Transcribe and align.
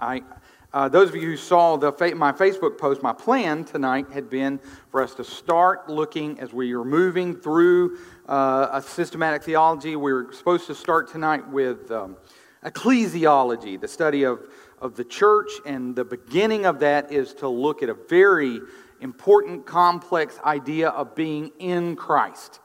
I, 0.00 0.22
uh, 0.72 0.88
those 0.88 1.08
of 1.08 1.16
you 1.16 1.22
who 1.22 1.36
saw 1.36 1.76
the, 1.76 1.90
my 2.14 2.30
Facebook 2.30 2.78
post, 2.78 3.02
my 3.02 3.12
plan 3.12 3.64
tonight 3.64 4.06
had 4.12 4.30
been 4.30 4.60
for 4.92 5.02
us 5.02 5.12
to 5.14 5.24
start 5.24 5.88
looking 5.88 6.38
as 6.38 6.52
we 6.52 6.72
are 6.72 6.84
moving 6.84 7.34
through 7.34 7.98
uh, 8.28 8.68
a 8.72 8.80
systematic 8.80 9.42
theology. 9.42 9.96
We 9.96 10.12
were 10.12 10.28
supposed 10.32 10.68
to 10.68 10.74
start 10.76 11.10
tonight 11.10 11.48
with 11.48 11.90
um, 11.90 12.16
ecclesiology, 12.64 13.80
the 13.80 13.88
study 13.88 14.22
of, 14.22 14.40
of 14.80 14.94
the 14.94 15.02
church, 15.02 15.50
and 15.66 15.96
the 15.96 16.04
beginning 16.04 16.64
of 16.64 16.78
that 16.78 17.10
is 17.10 17.34
to 17.34 17.48
look 17.48 17.82
at 17.82 17.88
a 17.88 17.94
very 18.08 18.60
important, 19.00 19.66
complex 19.66 20.38
idea 20.44 20.90
of 20.90 21.16
being 21.16 21.50
in 21.58 21.96
Christ. 21.96 22.60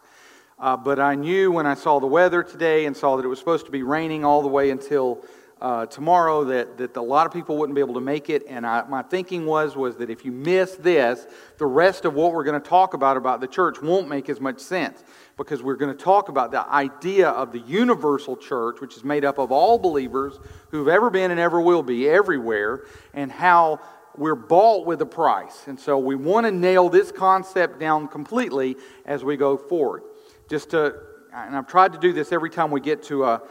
Uh, 0.60 0.78
but 0.78 1.00
I 1.00 1.16
knew 1.16 1.52
when 1.52 1.66
I 1.66 1.74
saw 1.74 2.00
the 2.00 2.06
weather 2.06 2.44
today 2.44 2.86
and 2.86 2.96
saw 2.96 3.16
that 3.16 3.26
it 3.26 3.28
was 3.28 3.40
supposed 3.40 3.66
to 3.66 3.72
be 3.72 3.82
raining 3.82 4.24
all 4.24 4.44
the 4.44 4.48
way 4.48 4.70
until 4.70 5.26
uh, 5.64 5.86
tomorrow 5.86 6.44
that, 6.44 6.78
that 6.78 6.98
a 6.98 7.02
lot 7.02 7.26
of 7.26 7.32
people 7.32 7.58
wouldn't 7.58 7.74
be 7.74 7.80
able 7.80 7.94
to 7.94 8.02
make 8.02 8.30
it. 8.30 8.44
And 8.50 8.68
I, 8.68 8.84
my 8.84 9.02
thinking 9.02 9.46
was, 9.46 9.78
was 9.78 9.96
that 9.96 10.10
if 10.10 10.26
you 10.26 10.32
miss 10.34 10.76
this, 10.76 11.26
the 11.58 11.66
rest 11.66 12.04
of 12.04 12.16
what 12.16 12.34
we're 12.34 12.44
going 12.44 12.62
to 12.62 12.70
talk 12.70 12.94
about 12.94 13.16
about 13.16 13.40
the 13.40 13.48
church 13.48 13.82
won't 13.82 14.10
make 14.10 14.28
as 14.28 14.42
much 14.42 14.60
sense 14.60 15.06
because 15.38 15.64
we're 15.64 15.78
going 15.78 15.96
to 15.96 16.04
talk 16.04 16.28
about 16.28 16.52
the 16.52 16.68
idea 16.68 17.30
of 17.30 17.54
the 17.54 17.60
universal 17.60 18.36
church, 18.36 18.82
which 18.82 18.98
is 18.98 19.06
made 19.06 19.24
up 19.24 19.38
of 19.38 19.54
all 19.54 19.80
believers 19.80 20.38
who've 20.70 20.90
ever 20.90 21.10
been 21.10 21.32
and 21.32 21.40
ever 21.40 21.62
will 21.62 21.82
be 21.82 22.10
everywhere, 22.10 22.84
and 23.14 23.32
how 23.32 23.80
we're 24.18 24.36
bought 24.36 24.86
with 24.86 25.02
a 25.02 25.06
price. 25.06 25.64
And 25.68 25.80
so 25.80 25.98
we 25.98 26.16
want 26.16 26.46
to 26.46 26.52
nail 26.52 26.90
this 26.90 27.10
concept 27.10 27.80
down 27.80 28.10
completely 28.10 28.76
as 29.06 29.24
we 29.24 29.38
go 29.38 29.56
forward. 29.56 30.04
Just 30.50 30.72
to, 30.72 30.94
and 31.34 31.56
I've 31.56 31.68
tried 31.68 31.94
to 31.94 32.00
do 32.00 32.12
this 32.12 32.34
every 32.34 32.50
time 32.50 32.70
we 32.70 32.82
get 32.82 33.02
to 33.04 33.24
a 33.24 33.42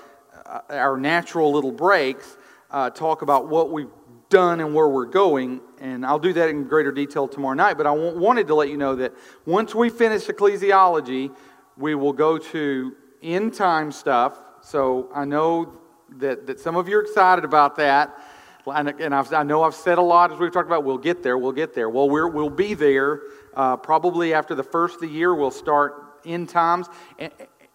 our 0.69 0.97
natural 0.97 1.53
little 1.53 1.73
breaks, 1.73 2.37
uh, 2.71 2.91
talk 2.91 3.23
about 3.23 3.49
what 3.49 3.71
we've 3.71 3.91
done 4.29 4.61
and 4.61 4.75
where 4.75 4.89
we're 4.89 5.07
going. 5.07 5.61
And 5.81 6.05
I'll 6.07 6.19
do 6.19 6.33
that 6.33 6.49
in 6.49 6.65
greater 6.65 6.91
detail 6.91 7.29
tomorrow 7.29 7.55
night. 7.55 7.77
But 7.77 7.87
I 7.87 7.91
wanted 7.93 8.47
to 8.49 8.55
let 8.55 8.69
you 8.69 8.77
know 8.77 8.97
that 8.97 9.13
once 9.47 9.75
we 9.75 9.91
finish 9.91 10.27
ecclesiology, 10.27 11.35
we 11.77 11.95
will 11.95 12.13
go 12.13 12.39
to 12.39 12.97
end 13.23 13.55
time 13.55 13.93
stuff. 13.93 14.41
So 14.63 15.11
I 15.15 15.25
know 15.25 15.75
that, 16.19 16.47
that 16.47 16.61
some 16.61 16.77
of 16.77 16.89
you 16.89 16.99
are 16.99 17.03
excited 17.03 17.45
about 17.45 17.77
that. 17.77 18.19
And 18.67 19.15
I've, 19.15 19.33
i 19.33 19.43
know 19.43 19.65
I've 19.65 19.75
said 19.75 19.99
a 19.99 20.03
lot 20.03 20.33
as 20.33 20.39
we've 20.39 20.53
talked 20.53 20.69
about, 20.69 20.85
we'll 20.85 20.97
get 20.97 21.23
there, 21.23 21.37
we'll 21.37 21.53
get 21.53 21.75
there. 21.75 21.91
Well, 21.91 22.09
we 22.09 22.23
will 22.31 22.51
be 22.51 22.75
there 22.75 23.23
uh, 23.55 23.77
probably 23.77 24.35
after 24.35 24.55
the 24.55 24.63
first 24.63 24.97
of 24.97 25.01
the 25.01 25.09
year. 25.09 25.35
We'll 25.35 25.51
start 25.51 26.21
end 26.25 26.49
times. 26.49 26.87
And, 27.19 27.33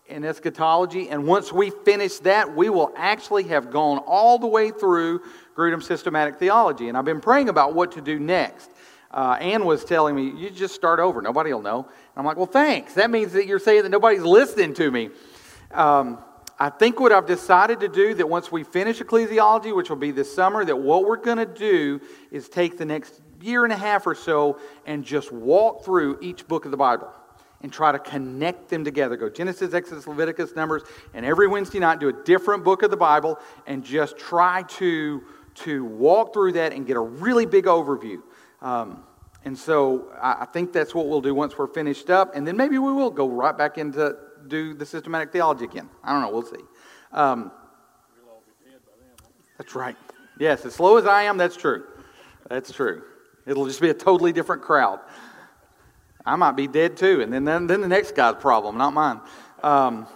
in 0.09 0.23
eschatology. 0.23 1.09
And 1.09 1.25
once 1.25 1.52
we 1.52 1.69
finish 1.69 2.17
that, 2.19 2.55
we 2.55 2.69
will 2.69 2.91
actually 2.95 3.44
have 3.45 3.72
gone 3.72 4.00
all 4.00 4.39
the 4.39 4.47
way 4.47 4.72
through 4.72 5.22
Grudem 5.55 5.83
systematic 5.83 6.38
theology. 6.38 6.89
And 6.89 6.97
I've 6.97 7.05
been 7.05 7.22
praying 7.22 7.50
about 7.50 7.73
what 7.73 7.91
to 7.94 8.02
do 8.02 8.19
next. 8.19 8.72
Uh, 9.11 9.38
Ann 9.39 9.66
was 9.66 9.85
telling 9.85 10.16
me, 10.16 10.30
you 10.30 10.50
just 10.50 10.75
start 10.75 11.00
over. 11.00 11.22
Nobody 11.22 11.53
will 11.53 11.61
know. 11.61 11.80
And 11.80 12.17
I'm 12.17 12.25
like, 12.25 12.38
well, 12.38 12.45
thanks. 12.45 12.94
That 12.94 13.09
means 13.09 13.33
that 13.33 13.47
you're 13.47 13.59
saying 13.59 13.83
that 13.83 13.89
nobody's 13.89 14.22
listening 14.22 14.73
to 14.75 14.91
me. 14.91 15.09
Um, 15.72 16.19
I 16.59 16.69
think 16.69 17.00
what 17.00 17.11
I've 17.11 17.28
decided 17.28 17.80
to 17.81 17.88
do 17.88 18.16
that 18.16 18.28
once 18.28 18.52
we 18.52 18.63
finish 18.63 19.00
ecclesiology, 19.00 19.75
which 19.75 19.89
will 19.89 19.97
be 19.97 20.11
this 20.11 20.33
summer, 20.33 20.66
that 20.66 20.75
what 20.75 21.05
we're 21.05 21.17
going 21.17 21.38
to 21.38 21.45
do 21.45 22.02
is 22.31 22.50
take 22.50 22.78
the 22.78 22.85
next 22.85 23.22
year 23.41 23.63
and 23.63 23.72
a 23.72 23.78
half 23.78 24.08
or 24.08 24.16
so 24.16 24.59
and 24.85 25.05
just 25.05 25.31
walk 25.31 25.85
through 25.85 26.17
each 26.22 26.47
book 26.47 26.66
of 26.66 26.72
the 26.72 26.78
Bible 26.78 27.13
and 27.61 27.73
try 27.73 27.91
to 27.91 28.00
connect 28.00 28.69
them 28.69 28.83
together. 28.83 29.17
Go 29.17 29.30
Genesis, 29.30 29.73
Exodus, 29.73 30.08
Leviticus, 30.08 30.55
Numbers, 30.55 30.83
and 31.13 31.25
every 31.25 31.47
Wednesday 31.47 31.80
night 31.80 32.00
do 32.00 32.09
a 32.09 32.13
different 32.13 32.63
book 32.63 32.83
of 32.83 32.91
the 32.91 32.97
Bible 32.97 33.39
and 33.66 33.83
just 33.83 34.17
try 34.17 34.63
to, 34.63 35.23
to 35.55 35.85
walk 35.85 36.33
through 36.33 36.53
that 36.53 36.73
and 36.73 36.85
get 36.85 36.97
a 36.97 37.02
really 37.02 37.45
big 37.45 37.66
overview. 37.66 38.22
Um, 38.61 39.03
and 39.45 39.58
so 39.58 40.11
I, 40.22 40.41
I 40.41 40.45
think 40.45 40.73
that's 40.73 40.94
what 40.94 41.08
we'll 41.08 41.22
do 41.22 41.33
once 41.33 41.58
we're 41.58 41.67
finished 41.67 42.09
up. 42.09 42.35
And 42.35 42.45
then 42.45 42.58
maybe 42.58 42.78
we 42.78 42.91
will 42.91 43.09
go 43.12 43.28
right 43.28 43.57
back 43.57 43.78
into 43.78 44.16
do 44.47 44.73
the 44.73 44.85
systematic 44.85 45.31
theology 45.31 45.66
again. 45.66 45.90
I 46.03 46.13
don't 46.13 46.22
know. 46.22 46.31
We'll 46.31 46.44
see. 46.44 46.63
Um, 47.12 47.51
that's 49.57 49.73
right. 49.73 49.96
Yes, 50.40 50.66
as 50.66 50.75
slow 50.75 50.97
as 50.97 51.06
I 51.06 51.23
am, 51.23 51.38
that's 51.38 51.57
true. 51.57 51.84
That's 52.50 52.72
true. 52.72 53.03
It'll 53.46 53.66
just 53.66 53.81
be 53.81 53.90
a 53.90 53.94
totally 53.94 54.31
different 54.31 54.62
crowd. 54.62 55.00
I 56.28 56.36
might 56.36 56.58
be 56.58 56.68
dead 56.68 56.98
too. 56.98 57.22
And 57.22 57.32
then, 57.32 57.46
then, 57.46 57.68
then 57.68 57.82
the 57.82 57.88
next 57.88 58.16
guy's 58.16 58.36
problem, 58.36 58.78
not 58.78 58.94
mine. 58.94 59.22
Um, 59.64 60.08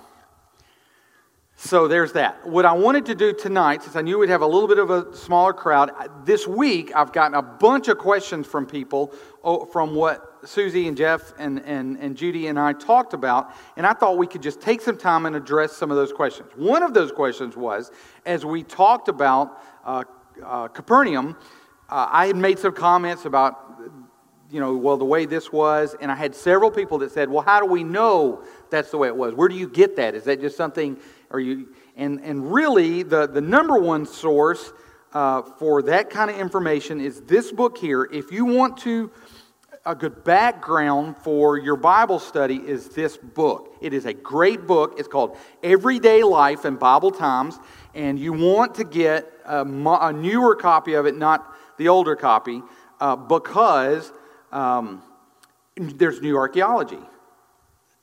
so 1.56 1.88
there's 1.88 2.14
that. 2.14 2.48
What 2.48 2.66
I 2.66 2.74
wanted 2.74 3.06
to 3.06 3.16
do 3.16 3.34
tonight, 3.34 3.84
since 3.84 3.96
I 3.96 4.02
knew 4.02 4.18
we'd 4.18 4.30
have 4.30 4.42
a 4.42 4.48
little 4.48 4.68
bit 4.68 4.80
of 4.80 4.90
a 4.90 5.16
smaller 5.16 5.54
crowd, 5.54 5.92
this 6.26 6.48
week 6.48 6.92
I've 6.96 7.14
gotten 7.14 7.36
a 7.36 7.42
bunch 7.42 7.88
of 7.88 8.00
questions 8.00 8.48
from 8.48 8.66
people 8.66 9.14
oh, 9.44 9.66
from 9.66 9.94
what 9.94 10.40
Susie 10.44 10.88
and 10.88 10.98
Jeff 10.98 11.34
and, 11.38 11.64
and, 11.64 11.98
and 11.98 12.18
Judy 12.18 12.48
and 12.48 12.60
I 12.60 12.74
talked 12.74 13.14
about, 13.14 13.54
and 13.78 13.86
I 13.86 13.94
thought 13.94 14.18
we 14.18 14.26
could 14.26 14.42
just 14.42 14.60
take 14.60 14.82
some 14.82 14.98
time 14.98 15.28
and 15.28 15.36
address 15.36 15.74
some 15.74 15.92
of 15.92 15.98
those 15.98 16.12
questions. 16.12 16.50
One 16.56 16.82
of 16.82 16.96
those 16.96 17.12
questions 17.12 17.56
was, 17.56 17.92
as 18.26 18.44
we 18.44 18.64
talked 18.64 19.08
about 19.08 19.62
uh, 19.86 20.04
uh, 20.44 20.68
Capernaum, 20.68 21.38
uh, 21.90 22.08
I 22.10 22.26
had 22.26 22.38
made 22.38 22.58
some 22.58 22.74
comments 22.74 23.26
about 23.26 23.71
you 24.52 24.60
know, 24.60 24.76
well, 24.76 24.98
the 24.98 25.06
way 25.06 25.26
this 25.26 25.52
was. 25.52 25.96
And 26.02 26.12
I 26.12 26.16
had 26.16 26.36
several 26.36 26.70
people 26.70 26.98
that 27.00 27.12
said, 27.12 27.30
well, 27.30 27.42
how 27.42 27.62
do 27.62 27.66
we 27.66 27.84
know 27.84 28.44
that's 28.70 28.92
the 28.92 28.98
way 28.98 29.08
it 29.08 29.16
was? 29.16 29.34
Where 29.34 29.48
do 29.48 29.56
you 29.56 29.70
get 29.70 29.96
that? 29.96 30.14
Is 30.14 30.26
that 30.26 30.42
just 30.42 30.58
something, 30.58 30.98
are 31.32 31.40
you, 31.40 31.70
and, 31.96 32.20
and 32.22 32.54
really, 32.54 33.04
the, 33.04 33.28
the 33.28 33.40
number 33.40 33.80
one 33.80 34.06
source 34.06 34.74
uh, 35.14 35.42
for 35.42 35.82
that 35.84 36.10
kind 36.10 36.30
of 36.30 36.38
information 36.38 37.00
is 37.00 37.22
this 37.22 37.52
book 37.52 37.78
here. 37.78 38.04
If 38.12 38.32
you 38.32 38.44
want 38.46 38.78
to, 38.80 39.10
a 39.86 39.96
good 39.96 40.24
background 40.24 41.18
for 41.18 41.58
your 41.58 41.76
Bible 41.76 42.20
study 42.20 42.58
is 42.58 42.90
this 42.90 43.18
book. 43.18 43.76
It 43.82 43.94
is 43.94 44.06
a 44.06 44.14
great 44.14 44.68
book. 44.68 44.96
It's 45.00 45.08
called 45.08 45.38
Everyday 45.64 46.24
Life 46.24 46.66
in 46.66 46.76
Bible 46.76 47.12
Times. 47.12 47.58
And 47.96 48.20
you 48.20 48.34
want 48.34 48.76
to 48.76 48.84
get 48.84 49.32
a, 49.46 49.66
a 49.66 50.14
newer 50.14 50.56
copy 50.56 50.94
of 50.94 51.08
it, 51.08 51.18
not 51.18 51.56
the 51.78 51.88
older 51.88 52.16
copy, 52.16 52.62
uh, 53.00 53.16
because 53.16 54.14
um, 54.52 55.04
there's 55.76 56.22
new 56.22 56.38
archaeology. 56.38 57.00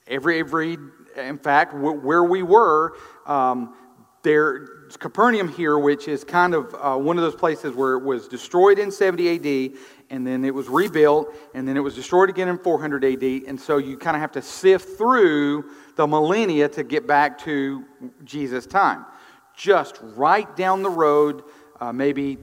Every, 0.06 0.40
every, 0.40 0.78
in 1.16 1.38
fact, 1.38 1.74
where 1.74 2.24
we 2.24 2.42
were, 2.42 2.96
um, 3.26 3.74
there's 4.22 4.96
Capernaum 4.96 5.48
here, 5.48 5.78
which 5.78 6.08
is 6.08 6.24
kind 6.24 6.54
of 6.54 6.74
uh, 6.74 6.96
one 6.96 7.18
of 7.18 7.22
those 7.22 7.34
places 7.34 7.74
where 7.74 7.94
it 7.94 8.02
was 8.02 8.26
destroyed 8.26 8.78
in 8.78 8.90
70 8.90 9.72
AD, 9.72 9.78
and 10.10 10.26
then 10.26 10.44
it 10.44 10.54
was 10.54 10.68
rebuilt, 10.68 11.34
and 11.54 11.68
then 11.68 11.76
it 11.76 11.80
was 11.80 11.94
destroyed 11.94 12.30
again 12.30 12.48
in 12.48 12.58
400 12.58 13.04
AD. 13.04 13.22
And 13.22 13.60
so 13.60 13.78
you 13.78 13.96
kind 13.96 14.16
of 14.16 14.20
have 14.20 14.32
to 14.32 14.42
sift 14.42 14.96
through 14.96 15.70
the 15.96 16.06
millennia 16.06 16.68
to 16.70 16.82
get 16.82 17.06
back 17.06 17.38
to 17.40 17.84
Jesus' 18.24 18.66
time. 18.66 19.04
Just 19.56 19.98
right 20.02 20.54
down 20.56 20.82
the 20.82 20.90
road, 20.90 21.42
uh, 21.80 21.92
maybe 21.92 22.38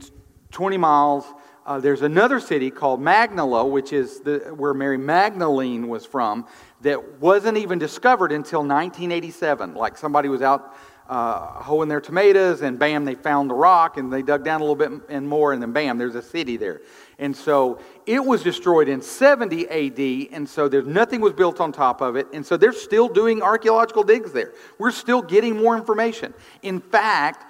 20 0.52 0.76
miles, 0.76 1.24
uh, 1.66 1.80
there's 1.80 2.02
another 2.02 2.38
city 2.38 2.70
called 2.70 3.00
Magdala, 3.00 3.66
which 3.66 3.92
is 3.92 4.20
the, 4.20 4.54
where 4.56 4.72
Mary 4.72 4.96
Magdalene 4.96 5.88
was 5.88 6.06
from, 6.06 6.46
that 6.82 7.20
wasn't 7.20 7.58
even 7.58 7.80
discovered 7.80 8.30
until 8.30 8.60
1987. 8.60 9.74
Like 9.74 9.98
somebody 9.98 10.28
was 10.28 10.42
out 10.42 10.76
uh, 11.08 11.62
hoeing 11.62 11.88
their 11.88 12.00
tomatoes, 12.00 12.62
and 12.62 12.78
bam, 12.78 13.04
they 13.04 13.16
found 13.16 13.50
the 13.50 13.54
rock, 13.54 13.96
and 13.96 14.12
they 14.12 14.22
dug 14.22 14.44
down 14.44 14.60
a 14.60 14.64
little 14.64 14.76
bit 14.76 14.90
and 15.08 15.28
more, 15.28 15.52
and 15.52 15.60
then 15.60 15.72
bam, 15.72 15.98
there's 15.98 16.14
a 16.14 16.22
city 16.22 16.56
there. 16.56 16.82
And 17.18 17.36
so 17.36 17.80
it 18.06 18.24
was 18.24 18.44
destroyed 18.44 18.88
in 18.88 19.02
70 19.02 19.68
AD, 19.68 20.32
and 20.32 20.48
so 20.48 20.68
there's 20.68 20.86
nothing 20.86 21.20
was 21.20 21.32
built 21.32 21.60
on 21.60 21.72
top 21.72 22.00
of 22.00 22.14
it, 22.14 22.28
and 22.32 22.46
so 22.46 22.56
they're 22.56 22.72
still 22.72 23.08
doing 23.08 23.42
archaeological 23.42 24.04
digs 24.04 24.32
there. 24.32 24.52
We're 24.78 24.92
still 24.92 25.22
getting 25.22 25.56
more 25.56 25.76
information. 25.76 26.32
In 26.62 26.80
fact, 26.80 27.44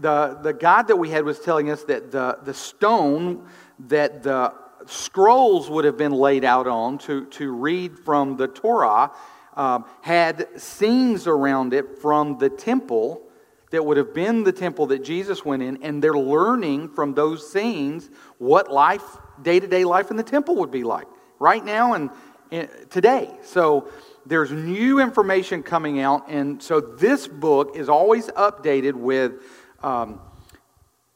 the, 0.00 0.38
the 0.42 0.52
guide 0.52 0.88
that 0.88 0.96
we 0.96 1.10
had 1.10 1.24
was 1.24 1.38
telling 1.38 1.70
us 1.70 1.84
that 1.84 2.10
the, 2.10 2.38
the 2.42 2.54
stone 2.54 3.46
that 3.88 4.22
the 4.22 4.52
scrolls 4.86 5.68
would 5.70 5.84
have 5.84 5.96
been 5.96 6.12
laid 6.12 6.44
out 6.44 6.66
on 6.66 6.98
to, 6.98 7.26
to 7.26 7.52
read 7.52 7.98
from 7.98 8.36
the 8.36 8.48
Torah 8.48 9.10
um, 9.54 9.84
had 10.02 10.60
scenes 10.60 11.26
around 11.26 11.72
it 11.72 11.98
from 11.98 12.38
the 12.38 12.48
temple 12.48 13.22
that 13.70 13.84
would 13.84 13.96
have 13.96 14.14
been 14.14 14.44
the 14.44 14.52
temple 14.52 14.86
that 14.86 15.02
Jesus 15.02 15.44
went 15.44 15.62
in, 15.62 15.82
and 15.82 16.02
they're 16.02 16.12
learning 16.12 16.88
from 16.88 17.14
those 17.14 17.50
scenes 17.50 18.10
what 18.38 18.70
life, 18.70 19.02
day 19.42 19.58
to 19.58 19.66
day 19.66 19.84
life 19.84 20.10
in 20.10 20.16
the 20.16 20.22
temple 20.22 20.56
would 20.56 20.70
be 20.70 20.84
like 20.84 21.06
right 21.38 21.64
now 21.64 21.94
and, 21.94 22.10
and 22.52 22.68
today. 22.90 23.30
So 23.42 23.88
there's 24.24 24.52
new 24.52 25.00
information 25.00 25.62
coming 25.62 26.00
out, 26.00 26.28
and 26.28 26.62
so 26.62 26.80
this 26.80 27.26
book 27.26 27.76
is 27.76 27.88
always 27.88 28.28
updated 28.28 28.94
with 28.94 29.42
um, 29.86 30.20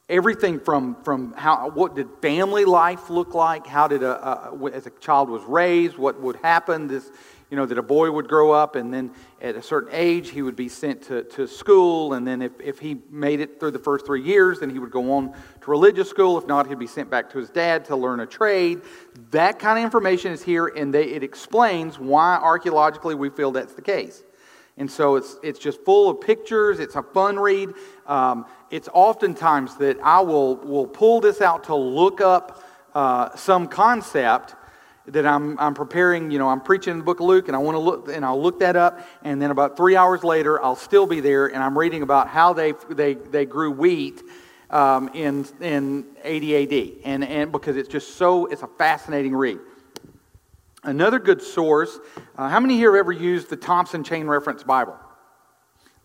everything 0.09 0.61
from, 0.61 0.95
from 1.03 1.33
how, 1.33 1.71
what 1.71 1.97
did 1.97 2.09
family 2.23 2.65
life 2.65 3.11
look 3.11 3.35
like? 3.35 3.67
How 3.67 3.89
did 3.89 4.03
a, 4.05 4.53
a, 4.53 4.71
as 4.73 4.87
a 4.87 4.91
child 4.91 5.29
was 5.29 5.43
raised? 5.43 5.99
What 5.99 6.21
would 6.21 6.37
happen? 6.37 6.87
This, 6.87 7.11
you 7.51 7.57
know, 7.57 7.67
that 7.67 7.79
a 7.79 7.83
boy 7.83 8.13
would 8.13 8.29
grow 8.29 8.53
up 8.53 8.77
and 8.77 8.95
then 8.95 9.11
at 9.43 9.57
a 9.57 9.63
certain 9.63 9.89
age 9.93 10.31
he 10.31 10.41
would 10.41 10.55
be 10.55 10.69
sent 10.69 11.03
to, 11.03 11.25
to 11.25 11.49
school. 11.49 12.13
And 12.13 12.25
then 12.25 12.43
if, 12.43 12.53
if 12.61 12.79
he 12.79 12.99
made 13.11 13.41
it 13.41 13.59
through 13.59 13.73
the 13.73 13.81
first 13.81 14.07
three 14.07 14.23
years, 14.23 14.61
then 14.61 14.71
he 14.71 14.79
would 14.79 14.93
go 14.93 15.13
on 15.15 15.33
to 15.63 15.71
religious 15.71 16.09
school. 16.09 16.39
If 16.39 16.47
not, 16.47 16.69
he'd 16.69 16.79
be 16.79 16.87
sent 16.87 17.11
back 17.11 17.29
to 17.31 17.39
his 17.39 17.51
dad 17.51 17.85
to 17.87 17.97
learn 17.97 18.21
a 18.21 18.27
trade. 18.27 18.83
That 19.33 19.59
kind 19.59 19.81
of 19.81 19.85
information 19.85 20.31
is 20.31 20.45
here, 20.45 20.69
and 20.69 20.95
they, 20.95 21.07
it 21.07 21.25
explains 21.25 21.99
why 21.99 22.37
archaeologically 22.37 23.17
we 23.17 23.31
feel 23.31 23.51
that's 23.51 23.75
the 23.75 23.83
case. 23.83 24.23
And 24.81 24.91
so 24.91 25.17
it's, 25.17 25.37
it's 25.43 25.59
just 25.59 25.85
full 25.85 26.09
of 26.09 26.23
pictures. 26.23 26.81
It's 26.81 26.97
a 26.97 27.03
fun 27.03 27.39
read. 27.39 27.69
Um, 28.07 28.47
it's 28.71 28.89
oftentimes 28.95 29.77
that 29.77 29.99
I 30.03 30.21
will, 30.21 30.57
will 30.57 30.87
pull 30.87 31.21
this 31.21 31.43
out 31.43 31.65
to 31.65 31.75
look 31.75 32.23
up 32.23 32.65
uh, 32.95 33.37
some 33.37 33.69
concept 33.69 34.55
that 35.05 35.27
I'm, 35.27 35.59
I'm 35.59 35.75
preparing, 35.75 36.31
you 36.31 36.39
know, 36.39 36.49
I'm 36.49 36.63
preaching 36.63 36.97
the 36.97 37.05
book 37.05 37.21
of 37.21 37.27
Luke 37.27 37.49
and 37.49 37.55
I 37.55 37.59
want 37.59 37.75
to 37.75 37.79
look, 37.79 38.09
and 38.09 38.25
I'll 38.25 38.41
look 38.41 38.61
that 38.61 38.75
up. 38.75 39.07
And 39.23 39.41
then 39.41 39.51
about 39.51 39.77
three 39.77 39.97
hours 39.97 40.25
later, 40.25 40.65
I'll 40.65 40.77
still 40.77 41.07
be 41.07 41.21
there 41.21 41.49
and 41.49 41.63
I'm 41.63 41.79
reading 41.79 42.01
about 42.01 42.29
how 42.29 42.55
they, 42.55 42.73
they, 42.89 43.15
they 43.15 43.45
grew 43.45 43.71
wheat 43.71 44.23
um, 44.71 45.11
in, 45.13 45.45
in 45.61 46.07
80 46.25 46.57
AD. 46.57 47.05
And, 47.05 47.25
and 47.25 47.53
because 47.53 47.77
it's 47.77 47.89
just 47.89 48.17
so, 48.17 48.47
it's 48.47 48.63
a 48.63 48.69
fascinating 48.79 49.37
read. 49.37 49.59
Another 50.83 51.19
good 51.19 51.43
source, 51.43 51.99
uh, 52.37 52.49
how 52.49 52.61
many 52.61 52.77
here 52.77 52.97
ever 52.97 53.13
used 53.13 53.51
the 53.51 53.57
Thompson 53.57 54.03
Chain 54.03 54.27
Reference 54.27 54.63
Bible? 54.63 54.97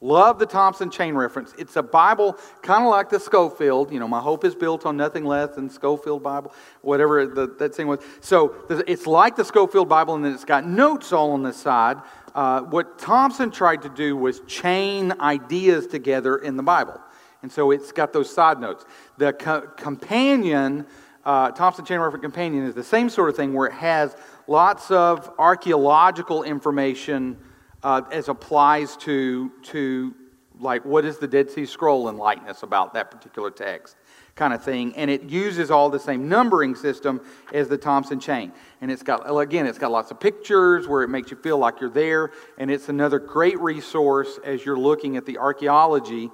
Love 0.01 0.37
the 0.37 0.45
Thompson 0.45 0.91
Chain 0.91 1.15
Reference. 1.15 1.55
It's 1.57 1.77
a 1.77 1.81
Bible 1.81 2.37
kind 2.61 2.83
of 2.83 2.91
like 2.91 3.09
the 3.09 3.19
Scofield. 3.19 3.91
You 3.91 3.99
know, 3.99 4.07
my 4.07 4.19
hope 4.19 4.43
is 4.43 4.53
built 4.53 4.85
on 4.85 4.97
nothing 4.97 5.23
less 5.23 5.55
than 5.55 5.69
Scofield 5.69 6.21
Bible, 6.21 6.53
whatever 6.81 7.25
the, 7.25 7.47
that 7.57 7.73
thing 7.73 7.87
was. 7.87 8.01
So 8.19 8.53
it's 8.69 9.07
like 9.07 9.37
the 9.37 9.45
Scofield 9.45 9.87
Bible, 9.87 10.15
and 10.15 10.25
then 10.25 10.33
it's 10.33 10.45
got 10.45 10.65
notes 10.65 11.13
all 11.13 11.31
on 11.31 11.43
the 11.43 11.53
side. 11.53 11.97
Uh, 12.35 12.61
what 12.63 12.99
Thompson 12.99 13.49
tried 13.49 13.81
to 13.83 13.89
do 13.89 14.17
was 14.17 14.41
chain 14.41 15.13
ideas 15.21 15.87
together 15.87 16.37
in 16.37 16.57
the 16.57 16.63
Bible. 16.63 16.99
And 17.41 17.51
so 17.51 17.71
it's 17.71 17.91
got 17.91 18.11
those 18.11 18.31
side 18.31 18.59
notes. 18.59 18.85
The 19.17 19.31
co- 19.31 19.61
companion, 19.61 20.85
uh, 21.23 21.51
Thompson 21.51 21.85
Chain 21.85 21.99
Reference 21.99 22.21
Companion, 22.21 22.65
is 22.65 22.75
the 22.75 22.83
same 22.83 23.09
sort 23.09 23.29
of 23.29 23.37
thing 23.37 23.53
where 23.53 23.67
it 23.67 23.73
has 23.73 24.15
lots 24.47 24.91
of 24.91 25.31
archaeological 25.37 26.43
information 26.43 27.37
uh, 27.83 28.01
as 28.11 28.29
applies 28.29 28.97
to, 28.97 29.51
to 29.63 30.13
like 30.59 30.85
what 30.85 31.05
is 31.05 31.17
the 31.17 31.27
Dead 31.27 31.49
Sea 31.49 31.65
Scroll 31.65 32.09
in 32.09 32.17
likeness 32.17 32.63
about 32.63 32.93
that 32.93 33.11
particular 33.11 33.51
text 33.51 33.95
kind 34.35 34.53
of 34.53 34.63
thing. 34.63 34.93
And 34.95 35.09
it 35.09 35.23
uses 35.23 35.71
all 35.71 35.89
the 35.89 35.99
same 35.99 36.27
numbering 36.27 36.75
system 36.75 37.21
as 37.53 37.69
the 37.69 37.77
Thompson 37.77 38.19
chain. 38.19 38.51
And 38.81 38.91
it's 38.91 39.03
got, 39.03 39.21
again, 39.39 39.65
it's 39.65 39.77
got 39.77 39.91
lots 39.91 40.11
of 40.11 40.19
pictures 40.19 40.87
where 40.87 41.03
it 41.03 41.09
makes 41.09 41.31
you 41.31 41.37
feel 41.37 41.57
like 41.57 41.79
you're 41.79 41.89
there. 41.89 42.31
And 42.57 42.69
it's 42.69 42.89
another 42.89 43.17
great 43.19 43.59
resource 43.59 44.39
as 44.43 44.65
you're 44.65 44.77
looking 44.77 45.15
at 45.15 45.25
the 45.25 45.37
archaeology 45.37 46.29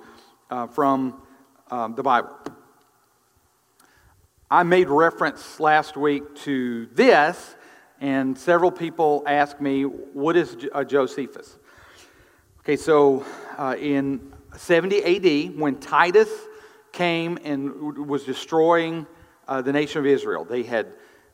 uh, 0.49 0.67
from 0.67 1.21
um, 1.69 1.95
the 1.95 2.03
Bible. 2.03 2.31
I 4.49 4.63
made 4.63 4.89
reference 4.89 5.59
last 5.59 5.95
week 5.95 6.35
to 6.37 6.87
this 6.87 7.55
and 8.01 8.35
several 8.35 8.71
people 8.71 9.23
ask 9.27 9.61
me, 9.61 9.83
what 9.83 10.35
is 10.35 10.57
a 10.73 10.83
Josephus? 10.83 11.59
Okay, 12.61 12.75
so 12.75 13.23
uh, 13.59 13.75
in 13.79 14.33
70 14.57 15.51
AD, 15.51 15.59
when 15.59 15.75
Titus 15.75 16.29
came 16.91 17.37
and 17.43 18.07
was 18.07 18.23
destroying 18.23 19.05
uh, 19.47 19.61
the 19.61 19.71
nation 19.71 19.99
of 19.99 20.07
Israel, 20.07 20.43
they 20.43 20.63
had, 20.63 20.87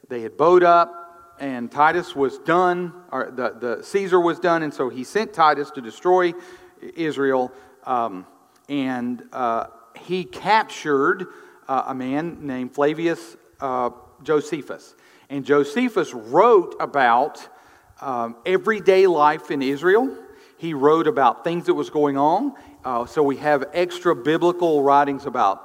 they 0.09 0.21
had 0.21 0.35
bowed 0.35 0.63
up, 0.63 1.35
and 1.39 1.71
Titus 1.71 2.13
was 2.15 2.37
done, 2.39 2.93
or 3.13 3.31
the, 3.31 3.55
the 3.57 3.83
Caesar 3.83 4.19
was 4.19 4.37
done, 4.37 4.63
and 4.63 4.73
so 4.73 4.89
he 4.89 5.05
sent 5.05 5.33
Titus 5.33 5.71
to 5.71 5.81
destroy 5.81 6.33
Israel, 6.81 7.49
um, 7.85 8.25
and 8.67 9.23
uh, 9.31 9.67
he 9.95 10.25
captured 10.25 11.27
uh, 11.69 11.85
a 11.87 11.95
man 11.95 12.45
named 12.45 12.73
Flavius 12.73 13.37
uh, 13.61 13.89
Josephus. 14.21 14.95
And 15.29 15.45
Josephus 15.45 16.13
wrote 16.13 16.75
about 16.79 17.45
um, 18.01 18.37
everyday 18.45 19.07
life 19.07 19.51
in 19.51 19.61
Israel. 19.61 20.15
He 20.57 20.73
wrote 20.73 21.07
about 21.07 21.43
things 21.43 21.65
that 21.65 21.73
was 21.73 21.89
going 21.89 22.17
on. 22.17 22.53
Uh, 22.83 23.05
so 23.05 23.21
we 23.21 23.37
have 23.37 23.65
extra 23.73 24.15
biblical 24.15 24.83
writings 24.83 25.25
about. 25.25 25.63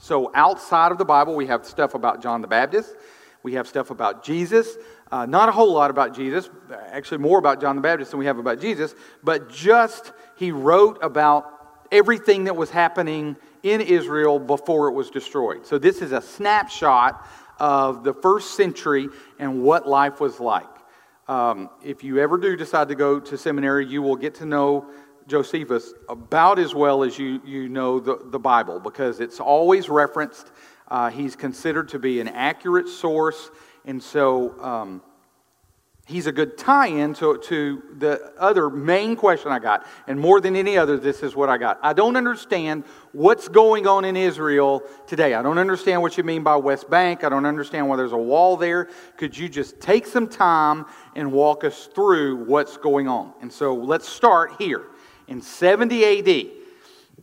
So 0.00 0.30
outside 0.34 0.92
of 0.92 0.98
the 0.98 1.04
Bible, 1.04 1.34
we 1.34 1.46
have 1.46 1.64
stuff 1.64 1.94
about 1.94 2.22
John 2.22 2.40
the 2.40 2.48
Baptist. 2.48 2.94
We 3.42 3.54
have 3.54 3.68
stuff 3.68 3.90
about 3.90 4.24
Jesus. 4.24 4.76
Uh, 5.10 5.26
not 5.26 5.48
a 5.48 5.52
whole 5.52 5.72
lot 5.72 5.90
about 5.90 6.14
Jesus, 6.14 6.50
actually, 6.90 7.18
more 7.18 7.38
about 7.38 7.60
John 7.60 7.76
the 7.76 7.82
Baptist 7.82 8.10
than 8.10 8.20
we 8.20 8.26
have 8.26 8.38
about 8.38 8.60
Jesus, 8.60 8.94
but 9.22 9.48
just 9.48 10.12
he 10.36 10.52
wrote 10.52 10.98
about 11.02 11.46
everything 11.90 12.44
that 12.44 12.56
was 12.56 12.68
happening 12.68 13.36
in 13.62 13.80
Israel 13.80 14.38
before 14.38 14.88
it 14.88 14.92
was 14.92 15.08
destroyed. 15.08 15.64
So 15.64 15.78
this 15.78 16.02
is 16.02 16.12
a 16.12 16.20
snapshot 16.20 17.26
of 17.58 18.04
the 18.04 18.14
first 18.14 18.54
century 18.54 19.08
and 19.38 19.62
what 19.62 19.88
life 19.88 20.20
was 20.20 20.40
like. 20.40 20.66
Um, 21.26 21.68
if 21.84 22.02
you 22.02 22.18
ever 22.18 22.38
do 22.38 22.56
decide 22.56 22.88
to 22.88 22.94
go 22.94 23.20
to 23.20 23.36
seminary, 23.36 23.86
you 23.86 24.00
will 24.00 24.16
get 24.16 24.36
to 24.36 24.46
know 24.46 24.88
Josephus 25.26 25.92
about 26.08 26.58
as 26.58 26.74
well 26.74 27.04
as 27.04 27.18
you, 27.18 27.40
you 27.44 27.68
know 27.68 28.00
the, 28.00 28.18
the 28.24 28.38
Bible 28.38 28.80
because 28.80 29.20
it's 29.20 29.40
always 29.40 29.90
referenced. 29.90 30.50
Uh, 30.88 31.10
he's 31.10 31.36
considered 31.36 31.88
to 31.90 31.98
be 31.98 32.20
an 32.20 32.28
accurate 32.28 32.88
source. 32.88 33.50
And 33.84 34.02
so 34.02 34.58
um, 34.62 35.02
he's 36.08 36.26
a 36.26 36.32
good 36.32 36.56
tie 36.56 36.86
in 36.86 37.12
to, 37.12 37.36
to 37.36 37.82
the 37.98 38.32
other 38.38 38.70
main 38.70 39.14
question 39.14 39.52
I 39.52 39.58
got. 39.58 39.86
And 40.06 40.18
more 40.18 40.40
than 40.40 40.56
any 40.56 40.78
other, 40.78 40.96
this 40.96 41.22
is 41.22 41.36
what 41.36 41.50
I 41.50 41.58
got. 41.58 41.78
I 41.82 41.92
don't 41.92 42.16
understand 42.16 42.84
what's 43.12 43.46
going 43.46 43.86
on 43.86 44.06
in 44.06 44.16
Israel 44.16 44.82
today. 45.06 45.34
I 45.34 45.42
don't 45.42 45.58
understand 45.58 46.00
what 46.00 46.16
you 46.16 46.24
mean 46.24 46.42
by 46.42 46.56
West 46.56 46.88
Bank. 46.88 47.24
I 47.24 47.28
don't 47.28 47.44
understand 47.44 47.88
why 47.88 47.96
there's 47.96 48.12
a 48.12 48.16
wall 48.16 48.56
there. 48.56 48.88
Could 49.18 49.36
you 49.36 49.48
just 49.50 49.80
take 49.80 50.06
some 50.06 50.26
time 50.26 50.86
and 51.14 51.30
walk 51.30 51.62
us 51.62 51.86
through 51.86 52.44
what's 52.44 52.78
going 52.78 53.06
on? 53.06 53.34
And 53.42 53.52
so 53.52 53.74
let's 53.74 54.08
start 54.08 54.52
here. 54.58 54.86
In 55.28 55.42
70 55.42 56.04
AD, 56.04 56.46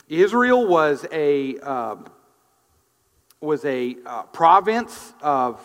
Israel 0.10 0.68
was 0.68 1.08
a, 1.12 1.58
uh, 1.60 1.96
was 3.42 3.66
a 3.66 3.96
uh, 4.06 4.24
province 4.24 5.14
of 5.22 5.60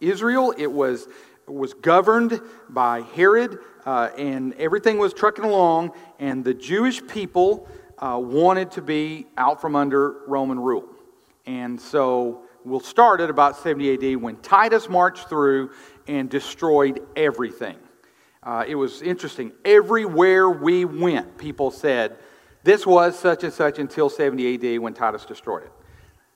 Israel. 0.00 0.52
It 0.58 0.70
was 0.70 1.06
was 1.46 1.74
governed 1.74 2.40
by 2.68 3.02
Herod, 3.14 3.58
uh, 3.84 4.10
and 4.16 4.54
everything 4.54 4.98
was 4.98 5.12
trucking 5.12 5.44
along, 5.44 5.92
and 6.18 6.44
the 6.44 6.54
Jewish 6.54 7.06
people 7.06 7.68
uh, 7.98 8.18
wanted 8.22 8.70
to 8.72 8.82
be 8.82 9.26
out 9.36 9.60
from 9.60 9.76
under 9.76 10.26
Roman 10.26 10.58
rule. 10.58 10.84
And 11.46 11.80
so 11.80 12.42
we'll 12.64 12.80
start 12.80 13.20
at 13.20 13.30
about 13.30 13.56
70 13.56 14.14
AD 14.14 14.16
when 14.16 14.36
Titus 14.36 14.88
marched 14.88 15.28
through 15.28 15.70
and 16.06 16.28
destroyed 16.28 17.00
everything. 17.16 17.76
Uh, 18.42 18.64
it 18.66 18.74
was 18.74 19.02
interesting. 19.02 19.52
Everywhere 19.64 20.50
we 20.50 20.84
went, 20.84 21.38
people 21.38 21.70
said, 21.70 22.18
this 22.62 22.86
was 22.86 23.18
such 23.18 23.44
and 23.44 23.52
such 23.52 23.78
until 23.78 24.08
70 24.08 24.74
AD 24.74 24.80
when 24.80 24.94
Titus 24.94 25.24
destroyed 25.24 25.64
it. 25.64 25.72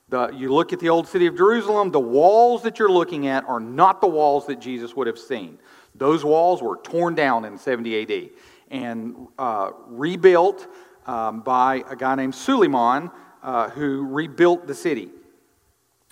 The, 0.09 0.31
you 0.35 0.51
look 0.51 0.73
at 0.73 0.79
the 0.79 0.89
old 0.89 1.07
city 1.07 1.27
of 1.27 1.37
Jerusalem, 1.37 1.91
the 1.91 1.99
walls 1.99 2.63
that 2.63 2.79
you're 2.79 2.91
looking 2.91 3.27
at 3.27 3.47
are 3.47 3.59
not 3.59 4.01
the 4.01 4.07
walls 4.07 4.47
that 4.47 4.59
Jesus 4.59 4.95
would 4.95 5.05
have 5.05 5.19
seen. 5.19 5.59
Those 5.93 6.23
walls 6.23 6.61
were 6.61 6.77
torn 6.77 7.13
down 7.13 7.45
in 7.45 7.57
70 7.57 8.01
AD 8.01 8.29
and 8.71 9.27
uh, 9.37 9.71
rebuilt 9.87 10.67
um, 11.05 11.41
by 11.41 11.83
a 11.89 11.95
guy 11.95 12.15
named 12.15 12.33
Suleiman 12.33 13.11
uh, 13.43 13.69
who 13.69 14.07
rebuilt 14.07 14.65
the 14.65 14.75
city. 14.75 15.09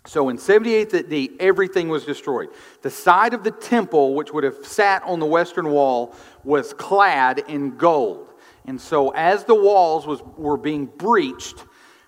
So 0.06 0.30
in 0.30 0.38
78 0.38 0.94
AD, 0.94 1.30
everything 1.39 1.89
was 1.89 2.06
destroyed. 2.06 2.50
The 2.82 2.89
side 2.89 3.34
of 3.34 3.44
the 3.44 3.51
temple, 3.51 4.16
which 4.16 4.32
would 4.32 4.44
have 4.44 4.66
sat 4.66 5.04
on 5.04 5.20
the 5.20 5.25
western 5.25 5.70
wall, 5.70 6.16
was 6.44 6.74
clad 6.74 7.39
in 7.48 7.77
gold. 7.77 8.30
And 8.66 8.80
so 8.80 9.10
as 9.10 9.44
the 9.44 9.56
walls 9.56 10.08
was, 10.08 10.22
were 10.38 10.58
being 10.58 10.86
breached, 10.86 11.66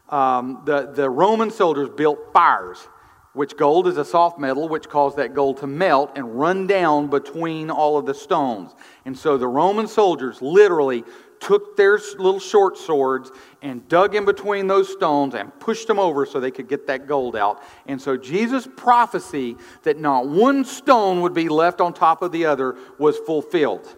um, 0.09 0.61
the, 0.65 0.91
the 0.93 1.09
Roman 1.09 1.51
soldiers 1.51 1.89
built 1.89 2.33
fires, 2.33 2.87
which 3.33 3.55
gold 3.55 3.87
is 3.87 3.97
a 3.97 4.05
soft 4.05 4.39
metal, 4.39 4.67
which 4.67 4.89
caused 4.89 5.17
that 5.17 5.33
gold 5.33 5.57
to 5.57 5.67
melt 5.67 6.11
and 6.15 6.39
run 6.39 6.67
down 6.67 7.07
between 7.07 7.69
all 7.69 7.97
of 7.97 8.05
the 8.05 8.13
stones. 8.13 8.73
And 9.05 9.17
so 9.17 9.37
the 9.37 9.47
Roman 9.47 9.87
soldiers 9.87 10.41
literally 10.41 11.03
took 11.39 11.77
their 11.77 11.97
little 12.17 12.39
short 12.39 12.77
swords 12.77 13.31
and 13.61 13.87
dug 13.87 14.15
in 14.15 14.25
between 14.25 14.67
those 14.67 14.91
stones 14.91 15.35
and 15.35 15.57
pushed 15.59 15.87
them 15.87 15.99
over 15.99 16.25
so 16.25 16.39
they 16.39 16.51
could 16.51 16.67
get 16.67 16.87
that 16.87 17.07
gold 17.07 17.35
out. 17.35 17.61
And 17.87 18.01
so 18.01 18.17
Jesus' 18.17 18.67
prophecy 18.75 19.55
that 19.83 19.97
not 19.97 20.27
one 20.27 20.65
stone 20.65 21.21
would 21.21 21.33
be 21.33 21.49
left 21.49 21.81
on 21.81 21.93
top 21.93 22.21
of 22.21 22.31
the 22.31 22.45
other 22.45 22.75
was 22.97 23.17
fulfilled. 23.19 23.95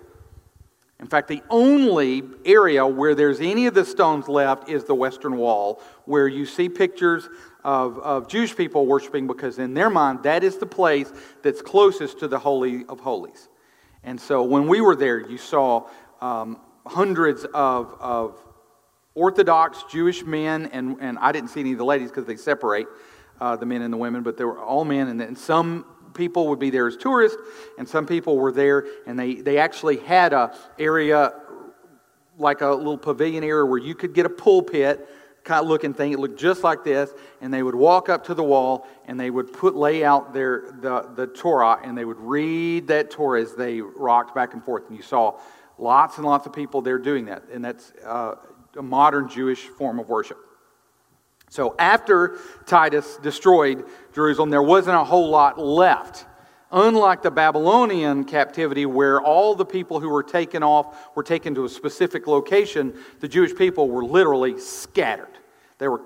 In 1.01 1.07
fact, 1.07 1.27
the 1.27 1.41
only 1.49 2.23
area 2.45 2.85
where 2.85 3.15
there's 3.15 3.41
any 3.41 3.65
of 3.65 3.73
the 3.73 3.83
stones 3.83 4.29
left 4.29 4.69
is 4.69 4.83
the 4.83 4.93
Western 4.93 5.35
Wall, 5.35 5.81
where 6.05 6.27
you 6.27 6.45
see 6.45 6.69
pictures 6.69 7.27
of, 7.63 7.97
of 7.99 8.27
Jewish 8.27 8.55
people 8.55 8.85
worshiping 8.85 9.25
because, 9.25 9.57
in 9.57 9.73
their 9.73 9.89
mind, 9.89 10.21
that 10.23 10.43
is 10.43 10.57
the 10.57 10.67
place 10.67 11.11
that's 11.41 11.61
closest 11.61 12.19
to 12.19 12.27
the 12.27 12.37
Holy 12.37 12.85
of 12.85 12.99
Holies. 12.99 13.49
And 14.03 14.21
so 14.21 14.43
when 14.43 14.67
we 14.67 14.79
were 14.79 14.95
there, 14.95 15.19
you 15.19 15.39
saw 15.39 15.87
um, 16.21 16.59
hundreds 16.85 17.45
of, 17.45 17.95
of 17.99 18.37
Orthodox 19.15 19.83
Jewish 19.91 20.23
men, 20.23 20.69
and, 20.71 20.97
and 21.01 21.17
I 21.17 21.31
didn't 21.31 21.49
see 21.49 21.61
any 21.61 21.71
of 21.71 21.79
the 21.79 21.85
ladies 21.85 22.09
because 22.09 22.25
they 22.25 22.37
separate 22.37 22.87
uh, 23.39 23.55
the 23.55 23.65
men 23.65 23.81
and 23.81 23.91
the 23.91 23.97
women, 23.97 24.21
but 24.21 24.37
they 24.37 24.45
were 24.45 24.59
all 24.59 24.85
men, 24.85 25.07
and, 25.07 25.19
and 25.19 25.37
some 25.37 25.85
people 26.13 26.47
would 26.49 26.59
be 26.59 26.69
there 26.69 26.87
as 26.87 26.97
tourists, 26.97 27.37
and 27.77 27.87
some 27.87 28.05
people 28.05 28.37
were 28.37 28.51
there, 28.51 28.85
and 29.07 29.17
they, 29.17 29.35
they 29.35 29.57
actually 29.57 29.97
had 29.97 30.33
a 30.33 30.55
area 30.77 31.33
like 32.37 32.61
a 32.61 32.69
little 32.69 32.97
pavilion 32.97 33.43
area 33.43 33.65
where 33.65 33.79
you 33.79 33.95
could 33.95 34.13
get 34.13 34.25
a 34.25 34.29
pulpit 34.29 35.07
kind 35.43 35.63
of 35.63 35.67
looking 35.67 35.93
thing. 35.93 36.11
It 36.11 36.19
looked 36.19 36.39
just 36.39 36.63
like 36.63 36.83
this, 36.83 37.11
and 37.41 37.53
they 37.53 37.63
would 37.63 37.75
walk 37.75 38.09
up 38.09 38.25
to 38.25 38.33
the 38.33 38.43
wall 38.43 38.87
and 39.07 39.19
they 39.19 39.29
would 39.29 39.53
put 39.53 39.75
lay 39.75 40.03
out 40.03 40.33
their 40.33 40.71
the, 40.81 41.09
the 41.15 41.27
Torah 41.27 41.79
and 41.83 41.97
they 41.97 42.05
would 42.05 42.19
read 42.19 42.87
that 42.87 43.09
Torah 43.11 43.41
as 43.41 43.55
they 43.55 43.81
rocked 43.81 44.35
back 44.35 44.53
and 44.53 44.63
forth. 44.63 44.87
And 44.87 44.95
you 44.95 45.03
saw 45.03 45.39
lots 45.77 46.17
and 46.17 46.25
lots 46.25 46.45
of 46.45 46.53
people 46.53 46.81
there 46.81 46.99
doing 46.99 47.25
that, 47.25 47.43
and 47.51 47.63
that's 47.63 47.91
uh, 48.05 48.35
a 48.77 48.81
modern 48.81 49.27
Jewish 49.27 49.61
form 49.61 49.99
of 49.99 50.09
worship. 50.09 50.37
So 51.51 51.75
after 51.77 52.37
Titus 52.65 53.17
destroyed 53.17 53.83
Jerusalem, 54.13 54.49
there 54.49 54.63
wasn't 54.63 54.95
a 54.95 55.03
whole 55.03 55.29
lot 55.29 55.59
left. 55.59 56.25
Unlike 56.71 57.23
the 57.23 57.31
Babylonian 57.31 58.23
captivity, 58.23 58.85
where 58.85 59.19
all 59.19 59.53
the 59.53 59.65
people 59.65 59.99
who 59.99 60.07
were 60.07 60.23
taken 60.23 60.63
off 60.63 61.13
were 61.13 61.23
taken 61.23 61.53
to 61.55 61.65
a 61.65 61.69
specific 61.69 62.25
location, 62.25 62.97
the 63.19 63.27
Jewish 63.27 63.53
people 63.53 63.89
were 63.89 64.05
literally 64.05 64.57
scattered. 64.59 65.27
They 65.77 65.89
were 65.89 66.01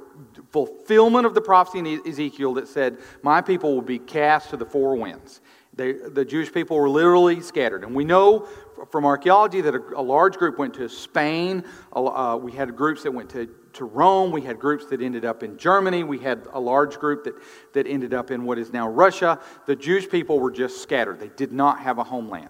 fulfillment 0.49 1.27
of 1.27 1.35
the 1.35 1.41
prophecy 1.41 1.77
in 1.77 2.01
Ezekiel 2.07 2.55
that 2.55 2.67
said, 2.67 2.97
My 3.21 3.39
people 3.39 3.75
will 3.75 3.83
be 3.83 3.99
cast 3.99 4.49
to 4.49 4.57
the 4.57 4.65
four 4.65 4.95
winds. 4.95 5.41
They, 5.75 5.91
the 5.91 6.25
Jewish 6.25 6.51
people 6.51 6.75
were 6.75 6.89
literally 6.89 7.41
scattered. 7.41 7.83
And 7.83 7.93
we 7.93 8.03
know 8.03 8.47
from 8.89 9.05
archaeology 9.05 9.61
that 9.61 9.75
a, 9.75 9.81
a 9.95 10.01
large 10.01 10.37
group 10.37 10.57
went 10.57 10.73
to 10.75 10.89
Spain. 10.89 11.63
Uh, 11.93 12.39
we 12.41 12.51
had 12.51 12.75
groups 12.75 13.03
that 13.03 13.11
went 13.11 13.29
to 13.31 13.47
to 13.75 13.85
Rome. 13.85 14.31
We 14.31 14.41
had 14.41 14.59
groups 14.59 14.85
that 14.87 15.01
ended 15.01 15.25
up 15.25 15.43
in 15.43 15.57
Germany. 15.57 16.03
We 16.03 16.19
had 16.19 16.47
a 16.53 16.59
large 16.59 16.99
group 16.99 17.23
that, 17.25 17.35
that 17.73 17.87
ended 17.87 18.13
up 18.13 18.31
in 18.31 18.43
what 18.43 18.57
is 18.57 18.73
now 18.73 18.89
Russia. 18.89 19.39
The 19.65 19.75
Jewish 19.75 20.09
people 20.09 20.39
were 20.39 20.51
just 20.51 20.81
scattered, 20.81 21.19
they 21.19 21.29
did 21.29 21.51
not 21.51 21.79
have 21.79 21.97
a 21.97 22.03
homeland. 22.03 22.49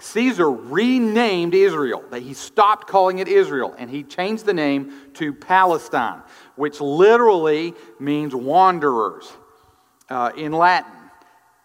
Caesar 0.00 0.50
renamed 0.50 1.54
Israel. 1.54 2.02
He 2.14 2.32
stopped 2.32 2.88
calling 2.88 3.18
it 3.18 3.28
Israel 3.28 3.74
and 3.76 3.90
he 3.90 4.02
changed 4.02 4.46
the 4.46 4.54
name 4.54 4.92
to 5.14 5.32
Palestine, 5.32 6.22
which 6.56 6.80
literally 6.80 7.74
means 7.98 8.34
wanderers 8.34 9.30
uh, 10.08 10.32
in 10.36 10.52
Latin. 10.52 10.99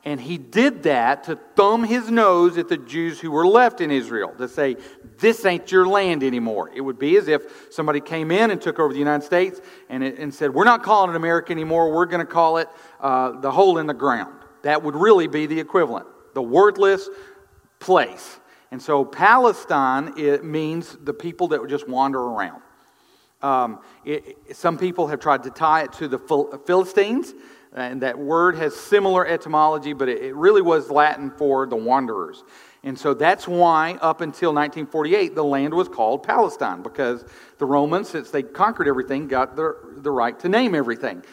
And 0.05 0.21
he 0.21 0.37
did 0.37 0.83
that 0.83 1.23
to 1.23 1.35
thumb 1.55 1.83
his 1.83 2.11
nose 2.11 2.59
at 2.59 2.69
the 2.69 2.77
Jews 2.77 3.19
who 3.19 3.31
were 3.31 3.47
left 3.47 3.81
in 3.81 3.89
Israel, 3.89 4.35
to 4.37 4.47
say, 4.47 4.77
This 5.17 5.43
ain't 5.45 5.71
your 5.71 5.87
land 5.87 6.23
anymore. 6.23 6.69
It 6.73 6.81
would 6.81 6.99
be 6.99 7.17
as 7.17 7.27
if 7.27 7.73
somebody 7.73 8.01
came 8.01 8.29
in 8.29 8.51
and 8.51 8.61
took 8.61 8.79
over 8.79 8.93
the 8.93 8.99
United 8.99 9.25
States 9.25 9.59
and, 9.89 10.03
it, 10.03 10.19
and 10.19 10.31
said, 10.31 10.53
We're 10.53 10.63
not 10.63 10.83
calling 10.83 11.09
it 11.09 11.15
America 11.15 11.51
anymore. 11.51 11.91
We're 11.91 12.05
going 12.05 12.25
to 12.25 12.31
call 12.31 12.57
it 12.57 12.69
uh, 13.01 13.39
the 13.41 13.49
hole 13.49 13.79
in 13.79 13.87
the 13.87 13.95
ground. 13.95 14.35
That 14.61 14.83
would 14.83 14.95
really 14.95 15.27
be 15.27 15.47
the 15.47 15.59
equivalent, 15.59 16.05
the 16.35 16.43
worthless 16.43 17.09
place. 17.79 18.39
And 18.71 18.79
so 18.79 19.05
Palestine 19.05 20.13
it 20.17 20.43
means 20.43 20.97
the 21.01 21.13
people 21.13 21.47
that 21.47 21.61
would 21.61 21.69
just 21.69 21.87
wander 21.87 22.19
around. 22.19 22.61
Um, 23.41 23.79
it, 24.03 24.37
some 24.53 24.77
people 24.77 25.07
have 25.07 25.19
tried 25.19 25.43
to 25.43 25.49
tie 25.49 25.83
it 25.83 25.93
to 25.93 26.07
the 26.07 26.19
Philistines. 26.65 27.33
And 27.75 28.01
that 28.03 28.17
word 28.17 28.55
has 28.55 28.73
similar 28.73 29.27
etymology, 29.27 29.91
but 29.91 30.07
it 30.07 30.33
really 30.33 30.61
was 30.61 30.89
Latin 30.89 31.29
for 31.29 31.67
the 31.67 31.75
wanderers. 31.75 32.43
And 32.83 32.97
so 32.97 33.13
that's 33.13 33.47
why, 33.47 33.93
up 34.01 34.21
until 34.21 34.53
1948, 34.53 35.35
the 35.35 35.43
land 35.43 35.73
was 35.73 35.89
called 35.89 36.23
Palestine, 36.23 36.81
because 36.81 37.25
the 37.57 37.65
Romans, 37.65 38.09
since 38.09 38.31
they 38.31 38.43
conquered 38.43 38.87
everything, 38.87 39.27
got 39.27 39.55
the, 39.55 39.75
the 39.97 40.11
right 40.11 40.39
to 40.39 40.47
name 40.47 40.73
everything. 40.73 41.23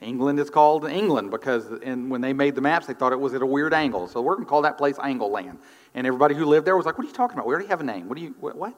England 0.00 0.38
is 0.38 0.48
called 0.48 0.86
England 0.86 1.30
because 1.30 1.66
and 1.82 2.10
when 2.10 2.20
they 2.20 2.32
made 2.32 2.54
the 2.54 2.60
maps, 2.60 2.86
they 2.86 2.94
thought 2.94 3.12
it 3.12 3.20
was 3.20 3.34
at 3.34 3.42
a 3.42 3.46
weird 3.46 3.74
angle. 3.74 4.08
So 4.08 4.22
we're 4.22 4.34
going 4.34 4.46
to 4.46 4.48
call 4.48 4.62
that 4.62 4.78
place 4.78 4.96
Angle 5.02 5.30
Land. 5.30 5.58
And 5.94 6.06
everybody 6.06 6.34
who 6.34 6.46
lived 6.46 6.66
there 6.66 6.76
was 6.76 6.86
like, 6.86 6.96
What 6.96 7.04
are 7.04 7.08
you 7.08 7.14
talking 7.14 7.36
about? 7.36 7.46
We 7.46 7.52
already 7.52 7.68
have 7.68 7.80
a 7.80 7.84
name. 7.84 8.08
What 8.08 8.16
do 8.16 8.24
you, 8.24 8.34
what? 8.40 8.74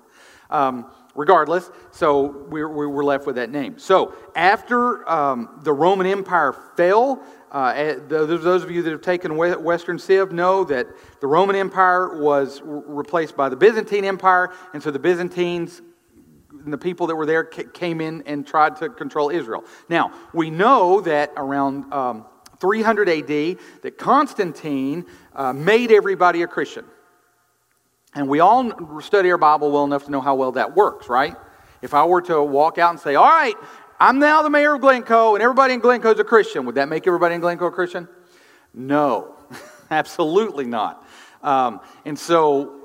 Um, 0.52 0.86
regardless, 1.14 1.70
so 1.90 2.46
we 2.48 2.64
were 2.64 3.04
left 3.04 3.26
with 3.26 3.36
that 3.36 3.50
name. 3.50 3.78
So 3.78 4.14
after 4.34 5.08
um, 5.10 5.60
the 5.62 5.72
Roman 5.72 6.06
Empire 6.06 6.54
fell, 6.76 7.22
uh, 7.50 7.72
eh, 7.76 7.98
those 8.08 8.62
of 8.62 8.70
you 8.70 8.82
that 8.82 8.90
have 8.90 9.02
taken 9.02 9.36
Western 9.36 9.98
Civ 9.98 10.32
know 10.32 10.64
that 10.64 10.86
the 11.20 11.26
Roman 11.26 11.56
Empire 11.56 12.18
was 12.18 12.62
replaced 12.64 13.36
by 13.36 13.48
the 13.48 13.56
Byzantine 13.56 14.04
Empire, 14.04 14.50
and 14.72 14.82
so 14.82 14.90
the 14.90 14.98
Byzantines 14.98 15.82
and 16.64 16.72
the 16.72 16.78
people 16.78 17.08
that 17.08 17.16
were 17.16 17.26
there 17.26 17.44
came 17.44 18.00
in 18.00 18.22
and 18.22 18.46
tried 18.46 18.76
to 18.76 18.88
control 18.88 19.30
Israel. 19.30 19.64
Now, 19.88 20.12
we 20.32 20.50
know 20.50 21.00
that 21.02 21.32
around 21.36 21.92
um, 21.92 22.24
300 22.60 23.08
AD, 23.08 23.58
that 23.82 23.98
Constantine 23.98 25.04
uh, 25.34 25.52
made 25.52 25.90
everybody 25.90 26.42
a 26.42 26.46
Christian. 26.46 26.84
And 28.14 28.28
we 28.28 28.40
all 28.40 29.00
study 29.00 29.30
our 29.30 29.38
Bible 29.38 29.70
well 29.70 29.84
enough 29.84 30.04
to 30.04 30.10
know 30.10 30.20
how 30.20 30.34
well 30.34 30.52
that 30.52 30.76
works, 30.76 31.08
right? 31.08 31.34
If 31.80 31.94
I 31.94 32.04
were 32.04 32.22
to 32.22 32.42
walk 32.42 32.78
out 32.78 32.90
and 32.90 33.00
say, 33.00 33.14
All 33.14 33.24
right, 33.24 33.54
I'm 33.98 34.18
now 34.18 34.42
the 34.42 34.50
mayor 34.50 34.74
of 34.74 34.80
Glencoe, 34.80 35.34
and 35.34 35.42
everybody 35.42 35.74
in 35.74 35.80
Glencoe 35.80 36.12
is 36.12 36.18
a 36.18 36.24
Christian, 36.24 36.66
would 36.66 36.74
that 36.74 36.88
make 36.88 37.06
everybody 37.06 37.34
in 37.34 37.40
Glencoe 37.40 37.66
a 37.66 37.70
Christian? 37.70 38.08
No, 38.74 39.36
absolutely 39.90 40.66
not. 40.66 41.06
Um, 41.42 41.80
and 42.04 42.18
so, 42.18 42.80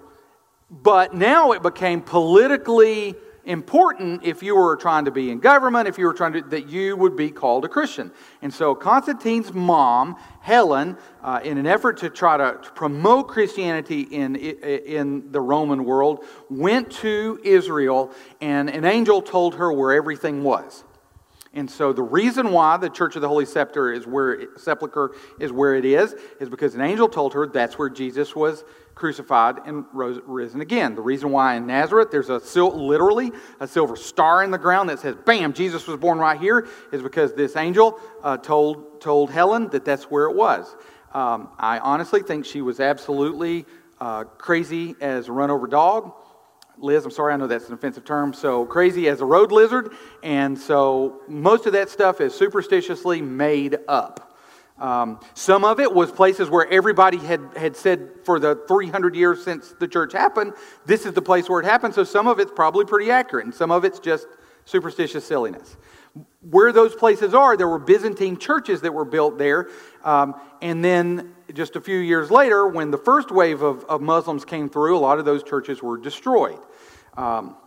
but 0.70 1.14
now 1.14 1.52
it 1.52 1.62
became 1.62 2.02
politically 2.02 3.16
important 3.48 4.24
if 4.24 4.44
you 4.44 4.56
were 4.56 4.76
trying 4.76 5.06
to 5.06 5.12
be 5.12 5.32
in 5.32 5.40
government, 5.40 5.88
if 5.88 5.98
you 5.98 6.06
were 6.06 6.14
trying 6.14 6.34
to, 6.34 6.42
that 6.42 6.68
you 6.68 6.96
would 6.98 7.16
be 7.16 7.32
called 7.32 7.66
a 7.66 7.70
Christian. 7.70 8.12
And 8.42 8.54
so 8.54 8.76
Constantine's 8.76 9.54
mom, 9.54 10.18
Helen, 10.42 10.98
uh, 11.24 11.40
in 11.44 11.58
an 11.58 11.66
effort 11.66 11.98
to 11.98 12.10
try 12.10 12.38
to, 12.38 12.60
to 12.62 12.72
promote 12.72 13.30
Christianity 13.30 14.02
in, 14.02 14.36
in 14.36 15.32
the 15.32 15.42
Roman 15.42 15.86
world, 15.86 16.26
went 16.50 16.92
to 16.92 17.40
Israel, 17.44 18.12
and 18.42 18.70
an 18.70 18.86
angel 18.86 19.22
told 19.22 19.56
her 19.56 19.72
where 19.72 19.94
everything 19.94 20.44
was. 20.44 20.84
And 21.58 21.70
so 21.72 21.92
the 21.92 22.04
reason 22.04 22.52
why 22.52 22.78
the 22.78 22.88
Church 22.88 23.16
of 23.16 23.24
the 23.24 23.28
Holy 23.28 23.46
Sepulchre 23.46 23.92
is 23.92 24.06
where 24.06 24.56
Sepulchre 24.58 25.16
is 25.40 25.52
where 25.52 25.74
it 25.74 25.86
is 25.86 26.16
is 26.40 26.50
because 26.50 26.76
an 26.76 26.82
angel 26.82 27.10
told 27.10 27.34
her 27.34 27.48
that's 27.48 27.80
where 27.80 27.90
Jesus 27.90 28.36
was 28.36 28.64
crucified 28.94 29.58
and 29.66 29.84
rose, 29.92 30.20
risen 30.28 30.62
again. 30.62 30.94
The 30.94 31.02
reason 31.02 31.32
why 31.32 31.56
in 31.56 31.66
Nazareth 31.66 32.12
there's 32.12 32.30
a 32.30 32.38
literally 32.64 33.32
a 33.60 33.68
silver 33.68 33.96
star 33.96 34.44
in 34.44 34.52
the 34.52 34.60
ground 34.60 34.90
that 34.90 35.00
says 35.00 35.16
"Bam, 35.26 35.52
Jesus 35.52 35.88
was 35.88 35.98
born 35.98 36.20
right 36.20 36.40
here" 36.40 36.68
is 36.92 37.02
because 37.02 37.34
this 37.34 37.56
angel 37.56 38.00
uh, 38.22 38.38
told 38.38 39.02
told 39.02 39.32
Helen 39.32 39.70
that 39.70 39.84
that's 39.84 40.04
where 40.04 40.26
it 40.26 40.36
was. 40.36 40.76
Um, 41.12 41.50
I 41.58 41.80
honestly 41.80 42.22
think 42.22 42.46
she 42.46 42.62
was 42.62 42.80
absolutely 42.80 43.66
uh, 44.00 44.26
crazy 44.26 44.96
as 45.02 45.28
a 45.28 45.32
run 45.32 45.50
over 45.50 45.66
dog. 45.66 46.14
Liz, 46.80 47.06
I'm 47.06 47.12
sorry, 47.12 47.34
I 47.34 47.38
know 47.38 47.48
that's 47.48 47.68
an 47.68 47.74
offensive 47.74 48.06
term. 48.06 48.34
So 48.34 48.66
crazy 48.66 49.08
as 49.08 49.22
a 49.22 49.26
road 49.26 49.52
lizard, 49.52 49.94
and 50.22 50.58
so 50.58 51.22
most 51.28 51.66
of 51.66 51.74
that 51.74 51.90
stuff 51.90 52.22
is 52.22 52.34
superstitiously 52.36 53.22
made 53.22 53.78
up. 53.88 54.38
Um, 54.78 55.20
some 55.34 55.66
of 55.66 55.80
it 55.80 55.92
was 55.92 56.12
places 56.12 56.52
where 56.52 56.68
everybody 56.72 57.18
had, 57.18 57.42
had 57.58 57.76
said 57.76 58.10
for 58.24 58.40
the 58.40 58.64
300 58.68 59.16
years 59.16 59.44
since 59.44 59.74
the 59.80 59.88
church 59.88 60.14
happened, 60.14 60.54
this 60.86 61.08
is 61.08 61.14
the 61.14 61.22
place 61.22 61.50
where 61.50 61.60
it 61.60 61.66
happened. 61.66 61.96
So 61.96 62.04
some 62.04 62.28
of 62.28 62.40
it's 62.40 62.52
probably 62.52 62.86
pretty 62.86 63.10
accurate, 63.10 63.46
and 63.46 63.56
some 63.56 63.72
of 63.72 63.84
it's 63.84 63.98
just 63.98 64.28
superstitious 64.66 65.26
silliness. 65.26 65.78
Where 66.42 66.72
those 66.72 66.96
places 66.96 67.34
are, 67.34 67.58
there 67.58 67.68
were 67.68 67.80
Byzantine 67.80 68.38
churches 68.38 68.82
that 68.82 68.94
were 68.94 69.06
built 69.06 69.38
there. 69.38 69.70
Um, 70.04 70.36
and 70.62 70.84
then 70.84 71.36
just 71.54 71.76
a 71.76 71.82
few 71.82 71.98
years 71.98 72.32
later, 72.32 72.68
when 72.68 72.92
the 72.92 72.98
first 72.98 73.32
wave 73.32 73.62
of, 73.62 73.84
of 73.86 74.02
Muslims 74.02 74.46
came 74.46 74.70
through, 74.70 74.98
a 74.98 75.00
lot 75.00 75.20
of 75.20 75.26
those 75.26 75.44
churches 75.44 75.82
were 75.82 75.98
destroyed. 75.98 76.60
Um, 77.16 77.58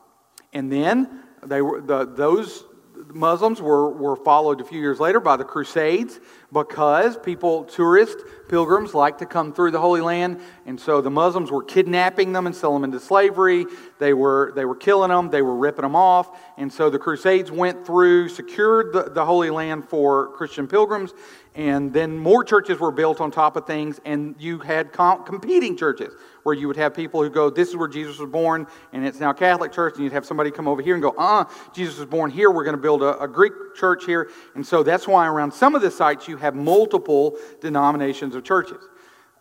and 0.53 0.73
then 0.73 1.25
they 1.43 1.63
were, 1.63 1.81
the, 1.81 2.07
those 2.07 2.65
Muslims 3.09 3.61
were, 3.61 3.91
were 3.91 4.17
followed 4.17 4.61
a 4.61 4.65
few 4.65 4.81
years 4.81 5.01
later 5.01 5.21
by 5.21 5.37
the 5.37 5.45
Crusades 5.45 6.21
because 6.53 7.17
people, 7.17 7.65
tourists, 7.65 8.23
pilgrims, 8.49 8.95
like 8.95 9.19
to 9.19 9.27
come 9.27 9.53
through 9.53 9.71
the 9.71 9.81
Holy 9.81 10.01
Land. 10.01 10.41
And 10.67 10.81
so 10.81 11.01
the 11.01 11.11
Muslims 11.11 11.51
were 11.51 11.63
kidnapping 11.63 12.33
them 12.33 12.47
and 12.47 12.55
selling 12.55 12.83
them 12.83 12.93
into 12.93 13.05
slavery. 13.05 13.67
They 13.99 14.15
were, 14.15 14.53
they 14.57 14.65
were 14.65 14.75
killing 14.75 15.11
them, 15.11 15.31
they 15.31 15.43
were 15.43 15.57
ripping 15.57 15.83
them 15.83 15.95
off. 15.95 16.39
And 16.57 16.73
so 16.73 16.91
the 16.91 16.99
Crusades 16.99 17.51
went 17.51 17.87
through, 17.87 18.29
secured 18.29 18.93
the, 18.93 19.05
the 19.05 19.25
Holy 19.25 19.51
Land 19.51 19.89
for 19.89 20.29
Christian 20.33 20.67
pilgrims. 20.67 21.13
And 21.57 21.93
then 21.93 22.17
more 22.17 22.45
churches 22.45 22.79
were 22.79 22.93
built 22.93 23.21
on 23.21 23.33
top 23.33 23.57
of 23.57 23.67
things, 23.67 24.01
and 24.05 24.37
you 24.39 24.61
had 24.61 24.93
competing 24.93 25.77
churches 25.77 26.15
where 26.45 26.55
you 26.55 26.69
would 26.69 26.77
have 26.77 26.95
people 26.95 27.23
who 27.23 27.29
go, 27.29 27.51
This 27.51 27.69
is 27.71 27.77
where 27.77 27.89
Jesus 27.89 28.19
was 28.19 28.31
born, 28.31 28.67
and 28.93 29.05
it's 29.05 29.19
now 29.19 29.33
Catholic 29.33 29.73
Church, 29.73 29.95
and 29.95 30.05
you'd 30.05 30.13
have 30.13 30.25
somebody 30.25 30.53
come 30.53 30.69
over 30.69 30.81
here 30.81 30.95
and 30.95 31.03
go, 31.03 31.13
Uh, 31.19 31.45
Jesus 31.75 31.99
was 31.99 32.07
born 32.07 32.31
here, 32.31 32.51
we're 32.53 32.65
going 32.65 32.77
to 32.77 32.81
build 32.83 33.03
a, 33.03 33.19
a 33.21 33.27
Greek 33.27 33.53
church 33.75 34.05
here. 34.05 34.31
And 34.55 34.65
so 34.65 34.85
that's 34.85 35.09
why 35.09 35.27
around 35.27 35.53
some 35.53 35.75
of 35.75 35.83
the 35.83 35.91
sites 35.91 36.29
you 36.29 36.37
have 36.37 36.55
multiple 36.55 37.37
denominations 37.61 38.35
of 38.37 38.45
churches. 38.45 38.83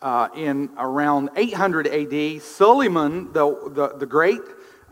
uh, 0.02 0.30
in 0.36 0.70
around 0.78 1.30
800 1.36 1.88
AD, 1.88 2.42
Suleiman 2.42 3.32
the, 3.34 3.72
the, 3.74 3.98
the 3.98 4.06
Great, 4.06 4.42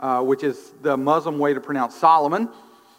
uh, 0.00 0.22
which 0.22 0.44
is 0.44 0.72
the 0.82 0.96
Muslim 0.96 1.38
way 1.38 1.54
to 1.54 1.60
pronounce 1.60 1.94
Solomon, 1.94 2.48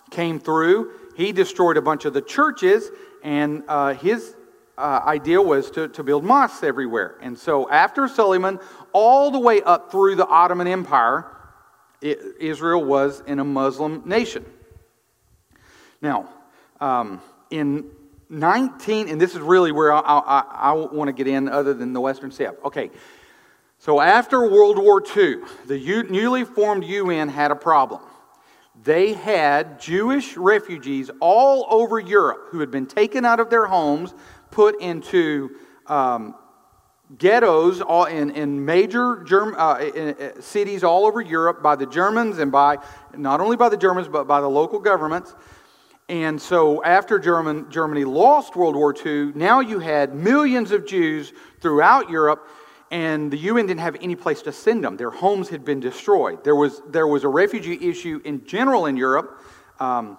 came 0.10 0.40
through. 0.40 0.92
He 1.16 1.32
destroyed 1.32 1.78
a 1.78 1.82
bunch 1.82 2.06
of 2.06 2.14
the 2.14 2.22
churches, 2.22 2.90
and 3.24 3.64
uh, 3.68 3.94
his 3.94 4.36
uh, 4.78 5.02
idea 5.06 5.42
was 5.42 5.70
to, 5.72 5.90
to 5.90 6.04
build 6.04 6.24
mosques 6.24 6.64
everywhere. 6.64 7.18
And 7.22 7.38
so 7.38 7.70
after 7.70 8.08
Suleiman, 8.08 8.60
all 8.94 9.30
the 9.30 9.40
way 9.40 9.62
up 9.62 9.92
through 9.92 10.16
the 10.16 10.26
Ottoman 10.26 10.68
Empire, 10.68 11.26
it, 12.02 12.20
Israel 12.40 12.84
was 12.84 13.22
in 13.28 13.40
a 13.40 13.44
Muslim 13.44 14.04
nation. 14.06 14.46
Now, 16.02 16.30
um, 16.80 17.22
in 17.50 17.90
19, 18.30 19.10
and 19.10 19.20
this 19.20 19.36
is 19.36 19.42
really 19.42 19.72
where 19.72 19.92
I, 19.92 20.00
I, 20.00 20.44
I 20.56 20.72
want 20.74 21.08
to 21.10 21.14
get 21.14 21.28
in 21.28 21.50
other 21.50 21.74
than 21.74 21.94
the 21.94 22.02
Western 22.02 22.32
step. 22.32 22.60
Okay, 22.64 22.90
so 23.80 24.00
after 24.00 24.50
World 24.50 24.78
War 24.78 25.02
II, 25.02 25.38
the 25.66 25.78
U, 25.78 26.04
newly 26.04 26.46
formed 26.46 26.84
UN 26.86 27.28
had 27.28 27.52
a 27.52 27.56
problem. 27.56 28.02
They 28.84 29.14
had 29.14 29.80
Jewish 29.80 30.38
refugees 30.38 31.12
all 31.20 31.66
over 31.70 32.00
Europe 32.00 32.48
who 32.50 32.60
had 32.60 32.72
been 32.72 32.86
taken 32.86 33.26
out 33.26 33.40
of 33.40 33.50
their 33.50 33.66
homes, 33.66 34.14
put 34.52 34.80
into 34.82 35.58
um, 35.88 36.36
ghettos 37.18 37.82
all 37.82 38.06
in, 38.06 38.30
in 38.32 38.64
major 38.64 39.24
Germ, 39.24 39.56
uh, 39.58 39.80
in, 39.80 40.16
in 40.16 40.42
cities 40.42 40.84
all 40.84 41.06
over 41.06 41.20
Europe 41.20 41.62
by 41.62 41.76
the 41.76 41.86
Germans 41.86 42.38
and 42.40 42.52
by 42.52 42.78
not 43.18 43.42
only 43.42 43.58
by 43.58 43.68
the 43.68 43.78
Germans 43.78 44.08
but 44.08 44.28
by 44.28 44.40
the 44.40 44.50
local 44.50 44.80
governments. 44.80 45.36
And 46.08 46.42
so, 46.42 46.84
after 46.84 47.20
German, 47.20 47.70
Germany 47.70 48.04
lost 48.04 48.56
World 48.56 48.76
War 48.76 48.96
II, 48.96 49.34
now 49.36 49.60
you 49.60 49.78
had 49.78 50.16
millions 50.16 50.72
of 50.72 50.88
Jews 50.88 51.34
throughout 51.62 52.10
Europe, 52.10 52.48
and 52.92 53.32
the 53.32 53.38
UN 53.38 53.68
didn't 53.68 53.82
have 53.82 53.98
any 54.02 54.16
place 54.16 54.42
to 54.44 54.52
send 54.52 54.84
them. 54.84 54.98
Their 54.98 55.12
homes 55.12 55.50
had 55.50 55.64
been 55.64 55.80
destroyed. 55.80 56.44
There 56.44 56.56
was, 56.56 56.82
there 56.88 57.08
was 57.08 57.24
a 57.24 57.28
refugee 57.28 57.90
issue 57.90 58.22
in 58.26 58.46
general 58.46 58.88
in 58.88 58.98
Europe. 58.98 59.42
Um, 59.80 60.18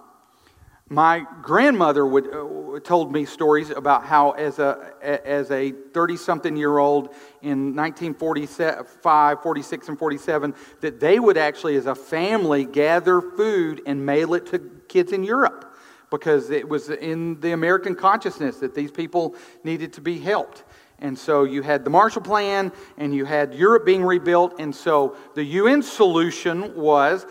my 0.87 1.25
grandmother 1.41 2.05
would, 2.05 2.27
uh, 2.27 2.79
told 2.81 3.13
me 3.13 3.23
stories 3.23 3.69
about 3.69 4.05
how, 4.05 4.31
as 4.31 4.59
a, 4.59 4.93
as 5.01 5.49
a 5.49 5.71
30 5.71 6.17
something 6.17 6.57
year 6.57 6.79
old 6.79 7.13
in 7.41 7.75
1945, 7.75 9.41
46, 9.41 9.87
and 9.87 9.97
47, 9.97 10.53
that 10.81 10.99
they 10.99 11.19
would 11.19 11.37
actually, 11.37 11.77
as 11.77 11.85
a 11.85 11.95
family, 11.95 12.65
gather 12.65 13.21
food 13.21 13.81
and 13.85 14.05
mail 14.05 14.33
it 14.33 14.45
to 14.47 14.59
kids 14.87 15.13
in 15.13 15.23
Europe 15.23 15.73
because 16.09 16.49
it 16.49 16.67
was 16.67 16.89
in 16.89 17.39
the 17.39 17.53
American 17.53 17.95
consciousness 17.95 18.57
that 18.57 18.75
these 18.75 18.91
people 18.91 19.35
needed 19.63 19.93
to 19.93 20.01
be 20.01 20.19
helped. 20.19 20.65
And 21.01 21.17
so 21.17 21.43
you 21.43 21.63
had 21.63 21.83
the 21.83 21.89
Marshall 21.89 22.21
Plan 22.21 22.71
and 22.97 23.13
you 23.13 23.25
had 23.25 23.53
Europe 23.53 23.85
being 23.85 24.03
rebuilt. 24.03 24.59
And 24.59 24.73
so 24.73 25.15
the 25.33 25.43
UN 25.43 25.81
solution 25.81 26.75
was 26.75 27.25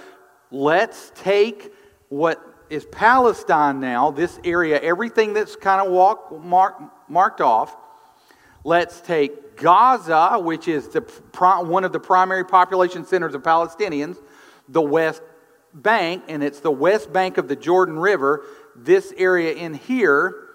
let's 0.51 1.13
take 1.15 1.73
what 2.09 2.45
is 2.69 2.85
Palestine 2.87 3.81
now, 3.81 4.11
this 4.11 4.39
area, 4.45 4.81
everything 4.81 5.33
that's 5.33 5.57
kind 5.57 5.85
of 5.85 5.93
walk, 5.93 6.43
mark, 6.43 6.81
marked 7.09 7.41
off. 7.41 7.77
Let's 8.65 9.01
take 9.01 9.57
Gaza, 9.57 10.39
which 10.39 10.69
is 10.69 10.89
the, 10.89 11.01
one 11.65 11.85
of 11.85 11.93
the 11.93 12.01
primary 12.01 12.45
population 12.45 13.05
centers 13.05 13.35
of 13.35 13.43
Palestinians, 13.43 14.19
the 14.69 14.83
West 14.83 15.23
Bank, 15.73 16.25
and 16.29 16.43
it's 16.43 16.61
the 16.61 16.71
West 16.71 17.13
Bank 17.13 17.39
of 17.39 17.49
the 17.49 17.57
Jordan 17.57 17.99
River 17.99 18.45
this 18.77 19.13
area 19.17 19.53
in 19.53 19.75
here, 19.75 20.47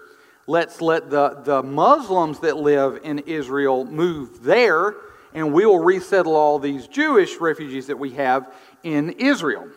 let's 0.46 0.80
let 0.80 1.10
the, 1.10 1.40
the 1.44 1.62
Muslims 1.62 2.40
that 2.40 2.56
live 2.56 3.00
in 3.02 3.20
Israel 3.20 3.84
move 3.84 4.42
there, 4.42 4.94
and 5.34 5.52
we 5.52 5.66
will 5.66 5.82
resettle 5.82 6.34
all 6.34 6.58
these 6.58 6.86
Jewish 6.86 7.36
refugees 7.36 7.88
that 7.88 7.98
we 7.98 8.12
have 8.12 8.52
in 8.82 9.10
Israel. 9.10 9.68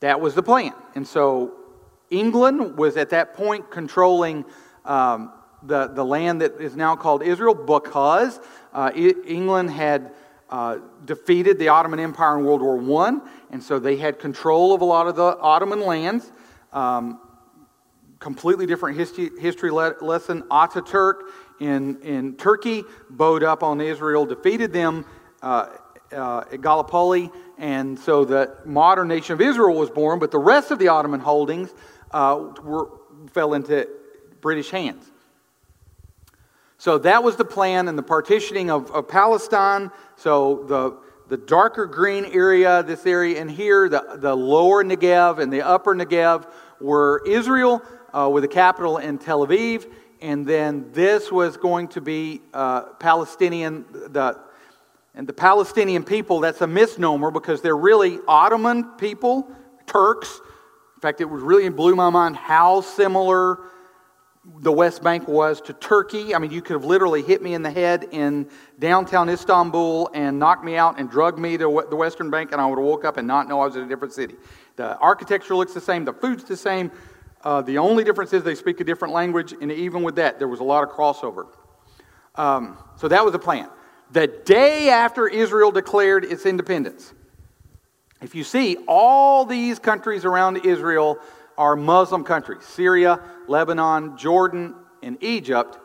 That 0.00 0.20
was 0.20 0.34
the 0.34 0.42
plan. 0.42 0.72
And 0.94 1.06
so 1.06 1.54
England 2.10 2.76
was 2.76 2.96
at 2.96 3.10
that 3.10 3.34
point 3.34 3.70
controlling 3.70 4.44
um, 4.84 5.32
the, 5.62 5.88
the 5.88 6.04
land 6.04 6.40
that 6.42 6.60
is 6.60 6.76
now 6.76 6.94
called 6.96 7.22
Israel 7.22 7.54
because 7.54 8.38
uh, 8.72 8.92
England 8.94 9.70
had 9.70 10.12
uh, 10.48 10.78
defeated 11.04 11.58
the 11.58 11.68
Ottoman 11.68 11.98
Empire 11.98 12.38
in 12.38 12.44
World 12.44 12.62
War 12.62 13.02
I, 13.02 13.18
and 13.50 13.62
so 13.62 13.78
they 13.78 13.96
had 13.96 14.18
control 14.20 14.74
of 14.74 14.80
a 14.80 14.84
lot 14.84 15.08
of 15.08 15.16
the 15.16 15.36
Ottoman 15.38 15.80
lands. 15.80 16.30
Um, 16.72 17.20
completely 18.18 18.66
different 18.66 18.96
history, 18.96 19.30
history 19.38 19.70
lesson. 19.70 20.42
Ataturk 20.50 21.22
in, 21.60 22.00
in 22.02 22.34
Turkey 22.36 22.84
bowed 23.10 23.42
up 23.42 23.62
on 23.62 23.80
Israel, 23.80 24.26
defeated 24.26 24.72
them 24.72 25.04
uh, 25.42 25.68
uh, 26.12 26.44
at 26.52 26.60
Gallipoli, 26.60 27.30
and 27.58 27.98
so 27.98 28.24
the 28.24 28.56
modern 28.64 29.08
nation 29.08 29.34
of 29.34 29.40
Israel 29.40 29.76
was 29.76 29.90
born, 29.90 30.18
but 30.18 30.30
the 30.30 30.38
rest 30.38 30.70
of 30.70 30.78
the 30.78 30.88
Ottoman 30.88 31.20
holdings 31.20 31.74
uh, 32.12 32.52
were, 32.62 32.90
fell 33.32 33.54
into 33.54 33.88
British 34.40 34.70
hands. 34.70 35.10
So 36.78 36.98
that 36.98 37.24
was 37.24 37.36
the 37.36 37.44
plan 37.44 37.88
and 37.88 37.98
the 37.98 38.02
partitioning 38.02 38.70
of, 38.70 38.90
of 38.90 39.08
Palestine. 39.08 39.90
So 40.16 40.64
the 40.68 41.06
the 41.28 41.36
darker 41.36 41.86
green 41.86 42.24
area, 42.26 42.82
this 42.82 43.04
area 43.04 43.40
in 43.40 43.48
here, 43.48 43.88
the, 43.88 44.16
the 44.18 44.34
lower 44.34 44.84
Negev 44.84 45.38
and 45.38 45.52
the 45.52 45.62
upper 45.62 45.94
Negev 45.94 46.48
were 46.80 47.22
Israel 47.26 47.82
uh, 48.16 48.28
with 48.28 48.44
a 48.44 48.48
capital 48.48 48.98
in 48.98 49.18
Tel 49.18 49.46
Aviv. 49.46 49.90
And 50.22 50.46
then 50.46 50.90
this 50.92 51.30
was 51.30 51.56
going 51.56 51.88
to 51.88 52.00
be 52.00 52.40
uh, 52.54 52.82
Palestinian, 52.94 53.84
the, 53.90 54.38
and 55.14 55.26
the 55.26 55.34
Palestinian 55.34 56.04
people, 56.04 56.40
that's 56.40 56.62
a 56.62 56.66
misnomer 56.66 57.30
because 57.30 57.60
they're 57.60 57.76
really 57.76 58.18
Ottoman 58.26 58.84
people, 58.96 59.46
Turks. 59.86 60.40
In 60.96 61.00
fact, 61.00 61.20
it 61.20 61.26
was 61.26 61.42
really 61.42 61.68
blew 61.68 61.94
my 61.94 62.08
mind 62.08 62.36
how 62.36 62.80
similar 62.80 63.58
the 64.60 64.72
West 64.72 65.02
Bank 65.02 65.26
was 65.28 65.60
to 65.62 65.72
Turkey. 65.72 66.34
I 66.34 66.38
mean, 66.38 66.52
you 66.52 66.62
could 66.62 66.74
have 66.74 66.84
literally 66.84 67.20
hit 67.20 67.42
me 67.42 67.52
in 67.52 67.62
the 67.62 67.70
head 67.70 68.06
in 68.12 68.48
downtown 68.78 69.28
Istanbul 69.28 70.08
and 70.14 70.38
knocked 70.38 70.64
me 70.64 70.76
out 70.76 70.98
and 70.98 71.10
drugged 71.10 71.38
me 71.38 71.58
to 71.58 71.84
the 71.90 71.96
Western 71.96 72.30
Bank, 72.30 72.52
and 72.52 72.60
I 72.60 72.66
would 72.66 72.78
have 72.78 72.86
woke 72.86 73.04
up 73.04 73.16
and 73.16 73.26
not 73.26 73.48
know 73.48 73.60
I 73.60 73.66
was 73.66 73.76
in 73.76 73.82
a 73.82 73.88
different 73.88 74.14
city. 74.14 74.36
The 74.76 74.96
architecture 74.98 75.56
looks 75.56 75.74
the 75.74 75.80
same, 75.80 76.04
the 76.04 76.12
food's 76.12 76.44
the 76.44 76.56
same. 76.56 76.90
Uh, 77.42 77.62
the 77.62 77.78
only 77.78 78.02
difference 78.02 78.32
is 78.32 78.42
they 78.42 78.54
speak 78.54 78.80
a 78.80 78.84
different 78.84 79.14
language, 79.14 79.54
and 79.60 79.70
even 79.70 80.02
with 80.02 80.16
that, 80.16 80.38
there 80.38 80.48
was 80.48 80.60
a 80.60 80.64
lot 80.64 80.82
of 80.82 80.90
crossover. 80.90 81.46
Um, 82.34 82.76
so 82.96 83.08
that 83.08 83.24
was 83.24 83.32
the 83.32 83.38
plan. 83.38 83.68
The 84.10 84.26
day 84.26 84.88
after 84.88 85.26
Israel 85.28 85.70
declared 85.70 86.24
its 86.24 86.46
independence, 86.46 87.12
if 88.22 88.34
you 88.34 88.44
see, 88.44 88.76
all 88.88 89.44
these 89.44 89.78
countries 89.78 90.24
around 90.24 90.64
Israel 90.64 91.18
are 91.58 91.76
Muslim 91.76 92.24
countries 92.24 92.64
Syria, 92.64 93.20
Lebanon, 93.46 94.16
Jordan, 94.16 94.74
and 95.02 95.22
Egypt. 95.22 95.78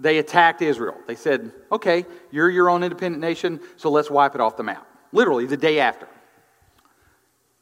They 0.00 0.18
attacked 0.18 0.62
Israel. 0.62 0.96
They 1.06 1.14
said, 1.14 1.52
okay, 1.70 2.06
you're 2.30 2.50
your 2.50 2.70
own 2.70 2.82
independent 2.82 3.20
nation, 3.20 3.60
so 3.76 3.90
let's 3.90 4.10
wipe 4.10 4.34
it 4.34 4.40
off 4.40 4.56
the 4.56 4.62
map. 4.62 4.86
Literally, 5.12 5.46
the 5.46 5.56
day 5.56 5.80
after. 5.80 6.08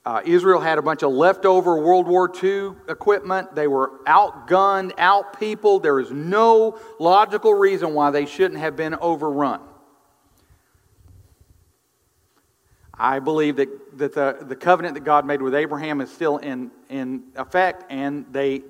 Uh, 0.05 0.23
Israel 0.25 0.61
had 0.61 0.79
a 0.79 0.83
bunch 0.83 1.03
of 1.03 1.13
leftover 1.13 1.79
World 1.79 2.09
War 2.09 2.33
II 2.43 2.73
equipment. 2.89 3.55
They 3.55 3.67
were 3.67 4.01
outgunned, 4.07 4.93
outpeopled. 4.97 5.83
There 5.83 6.01
is 6.01 6.11
no 6.11 6.79
logical 6.99 7.53
reason 7.53 7.93
why 7.93 8.11
they 8.11 8.25
shouldn't 8.25 8.61
have 8.61 8.77
been 8.77 8.95
overrun. 8.95 9.61
I 12.95 13.19
believe 13.19 13.57
that, 13.57 13.99
that 13.99 14.15
the, 14.15 14.39
the 14.43 14.57
covenant 14.57 14.95
that 14.95 15.05
God 15.05 15.27
made 15.27 15.41
with 15.43 15.55
Abraham 15.55 16.01
is 16.01 16.11
still 16.11 16.39
in, 16.39 16.71
in 16.89 17.25
effect, 17.37 17.85
and 17.91 18.27
they 18.31 18.63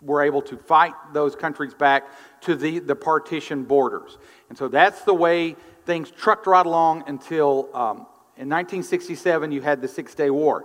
were 0.00 0.22
able 0.22 0.42
to 0.42 0.56
fight 0.56 0.94
those 1.12 1.34
countries 1.34 1.72
back 1.72 2.04
to 2.42 2.54
the, 2.56 2.78
the 2.78 2.96
partition 2.96 3.64
borders. 3.64 4.18
And 4.50 4.56
so 4.56 4.68
that's 4.68 5.02
the 5.02 5.14
way 5.14 5.56
things 5.86 6.10
trucked 6.10 6.46
right 6.46 6.64
along 6.64 7.04
until 7.06 7.68
um, 7.74 8.06
in 8.36 8.48
1967 8.48 9.52
you 9.52 9.62
had 9.62 9.80
the 9.80 9.88
Six 9.88 10.14
Day 10.14 10.30
War. 10.30 10.64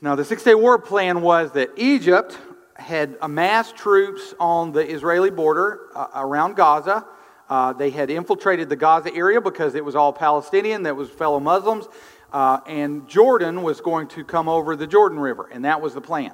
Now, 0.00 0.14
the 0.14 0.24
Six 0.24 0.42
Day 0.42 0.54
War 0.54 0.78
plan 0.78 1.22
was 1.22 1.52
that 1.52 1.70
Egypt 1.76 2.38
had 2.74 3.16
amassed 3.22 3.76
troops 3.76 4.34
on 4.38 4.72
the 4.72 4.86
Israeli 4.86 5.30
border 5.30 5.88
uh, 5.94 6.08
around 6.14 6.56
Gaza. 6.56 7.06
Uh, 7.48 7.72
they 7.72 7.90
had 7.90 8.10
infiltrated 8.10 8.68
the 8.68 8.76
Gaza 8.76 9.14
area 9.14 9.40
because 9.40 9.74
it 9.74 9.84
was 9.84 9.96
all 9.96 10.12
Palestinian, 10.12 10.82
that 10.84 10.96
was 10.96 11.10
fellow 11.10 11.40
Muslims, 11.40 11.88
uh, 12.32 12.60
and 12.66 13.08
Jordan 13.08 13.62
was 13.62 13.80
going 13.80 14.08
to 14.08 14.24
come 14.24 14.48
over 14.48 14.76
the 14.76 14.86
Jordan 14.86 15.18
River, 15.18 15.48
and 15.52 15.64
that 15.64 15.80
was 15.80 15.94
the 15.94 16.00
plan. 16.00 16.32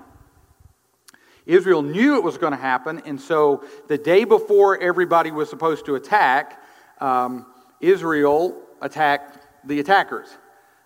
Israel 1.46 1.82
knew 1.82 2.16
it 2.16 2.22
was 2.22 2.38
going 2.38 2.52
to 2.52 2.58
happen, 2.58 3.02
and 3.06 3.20
so 3.20 3.64
the 3.88 3.98
day 3.98 4.24
before 4.24 4.78
everybody 4.80 5.30
was 5.30 5.48
supposed 5.48 5.86
to 5.86 5.94
attack, 5.94 6.62
um, 7.00 7.46
Israel 7.80 8.62
attacked 8.80 9.39
the 9.64 9.80
attackers 9.80 10.28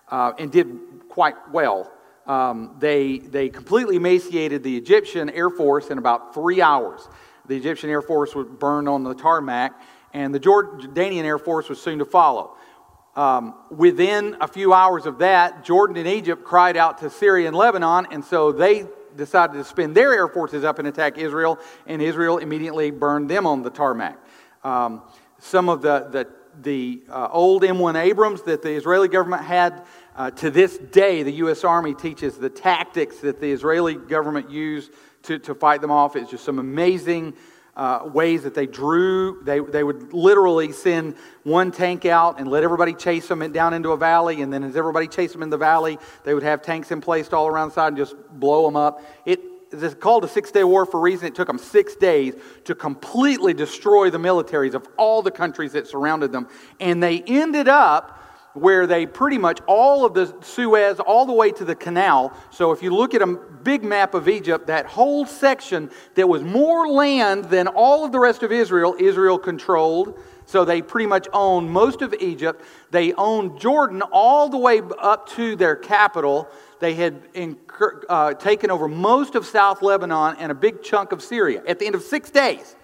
uh, 0.09 0.33
and 0.37 0.51
did 0.51 0.67
quite 1.09 1.35
well. 1.51 1.91
Um, 2.27 2.75
they, 2.79 3.19
they 3.19 3.49
completely 3.49 3.97
emaciated 3.97 4.63
the 4.63 4.75
Egyptian 4.77 5.29
Air 5.29 5.49
Force 5.49 5.89
in 5.89 5.97
about 5.97 6.33
three 6.33 6.61
hours. 6.61 7.07
The 7.47 7.55
Egyptian 7.55 7.89
Air 7.89 8.01
Force 8.01 8.33
was 8.33 8.47
burned 8.47 8.89
on 8.89 9.03
the 9.03 9.13
tarmac, 9.13 9.79
and 10.13 10.33
the 10.33 10.39
Jordanian 10.39 11.23
Air 11.23 11.37
Force 11.37 11.69
was 11.69 11.79
soon 11.79 11.99
to 11.99 12.05
follow. 12.05 12.57
Um, 13.15 13.55
within 13.69 14.35
a 14.41 14.47
few 14.47 14.73
hours 14.73 15.05
of 15.05 15.19
that, 15.19 15.63
Jordan 15.63 15.97
and 15.97 16.07
Egypt 16.07 16.43
cried 16.43 16.75
out 16.75 16.97
to 16.97 17.09
Syria 17.09 17.47
and 17.47 17.55
Lebanon, 17.55 18.07
and 18.11 18.25
so 18.25 18.51
they 18.51 18.87
decided 19.15 19.53
to 19.53 19.63
spend 19.63 19.95
their 19.95 20.13
air 20.13 20.27
forces 20.27 20.63
up 20.63 20.79
and 20.79 20.87
attack 20.87 21.17
Israel, 21.17 21.59
and 21.87 22.01
Israel 22.01 22.39
immediately 22.39 22.91
burned 22.91 23.29
them 23.29 23.47
on 23.47 23.61
the 23.61 23.69
tarmac. 23.69 24.17
Um, 24.63 25.03
some 25.39 25.69
of 25.69 25.81
the, 25.81 26.09
the, 26.11 26.27
the 26.61 27.03
uh, 27.09 27.27
old 27.31 27.63
M1 27.63 27.95
Abrams 27.95 28.41
that 28.43 28.61
the 28.61 28.71
Israeli 28.71 29.07
government 29.07 29.43
had, 29.43 29.83
uh, 30.15 30.31
to 30.31 30.49
this 30.49 30.77
day, 30.77 31.23
the 31.23 31.31
U.S. 31.33 31.63
Army 31.63 31.93
teaches 31.93 32.37
the 32.37 32.49
tactics 32.49 33.17
that 33.19 33.39
the 33.39 33.51
Israeli 33.51 33.95
government 33.95 34.49
used 34.49 34.91
to, 35.23 35.39
to 35.39 35.55
fight 35.55 35.81
them 35.81 35.91
off. 35.91 36.15
It's 36.15 36.31
just 36.31 36.43
some 36.43 36.59
amazing 36.59 37.33
uh, 37.75 38.09
ways 38.13 38.43
that 38.43 38.53
they 38.53 38.65
drew. 38.65 39.43
They, 39.43 39.59
they 39.59 39.83
would 39.83 40.13
literally 40.13 40.71
send 40.71 41.15
one 41.43 41.71
tank 41.71 42.05
out 42.05 42.39
and 42.39 42.47
let 42.47 42.63
everybody 42.63 42.93
chase 42.93 43.27
them 43.27 43.51
down 43.51 43.73
into 43.73 43.91
a 43.91 43.97
valley. 43.97 44.41
And 44.41 44.51
then 44.51 44.63
as 44.63 44.75
everybody 44.75 45.07
chased 45.07 45.33
them 45.33 45.43
in 45.43 45.49
the 45.49 45.57
valley, 45.57 45.97
they 46.23 46.33
would 46.33 46.43
have 46.43 46.61
tanks 46.61 46.91
in 46.91 47.01
place 47.01 47.31
all 47.33 47.47
around 47.47 47.69
the 47.69 47.73
side 47.73 47.89
and 47.89 47.97
just 47.97 48.15
blow 48.31 48.65
them 48.65 48.75
up. 48.75 49.01
It, 49.25 49.41
it's 49.71 49.95
called 49.95 50.23
a 50.23 50.27
six 50.27 50.51
day 50.51 50.63
war 50.63 50.85
for 50.85 50.97
a 50.97 51.01
reason. 51.01 51.27
It 51.27 51.35
took 51.35 51.47
them 51.47 51.57
six 51.57 51.95
days 51.95 52.35
to 52.65 52.75
completely 52.75 53.53
destroy 53.53 54.09
the 54.09 54.17
militaries 54.17 54.73
of 54.73 54.87
all 54.97 55.21
the 55.21 55.31
countries 55.31 55.73
that 55.73 55.87
surrounded 55.87 56.31
them. 56.31 56.47
And 56.79 57.01
they 57.01 57.21
ended 57.21 57.67
up 57.67 58.21
where 58.55 58.87
they 58.87 59.05
pretty 59.05 59.37
much 59.37 59.59
all 59.67 60.05
of 60.05 60.13
the 60.13 60.33
Suez, 60.41 60.99
all 61.01 61.25
the 61.25 61.33
way 61.33 61.51
to 61.51 61.65
the 61.65 61.75
canal. 61.75 62.33
So 62.51 62.71
if 62.71 62.81
you 62.81 62.95
look 62.95 63.13
at 63.13 63.21
a 63.21 63.27
big 63.27 63.83
map 63.83 64.13
of 64.13 64.29
Egypt, 64.29 64.67
that 64.67 64.85
whole 64.85 65.25
section 65.25 65.91
that 66.15 66.27
was 66.27 66.41
more 66.41 66.87
land 66.87 67.45
than 67.45 67.67
all 67.67 68.05
of 68.05 68.13
the 68.13 68.19
rest 68.19 68.43
of 68.43 68.51
Israel, 68.53 68.95
Israel 68.97 69.37
controlled. 69.37 70.17
So 70.45 70.63
they 70.63 70.81
pretty 70.81 71.07
much 71.07 71.27
owned 71.33 71.69
most 71.69 72.01
of 72.01 72.13
Egypt. 72.19 72.63
They 72.91 73.13
owned 73.13 73.59
Jordan 73.59 74.01
all 74.03 74.47
the 74.47 74.57
way 74.57 74.81
up 74.99 75.27
to 75.29 75.55
their 75.55 75.75
capital. 75.75 76.47
They 76.79 76.93
had 76.93 77.21
incur, 77.33 78.03
uh, 78.09 78.33
taken 78.33 78.71
over 78.71 78.87
most 78.87 79.35
of 79.35 79.45
South 79.45 79.81
Lebanon 79.81 80.35
and 80.39 80.51
a 80.51 80.55
big 80.55 80.83
chunk 80.83 81.11
of 81.11 81.21
Syria 81.21 81.63
at 81.67 81.79
the 81.79 81.85
end 81.85 81.95
of 81.95 82.01
six 82.01 82.29
days. 82.29 82.75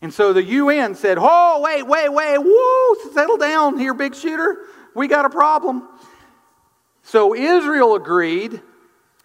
And 0.00 0.12
so 0.12 0.32
the 0.32 0.42
UN 0.42 0.94
said, 0.94 1.18
Oh, 1.20 1.60
wait, 1.62 1.82
wait, 1.82 2.08
wait, 2.10 2.38
whoa, 2.38 3.12
settle 3.12 3.36
down 3.36 3.78
here, 3.78 3.94
big 3.94 4.14
shooter. 4.14 4.58
We 4.94 5.08
got 5.08 5.24
a 5.24 5.30
problem. 5.30 5.88
So 7.02 7.34
Israel 7.34 7.94
agreed, 7.94 8.60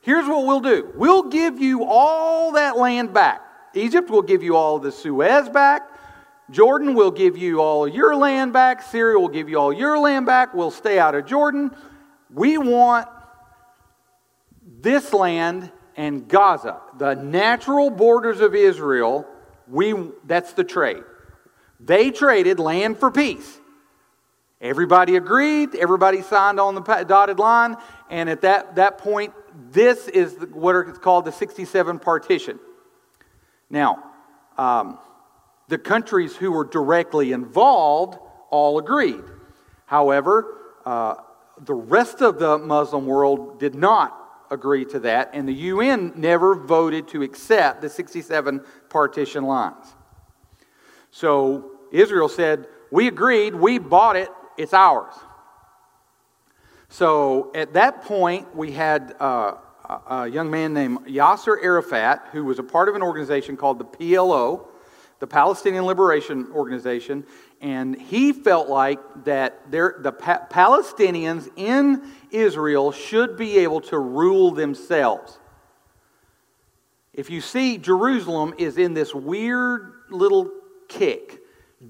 Here's 0.01 0.27
what 0.27 0.45
we'll 0.45 0.61
do 0.61 0.91
we'll 0.95 1.23
give 1.23 1.59
you 1.59 1.83
all 1.83 2.53
that 2.53 2.77
land 2.77 3.13
back. 3.13 3.41
Egypt 3.73 4.09
will 4.09 4.21
give 4.21 4.41
you 4.41 4.55
all 4.55 4.79
the 4.79 4.91
Suez 4.91 5.49
back. 5.49 5.87
Jordan 6.49 6.95
will 6.95 7.11
give 7.11 7.37
you 7.37 7.61
all 7.61 7.87
your 7.87 8.15
land 8.15 8.53
back. 8.53 8.81
Syria 8.81 9.19
will 9.19 9.27
give 9.27 9.49
you 9.49 9.59
all 9.59 9.71
your 9.71 9.99
land 9.99 10.25
back. 10.25 10.53
We'll 10.53 10.71
stay 10.71 10.97
out 10.97 11.13
of 11.13 11.27
Jordan. 11.27 11.69
We 12.33 12.57
want 12.57 13.07
this 14.81 15.13
land 15.13 15.71
and 15.95 16.27
Gaza, 16.27 16.79
the 16.97 17.15
natural 17.15 17.89
borders 17.89 18.39
of 18.39 18.55
Israel, 18.55 19.27
we, 19.67 19.93
that's 20.25 20.53
the 20.53 20.63
trade. 20.63 21.03
They 21.79 22.11
traded 22.11 22.59
land 22.59 22.97
for 22.97 23.11
peace. 23.11 23.59
Everybody 24.61 25.15
agreed, 25.15 25.75
everybody 25.75 26.21
signed 26.21 26.59
on 26.59 26.75
the 26.75 26.81
dotted 26.81 27.39
line, 27.39 27.77
and 28.09 28.29
at 28.29 28.41
that, 28.41 28.75
that 28.75 28.97
point, 28.97 29.33
this 29.71 30.07
is 30.09 30.35
what 30.51 30.75
is 30.75 30.97
called 30.97 31.25
the 31.25 31.31
67 31.31 31.99
partition. 31.99 32.59
Now, 33.69 34.03
um, 34.57 34.99
the 35.69 35.77
countries 35.77 36.35
who 36.35 36.51
were 36.51 36.65
directly 36.65 37.31
involved 37.31 38.17
all 38.49 38.79
agreed. 38.79 39.23
However, 39.85 40.57
uh, 40.85 41.15
the 41.59 41.73
rest 41.73 42.21
of 42.21 42.39
the 42.39 42.57
Muslim 42.57 43.05
world 43.05 43.59
did 43.59 43.75
not 43.75 44.18
agree 44.51 44.85
to 44.85 44.99
that, 45.01 45.31
and 45.33 45.47
the 45.47 45.53
UN 45.53 46.13
never 46.15 46.55
voted 46.55 47.07
to 47.09 47.21
accept 47.21 47.81
the 47.81 47.89
67 47.89 48.61
partition 48.89 49.43
lines. 49.43 49.95
So 51.11 51.71
Israel 51.91 52.29
said, 52.29 52.67
We 52.91 53.07
agreed, 53.07 53.55
we 53.55 53.77
bought 53.77 54.15
it, 54.15 54.29
it's 54.57 54.73
ours. 54.73 55.13
So 56.89 57.51
at 57.53 57.73
that 57.73 58.03
point, 58.03 58.55
we 58.55 58.71
had 58.71 59.15
uh, 59.19 59.55
a 60.07 60.27
young 60.27 60.49
man 60.49 60.73
named 60.73 61.05
Yasser 61.05 61.57
Arafat, 61.61 62.29
who 62.31 62.45
was 62.45 62.59
a 62.59 62.63
part 62.63 62.89
of 62.89 62.95
an 62.95 63.03
organization 63.03 63.55
called 63.57 63.79
the 63.79 63.85
PLO, 63.85 64.67
the 65.19 65.27
Palestinian 65.27 65.85
Liberation 65.85 66.47
Organization, 66.53 67.25
and 67.61 67.99
he 67.99 68.31
felt 68.31 68.69
like 68.69 68.99
that 69.25 69.69
the 69.69 70.15
pa- 70.17 70.47
Palestinians 70.49 71.49
in 71.55 72.01
Israel 72.31 72.91
should 72.91 73.37
be 73.37 73.57
able 73.59 73.81
to 73.81 73.99
rule 73.99 74.51
themselves. 74.51 75.39
If 77.13 77.29
you 77.29 77.41
see, 77.41 77.77
Jerusalem 77.77 78.53
is 78.57 78.77
in 78.77 78.93
this 78.93 79.13
weird 79.13 79.91
little 80.09 80.49
kick. 80.87 81.41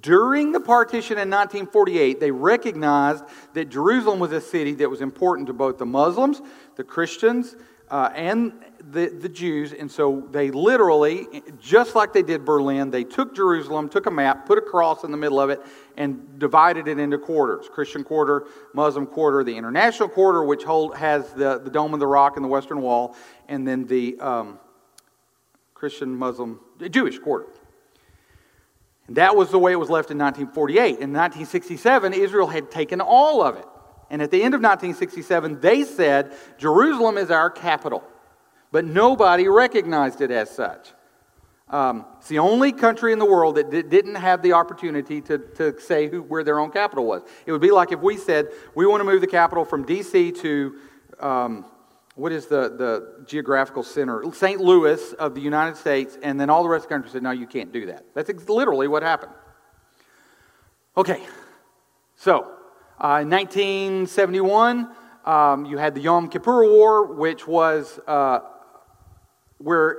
During 0.01 0.51
the 0.51 0.59
partition 0.59 1.17
in 1.17 1.29
1948, 1.29 2.19
they 2.19 2.31
recognized 2.31 3.23
that 3.53 3.69
Jerusalem 3.69 4.19
was 4.19 4.31
a 4.31 4.41
city 4.41 4.73
that 4.75 4.89
was 4.89 5.01
important 5.01 5.47
to 5.47 5.53
both 5.53 5.77
the 5.77 5.85
Muslims, 5.85 6.41
the 6.75 6.83
Christians, 6.83 7.55
uh, 7.89 8.09
and 8.15 8.53
the, 8.91 9.07
the 9.07 9.29
Jews. 9.29 9.73
And 9.73 9.91
so 9.91 10.27
they 10.31 10.51
literally, 10.51 11.27
just 11.59 11.95
like 11.95 12.13
they 12.13 12.23
did 12.23 12.45
Berlin, 12.45 12.91
they 12.91 13.03
took 13.03 13.35
Jerusalem, 13.35 13.89
took 13.89 14.05
a 14.05 14.11
map, 14.11 14.45
put 14.45 14.57
a 14.57 14.61
cross 14.61 15.03
in 15.03 15.11
the 15.11 15.17
middle 15.17 15.39
of 15.39 15.49
it, 15.49 15.61
and 15.97 16.39
divided 16.39 16.87
it 16.87 16.99
into 16.99 17.17
quarters 17.17 17.67
Christian 17.69 18.03
quarter, 18.03 18.47
Muslim 18.73 19.05
quarter, 19.05 19.43
the 19.43 19.55
international 19.55 20.09
quarter, 20.09 20.43
which 20.43 20.63
hold, 20.63 20.95
has 20.95 21.31
the, 21.33 21.59
the 21.59 21.69
Dome 21.69 21.93
of 21.93 21.99
the 21.99 22.07
Rock 22.07 22.35
and 22.35 22.43
the 22.43 22.49
Western 22.49 22.81
Wall, 22.81 23.15
and 23.47 23.67
then 23.67 23.85
the 23.85 24.19
um, 24.19 24.59
Christian, 25.73 26.15
Muslim, 26.15 26.59
Jewish 26.89 27.19
quarter. 27.19 27.47
And 29.07 29.17
that 29.17 29.35
was 29.35 29.49
the 29.49 29.57
way 29.57 29.71
it 29.71 29.79
was 29.79 29.89
left 29.89 30.11
in 30.11 30.19
1948. 30.19 30.81
In 30.81 31.11
1967, 31.13 32.13
Israel 32.13 32.47
had 32.47 32.69
taken 32.69 33.01
all 33.01 33.41
of 33.41 33.55
it. 33.55 33.65
And 34.11 34.21
at 34.21 34.31
the 34.31 34.37
end 34.37 34.53
of 34.53 34.61
1967, 34.61 35.59
they 35.61 35.83
said, 35.83 36.33
Jerusalem 36.57 37.17
is 37.17 37.31
our 37.31 37.49
capital. 37.49 38.03
But 38.71 38.85
nobody 38.85 39.47
recognized 39.47 40.21
it 40.21 40.31
as 40.31 40.49
such. 40.49 40.91
Um, 41.69 42.05
it's 42.17 42.27
the 42.27 42.39
only 42.39 42.71
country 42.71 43.13
in 43.13 43.19
the 43.19 43.25
world 43.25 43.55
that 43.55 43.69
didn't 43.69 44.15
have 44.15 44.41
the 44.41 44.53
opportunity 44.53 45.21
to, 45.21 45.37
to 45.37 45.79
say 45.79 46.09
who, 46.09 46.23
where 46.23 46.43
their 46.43 46.59
own 46.59 46.71
capital 46.71 47.05
was. 47.05 47.21
It 47.45 47.51
would 47.51 47.61
be 47.61 47.69
like 47.69 47.91
if 47.91 47.99
we 47.99 48.17
said, 48.17 48.47
we 48.73 48.87
want 48.87 49.01
to 49.01 49.03
move 49.03 49.21
the 49.21 49.27
capital 49.27 49.65
from 49.65 49.85
D.C. 49.85 50.31
to, 50.31 50.75
um, 51.19 51.65
what 52.15 52.31
is 52.31 52.47
the, 52.47 52.69
the 52.69 53.23
geographical 53.27 53.83
center? 53.83 54.23
St. 54.33 54.59
Louis 54.59 55.13
of 55.13 55.35
the 55.35 55.41
United 55.41 55.77
States, 55.77 56.17
and 56.23 56.39
then 56.41 56.49
all 56.49 56.63
the 56.63 56.69
rest 56.69 56.85
of 56.85 56.89
the 56.89 56.95
country 56.95 57.11
said, 57.11 57.21
no, 57.21 57.31
you 57.31 57.45
can't 57.45 57.71
do 57.71 57.85
that. 57.85 58.03
That's 58.15 58.49
literally 58.49 58.87
what 58.87 59.03
happened. 59.03 59.33
Okay, 60.97 61.23
so 62.15 62.51
uh, 62.99 63.21
in 63.21 63.29
1971, 63.29 64.89
um, 65.23 65.65
you 65.65 65.77
had 65.77 65.93
the 65.93 66.01
Yom 66.01 66.29
Kippur 66.29 66.65
War, 66.65 67.05
which 67.05 67.45
was 67.45 67.99
uh, 68.07 68.39
where 69.59 69.97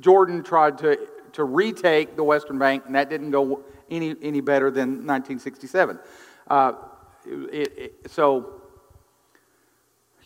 Jordan 0.00 0.42
tried 0.42 0.78
to, 0.78 0.98
to 1.32 1.44
retake 1.44 2.16
the 2.16 2.24
Western 2.24 2.58
Bank, 2.58 2.84
and 2.86 2.94
that 2.94 3.08
didn't 3.08 3.30
go 3.30 3.64
any, 3.90 4.14
any 4.22 4.40
better 4.40 4.70
than 4.70 5.06
1967. 5.06 5.98
Uh, 6.48 6.72
it, 7.24 7.72
it, 7.76 8.10
so, 8.10 8.60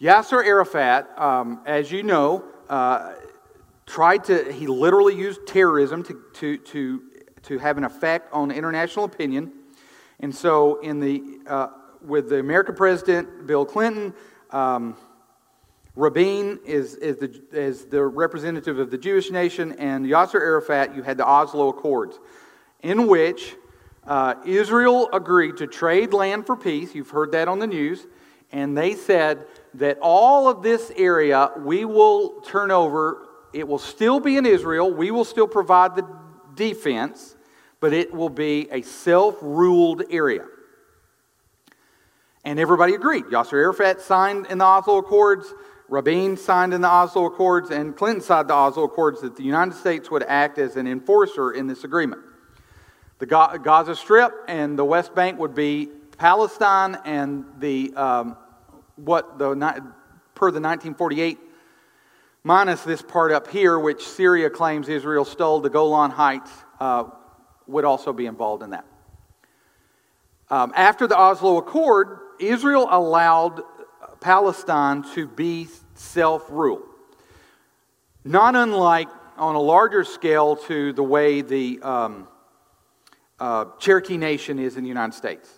Yasser 0.01 0.45
Arafat, 0.45 1.19
um, 1.19 1.61
as 1.67 1.93
you 1.93 2.03
know, 2.03 2.45
uh, 2.69 3.13
tried 3.87 4.25
to, 4.25 4.53
he 4.53 4.67
literally 4.67 5.15
used 5.15 5.47
terrorism 5.47 6.03
to, 6.03 6.23
to, 6.35 6.57
to, 6.59 7.03
to 7.43 7.59
have 7.59 7.77
an 7.79 7.85
effect 7.85 8.33
on 8.33 8.51
international 8.51 9.05
opinion. 9.05 9.53
And 10.21 10.35
so, 10.35 10.81
in 10.81 11.01
the, 11.01 11.41
uh, 11.47 11.69
with 12.03 12.29
the 12.29 12.39
American 12.39 12.75
president, 12.75 13.47
Bill 13.47 13.65
Clinton, 13.65 14.15
um, 14.51 14.97
Rabin 15.97 16.61
is, 16.65 16.95
is, 16.95 17.17
the, 17.17 17.43
is 17.53 17.87
the 17.87 18.03
representative 18.05 18.79
of 18.79 18.91
the 18.91 18.99
Jewish 18.99 19.31
nation, 19.31 19.73
and 19.73 20.07
Yasser 20.07 20.41
Arafat, 20.41 20.95
you 20.95 21.03
had 21.03 21.17
the 21.17 21.27
Oslo 21.27 21.69
Accords, 21.69 22.19
in 22.83 23.07
which 23.07 23.57
uh, 24.07 24.35
Israel 24.47 25.09
agreed 25.13 25.57
to 25.59 25.67
trade 25.67 26.13
land 26.13 26.47
for 26.47 26.57
peace. 26.57 26.95
You've 26.95 27.11
heard 27.11 27.33
that 27.33 27.49
on 27.49 27.59
the 27.59 27.67
news. 27.67 28.07
And 28.53 28.77
they 28.77 28.95
said 28.95 29.47
that 29.75 29.99
all 30.01 30.49
of 30.49 30.63
this 30.63 30.91
area 30.97 31.51
we 31.59 31.85
will 31.85 32.41
turn 32.41 32.71
over. 32.71 33.29
It 33.53 33.69
will 33.69 33.79
still 33.79 34.19
be 34.19 34.37
in 34.37 34.47
Israel. 34.47 34.93
We 34.93 35.13
will 35.13 35.25
still 35.25 35.47
provide 35.47 35.95
the 35.95 36.07
defense 36.55 37.37
but 37.81 37.95
it 37.95 38.13
will 38.13 38.29
be 38.29 38.69
a 38.71 38.83
self 38.83 39.37
ruled 39.41 40.03
area. 40.11 40.45
And 42.45 42.59
everybody 42.59 42.95
agreed. 42.95 43.25
Yasser 43.25 43.55
Arafat 43.55 44.01
signed 44.01 44.47
in 44.47 44.59
the 44.59 44.65
Oslo 44.65 44.99
Accords, 44.99 45.53
Rabin 45.91 46.37
signed 46.37 46.73
in 46.73 46.83
the 46.83 46.89
Oslo 46.89 47.27
Accords, 47.27 47.71
and 47.71 47.97
Clinton 47.97 48.23
signed 48.23 48.49
the 48.49 48.55
Oslo 48.55 48.85
Accords 48.85 49.23
that 49.23 49.37
the 49.37 49.43
United 49.43 49.75
States 49.75 50.09
would 50.09 50.23
act 50.23 50.57
as 50.59 50.77
an 50.77 50.87
enforcer 50.87 51.51
in 51.51 51.67
this 51.67 51.83
agreement. 51.83 52.23
The 53.19 53.27
Gaza 53.27 53.97
Strip 53.97 54.33
and 54.47 54.79
the 54.79 54.85
West 54.85 55.17
Bank 55.17 55.41
would 55.41 55.55
be 55.55 55.89
Palestine 56.17 56.97
and 57.05 57.45
the 57.59 57.93
um, 57.95 58.37
what 58.95 59.37
the 59.39 59.49
per 60.35 60.51
the 60.53 60.61
1948 60.61 61.39
minus 62.45 62.83
this 62.83 63.03
part 63.03 63.33
up 63.33 63.49
here, 63.49 63.77
which 63.77 64.07
Syria 64.07 64.49
claims 64.49 64.89
Israel 64.89 65.25
stole, 65.25 65.61
the 65.61 65.71
Golan 65.71 66.13
Heights 66.13 66.53
uh, 66.79 67.05
would 67.67 67.85
also 67.85 68.13
be 68.13 68.27
involved 68.27 68.63
in 68.63 68.71
that. 68.71 68.87
Um, 70.51 70.73
after 70.77 71.09
the 71.09 71.19
Oslo 71.19 71.59
Accord, 71.59 72.19
Israel 72.39 72.87
allowed 72.91 73.63
Palestine 74.21 75.03
to 75.15 75.27
be 75.27 75.69
self 75.95 76.47
rule. 76.51 76.83
Not 78.25 78.55
unlike 78.55 79.09
on 79.37 79.55
a 79.55 79.61
larger 79.61 80.05
scale 80.05 80.57
to 80.57 80.93
the 80.93 81.03
way 81.03 81.41
the 81.41 81.81
um, 81.83 82.29
uh, 83.39 83.65
Cherokee 83.79 84.19
Nation 84.19 84.59
is 84.59 84.77
in 84.77 84.83
the 84.83 84.89
United 84.89 85.15
States. 85.15 85.49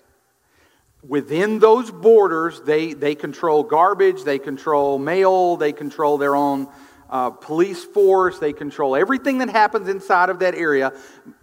Within 1.06 1.58
those 1.58 1.90
borders, 1.90 2.60
they, 2.60 2.92
they 2.92 3.16
control 3.16 3.64
garbage, 3.64 4.22
they 4.22 4.38
control 4.38 4.98
mail, 5.00 5.56
they 5.56 5.72
control 5.72 6.16
their 6.16 6.36
own 6.36 6.68
uh, 7.10 7.30
police 7.30 7.84
force, 7.84 8.38
they 8.38 8.52
control 8.52 8.94
everything 8.94 9.38
that 9.38 9.50
happens 9.50 9.88
inside 9.88 10.30
of 10.30 10.38
that 10.38 10.54
area. 10.54 10.92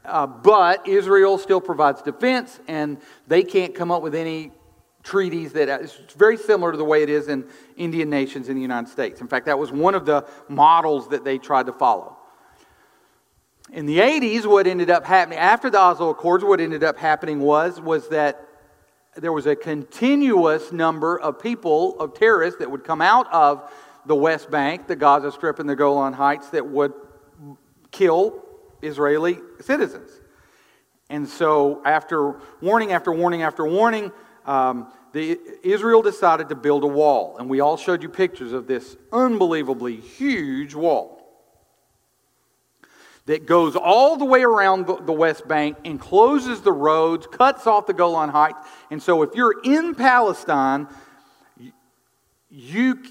Uh, 0.06 0.26
but 0.26 0.88
Israel 0.88 1.38
still 1.38 1.60
provides 1.60 2.02
defense, 2.02 2.58
and 2.70 3.00
they 3.28 3.44
can't 3.44 3.76
come 3.76 3.92
up 3.92 4.02
with 4.02 4.16
any 4.16 4.52
treaties 5.04 5.54
that 5.54 5.70
uh, 5.70 5.80
it's 5.82 6.14
very 6.16 6.38
similar 6.38 6.72
to 6.72 6.78
the 6.78 6.84
way 6.84 7.04
it 7.04 7.10
is 7.10 7.28
in 7.28 7.48
Indian 7.78 8.10
nations 8.10 8.50
in 8.50 8.56
the 8.56 8.62
United 8.62 8.90
States. 8.90 9.22
In 9.22 9.28
fact, 9.28 9.46
that 9.46 9.58
was 9.58 9.72
one 9.72 9.96
of 9.96 10.06
the 10.06 10.26
models 10.48 11.10
that 11.10 11.24
they 11.24 11.38
tried 11.38 11.68
to 11.68 11.74
follow. 11.74 12.18
In 13.72 13.86
the 13.86 14.00
80s, 14.00 14.46
what 14.46 14.66
ended 14.68 14.90
up 14.90 15.06
happening, 15.06 15.38
after 15.38 15.70
the 15.70 15.80
Oslo 15.80 16.10
Accords, 16.10 16.44
what 16.44 16.60
ended 16.60 16.84
up 16.84 16.98
happening 16.98 17.40
was, 17.40 17.80
was 17.80 18.10
that 18.10 18.46
there 19.16 19.32
was 19.32 19.46
a 19.46 19.56
continuous 19.56 20.72
number 20.72 21.20
of 21.20 21.40
people, 21.40 22.00
of 22.00 22.14
terrorists, 22.14 22.60
that 22.60 22.70
would 22.70 22.84
come 22.84 23.02
out 23.02 23.32
of 23.32 23.72
the 24.06 24.16
West 24.16 24.50
Bank, 24.50 24.88
the 24.88 24.96
Gaza 24.96 25.32
Strip, 25.32 25.60
and 25.60 25.70
the 25.70 25.76
Golan 25.76 26.14
Heights 26.14 26.50
that 26.50 26.66
would 26.66 26.94
kill 27.92 28.44
Israeli 28.82 29.40
citizens. 29.62 30.10
And 31.10 31.28
so, 31.28 31.82
after 31.86 32.40
warning 32.62 32.92
after 32.92 33.12
warning 33.12 33.42
after 33.42 33.66
warning, 33.66 34.12
um, 34.50 34.92
the, 35.14 35.40
Israel 35.64 36.02
decided 36.02 36.50
to 36.50 36.56
build 36.56 36.84
a 36.84 36.88
wall. 36.88 37.38
And 37.38 37.50
we 37.50 37.60
all 37.60 37.78
showed 37.78 38.02
you 38.02 38.10
pictures 38.10 38.52
of 38.52 38.66
this 38.66 38.98
unbelievably 39.14 39.98
huge 39.98 40.74
wall 40.74 41.18
that 43.28 43.46
goes 43.46 43.76
all 43.76 44.18
the 44.18 44.26
way 44.26 44.42
around 44.42 44.88
the 44.88 45.14
West 45.14 45.48
Bank, 45.48 45.78
encloses 45.84 46.62
the 46.62 46.72
roads, 46.72 47.28
cuts 47.28 47.68
off 47.68 47.86
the 47.86 47.94
Golan 47.94 48.30
Heights. 48.30 48.58
And 48.90 49.02
so, 49.02 49.22
if 49.22 49.36
you're 49.36 49.62
in 49.64 49.94
Palestine, 49.94 50.88
you 52.50 53.04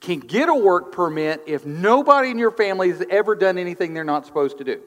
can 0.00 0.18
get 0.18 0.48
a 0.48 0.54
work 0.54 0.90
permit 0.90 1.44
if 1.46 1.64
nobody 1.64 2.30
in 2.30 2.38
your 2.38 2.50
family 2.50 2.90
has 2.90 3.04
ever 3.10 3.36
done 3.36 3.58
anything 3.58 3.94
they're 3.94 4.02
not 4.02 4.26
supposed 4.26 4.58
to 4.58 4.64
do. 4.64 4.80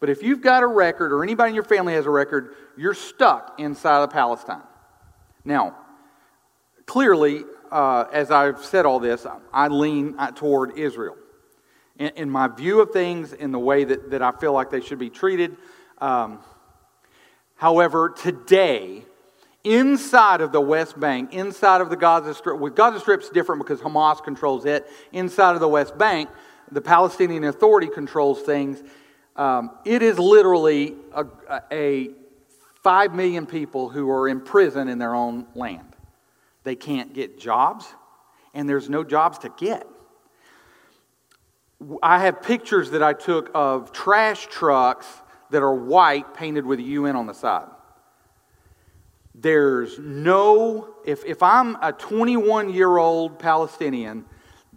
But 0.00 0.10
if 0.10 0.24
you've 0.24 0.40
got 0.40 0.64
a 0.64 0.66
record 0.66 1.12
or 1.12 1.22
anybody 1.22 1.50
in 1.50 1.54
your 1.54 1.62
family 1.62 1.92
has 1.92 2.06
a 2.06 2.10
record, 2.10 2.56
you're 2.76 2.94
stuck 2.94 3.54
inside 3.58 4.02
of 4.02 4.10
Palestine. 4.10 4.62
Now, 5.46 5.76
clearly, 6.86 7.44
uh, 7.70 8.06
as 8.12 8.32
I've 8.32 8.64
said 8.64 8.84
all 8.84 8.98
this, 8.98 9.24
I 9.52 9.68
lean 9.68 10.16
uh, 10.18 10.32
toward 10.32 10.76
Israel 10.76 11.16
in, 11.98 12.10
in, 12.16 12.30
my 12.30 12.48
view 12.48 12.80
of 12.80 12.90
things, 12.90 13.32
in 13.32 13.52
the 13.52 13.58
way 13.58 13.84
that, 13.84 14.10
that 14.10 14.22
I 14.22 14.32
feel 14.32 14.52
like 14.52 14.70
they 14.70 14.80
should 14.80 14.98
be 14.98 15.08
treated. 15.08 15.56
Um, 15.98 16.40
however, 17.54 18.10
today, 18.10 19.04
inside 19.62 20.40
of 20.40 20.50
the 20.50 20.60
West 20.60 20.98
Bank, 20.98 21.32
inside 21.32 21.80
of 21.80 21.90
the 21.90 21.96
Gaza 21.96 22.34
Strip, 22.34 22.58
with 22.58 22.74
Gaza 22.74 22.98
Strip's 22.98 23.28
different 23.28 23.62
because 23.62 23.80
Hamas 23.80 24.22
controls 24.22 24.64
it. 24.64 24.84
Inside 25.12 25.54
of 25.54 25.60
the 25.60 25.68
West 25.68 25.96
Bank, 25.96 26.28
the 26.72 26.80
Palestinian 26.80 27.44
Authority 27.44 27.86
controls 27.86 28.42
things. 28.42 28.82
Um, 29.36 29.70
it 29.84 30.02
is 30.02 30.18
literally 30.18 30.96
a, 31.14 31.26
a 31.70 32.10
five 32.86 33.12
million 33.12 33.46
people 33.46 33.88
who 33.88 34.08
are 34.08 34.28
in 34.28 34.40
prison 34.40 34.86
in 34.86 34.96
their 34.96 35.12
own 35.12 35.44
land. 35.56 35.96
They 36.62 36.76
can't 36.76 37.12
get 37.12 37.36
jobs, 37.36 37.84
and 38.54 38.68
there's 38.68 38.88
no 38.88 39.02
jobs 39.02 39.38
to 39.38 39.48
get. 39.48 39.88
I 42.00 42.20
have 42.20 42.42
pictures 42.42 42.92
that 42.92 43.02
I 43.02 43.12
took 43.12 43.50
of 43.54 43.90
trash 43.90 44.46
trucks 44.46 45.04
that 45.50 45.64
are 45.64 45.74
white 45.74 46.32
painted 46.34 46.64
with 46.64 46.78
UN 46.78 47.16
on 47.16 47.26
the 47.26 47.32
side. 47.32 47.66
There's 49.34 49.98
no, 49.98 50.94
if, 51.04 51.24
if 51.24 51.42
I'm 51.42 51.76
a 51.82 51.92
21 51.92 52.72
year 52.72 52.98
old 52.98 53.40
Palestinian, 53.40 54.24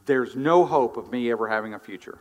there's 0.07 0.35
no 0.35 0.65
hope 0.65 0.97
of 0.97 1.11
me 1.11 1.29
ever 1.29 1.47
having 1.47 1.75
a 1.75 1.79
future. 1.79 2.17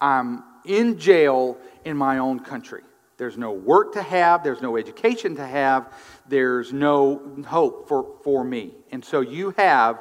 I'm 0.00 0.42
in 0.64 0.98
jail 0.98 1.56
in 1.84 1.96
my 1.96 2.18
own 2.18 2.40
country. 2.40 2.82
There's 3.18 3.36
no 3.36 3.50
work 3.50 3.94
to 3.94 4.02
have, 4.02 4.44
there's 4.44 4.62
no 4.62 4.76
education 4.76 5.36
to 5.36 5.46
have, 5.46 5.92
there's 6.28 6.72
no 6.72 7.20
hope 7.46 7.88
for, 7.88 8.16
for 8.22 8.44
me. 8.44 8.74
And 8.92 9.04
so 9.04 9.20
you 9.20 9.52
have 9.58 9.98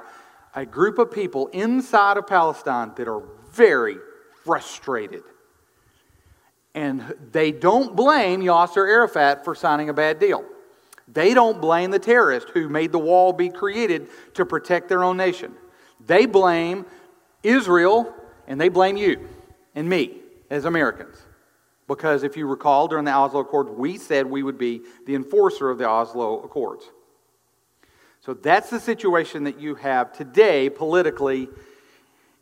a 0.54 0.66
group 0.66 1.00
of 1.00 1.12
people 1.12 1.48
inside 1.48 2.18
of 2.18 2.28
Palestine 2.28 2.92
that 2.96 3.08
are 3.08 3.24
very 3.52 3.98
frustrated. 4.44 5.24
And 6.76 7.16
they 7.32 7.52
don't 7.52 7.96
blame 7.96 8.42
Yasser 8.42 8.88
Arafat 8.88 9.44
for 9.44 9.56
signing 9.56 9.90
a 9.90 9.94
bad 9.94 10.20
deal. 10.20 10.46
They 11.08 11.34
don't 11.34 11.60
blame 11.60 11.90
the 11.90 12.00
terrorist 12.00 12.50
who 12.50 12.70
made 12.70 12.92
the 12.92 13.00
wall 13.00 13.34
be 13.34 13.50
created 13.50 14.10
to 14.36 14.46
protect 14.46 14.90
their 14.90 15.04
own 15.04 15.18
nation. 15.18 15.56
They 16.06 16.28
blame 16.28 16.86
Israel 17.42 18.14
and 18.46 18.62
they 18.62 18.70
blame 18.70 18.96
you 18.96 19.28
and 19.74 19.90
me 19.90 20.18
as 20.52 20.66
Americans. 20.66 21.18
Because 21.88 22.24
if 22.24 22.36
you 22.36 22.48
recall, 22.48 22.88
during 22.88 23.06
the 23.06 23.14
Oslo 23.14 23.40
Accords, 23.40 23.72
we 23.72 23.98
said 23.98 24.26
we 24.26 24.44
would 24.44 24.58
be 24.58 24.82
the 25.06 25.16
enforcer 25.16 25.70
of 25.70 25.78
the 25.78 25.88
Oslo 25.88 26.42
Accords. 26.42 26.84
So 28.20 28.34
that's 28.34 28.70
the 28.70 28.80
situation 28.80 29.46
that 29.46 29.60
you 29.60 29.76
have 29.76 30.12
today 30.12 30.70
politically 30.70 31.48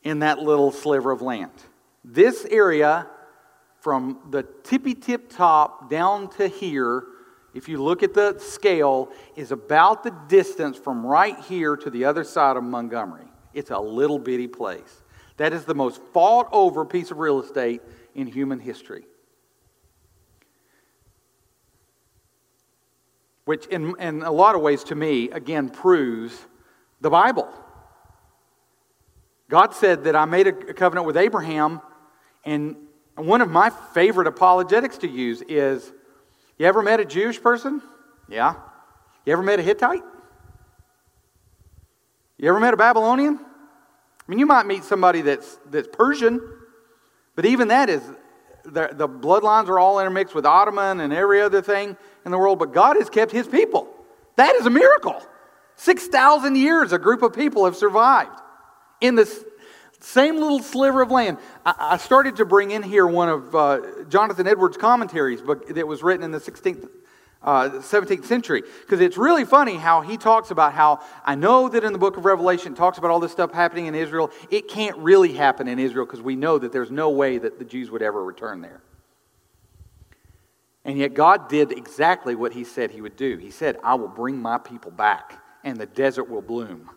in 0.04 0.20
that 0.20 0.40
little 0.40 0.72
sliver 0.72 1.12
of 1.12 1.22
land. 1.22 1.52
This 2.04 2.46
area, 2.46 3.08
from 3.82 4.20
the 4.32 4.44
tippy 4.64 4.96
tip 4.96 5.30
top 5.30 5.90
down 5.92 6.30
to 6.38 6.48
here, 6.48 7.04
if 7.54 7.70
you 7.70 7.82
look 7.82 8.02
at 8.02 8.16
the 8.16 8.40
scale, 8.40 9.10
is 9.36 9.52
about 9.52 10.04
the 10.04 10.12
distance 10.28 10.76
from 10.76 11.06
right 11.06 11.40
here 11.42 11.78
to 11.78 11.90
the 11.92 12.06
other 12.06 12.24
side 12.24 12.58
of 12.58 12.64
Montgomery. 12.64 13.28
It's 13.54 13.70
a 13.70 13.80
little 13.80 14.20
bitty 14.20 14.48
place. 14.48 15.04
That 15.38 15.54
is 15.54 15.66
the 15.66 15.76
most 15.76 16.02
fought 16.14 16.50
over 16.52 16.84
piece 16.84 17.12
of 17.12 17.20
real 17.20 17.40
estate 17.40 17.82
in 18.16 18.28
human 18.28 18.60
history. 18.60 19.06
Which, 23.46 23.68
in, 23.68 23.96
in 24.00 24.24
a 24.24 24.32
lot 24.32 24.56
of 24.56 24.62
ways, 24.62 24.84
to 24.86 24.96
me, 24.96 25.30
again, 25.30 25.70
proves 25.70 26.38
the 27.02 27.10
Bible. 27.10 27.52
God 29.50 29.74
said 29.74 30.06
that 30.06 30.16
I 30.16 30.26
made 30.26 30.48
a 30.48 30.54
covenant 30.74 31.06
with 31.06 31.18
Abraham, 31.18 31.82
and 32.44 32.76
one 33.16 33.42
of 33.42 33.50
my 33.50 33.70
favorite 33.94 34.28
apologetics 34.28 34.98
to 35.00 35.08
use 35.08 35.42
is 35.44 35.92
you 36.58 36.66
ever 36.66 36.82
met 36.82 37.00
a 37.00 37.06
Jewish 37.06 37.42
person? 37.42 37.82
Yeah. 38.28 38.56
You 39.26 39.34
ever 39.34 39.44
met 39.44 39.60
a 39.60 39.62
Hittite? 39.62 40.04
You 42.38 42.50
ever 42.50 42.60
met 42.60 42.74
a 42.74 42.78
Babylonian? 42.78 43.40
I 43.40 44.24
mean, 44.28 44.40
you 44.40 44.46
might 44.46 44.66
meet 44.66 44.84
somebody 44.84 45.22
that's, 45.22 45.58
that's 45.70 45.88
Persian, 45.92 46.42
but 47.36 47.46
even 47.46 47.68
that 47.68 47.90
is, 47.90 48.02
the, 48.64 48.90
the 48.92 49.08
bloodlines 49.08 49.70
are 49.70 49.80
all 49.80 50.00
intermixed 50.00 50.34
with 50.34 50.46
Ottoman 50.46 51.00
and 51.00 51.14
every 51.14 51.42
other 51.42 51.62
thing 51.62 51.96
in 52.26 52.32
the 52.32 52.38
world, 52.38 52.60
but 52.60 52.74
God 52.74 52.98
has 52.98 53.10
kept 53.10 53.32
his 53.32 53.48
people. 53.48 53.88
That 54.36 54.56
is 54.56 54.66
a 54.66 54.70
miracle. 54.70 55.22
6,000 55.78 56.56
years 56.56 56.92
a 56.92 57.00
group 57.00 57.22
of 57.22 57.34
people 57.34 57.66
have 57.66 57.76
survived 57.76 58.42
in 59.02 59.16
this 59.16 59.44
same 60.00 60.36
little 60.36 60.60
sliver 60.60 61.02
of 61.02 61.12
land. 61.12 61.38
I, 61.66 61.98
started 61.98 62.38
to 62.38 62.46
bring 62.46 62.72
in 62.72 62.84
here 62.84 63.08
one 63.08 63.30
of 63.30 63.56
uh, 63.56 63.80
Jonathan 64.08 64.48
Edwards' 64.48 64.78
commentaries 64.78 65.42
but 65.42 65.68
that 65.74 65.88
was 65.88 66.04
written 66.04 66.24
in 66.24 66.32
the 66.32 66.40
16th, 66.40 66.88
uh, 67.42 67.70
17th 67.70 68.26
century. 68.26 68.64
Because 68.82 69.02
it's 69.02 69.18
really 69.18 69.46
funny 69.46 69.76
how 69.76 70.02
he 70.02 70.18
talks 70.18 70.52
about 70.52 70.74
how 70.74 71.02
I 71.26 71.36
know 71.36 71.68
that 71.70 71.84
in 71.84 71.92
the 71.92 72.00
book 72.00 72.18
of 72.18 72.26
Revelation 72.26 72.74
it 72.74 72.76
talks 72.76 72.98
about 72.98 73.12
all 73.12 73.20
this 73.20 73.32
stuff 73.32 73.52
happening 73.52 73.88
in 73.88 73.96
Israel. 73.96 74.32
It 74.50 74.68
can't 74.68 74.98
really 74.98 75.34
happen 75.34 75.68
in 75.68 75.80
Israel 75.80 76.06
because 76.06 76.22
we 76.22 76.36
know 76.36 76.58
that 76.58 76.72
there's 76.72 76.92
no 76.92 77.10
way 77.10 77.38
that 77.38 77.60
the 77.60 77.66
Jews 77.66 77.90
would 77.92 78.02
ever 78.02 78.24
return 78.24 78.62
there. 78.62 78.82
And 80.86 81.00
yet 81.00 81.16
God 81.16 81.50
did 81.50 81.72
exactly 81.72 82.36
what 82.36 82.54
he 82.54 82.64
said 82.64 82.92
he 82.92 83.02
would 83.02 83.18
do. 83.18 83.38
He 83.38 83.50
said, 83.50 83.78
I 83.84 83.96
will 83.96 84.08
bring 84.08 84.40
my 84.40 84.60
people 84.60 84.92
back 84.92 85.42
and 85.64 85.78
the 85.78 85.88
desert 85.88 86.30
will 86.30 86.44
bloom. 86.44 86.92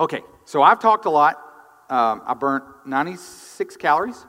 Okay, 0.00 0.22
so 0.46 0.62
I've 0.62 0.80
talked 0.80 1.04
a 1.04 1.10
lot. 1.10 1.36
Um, 1.90 2.22
I 2.26 2.32
burnt 2.32 2.64
96 2.86 3.76
calories. 3.76 4.26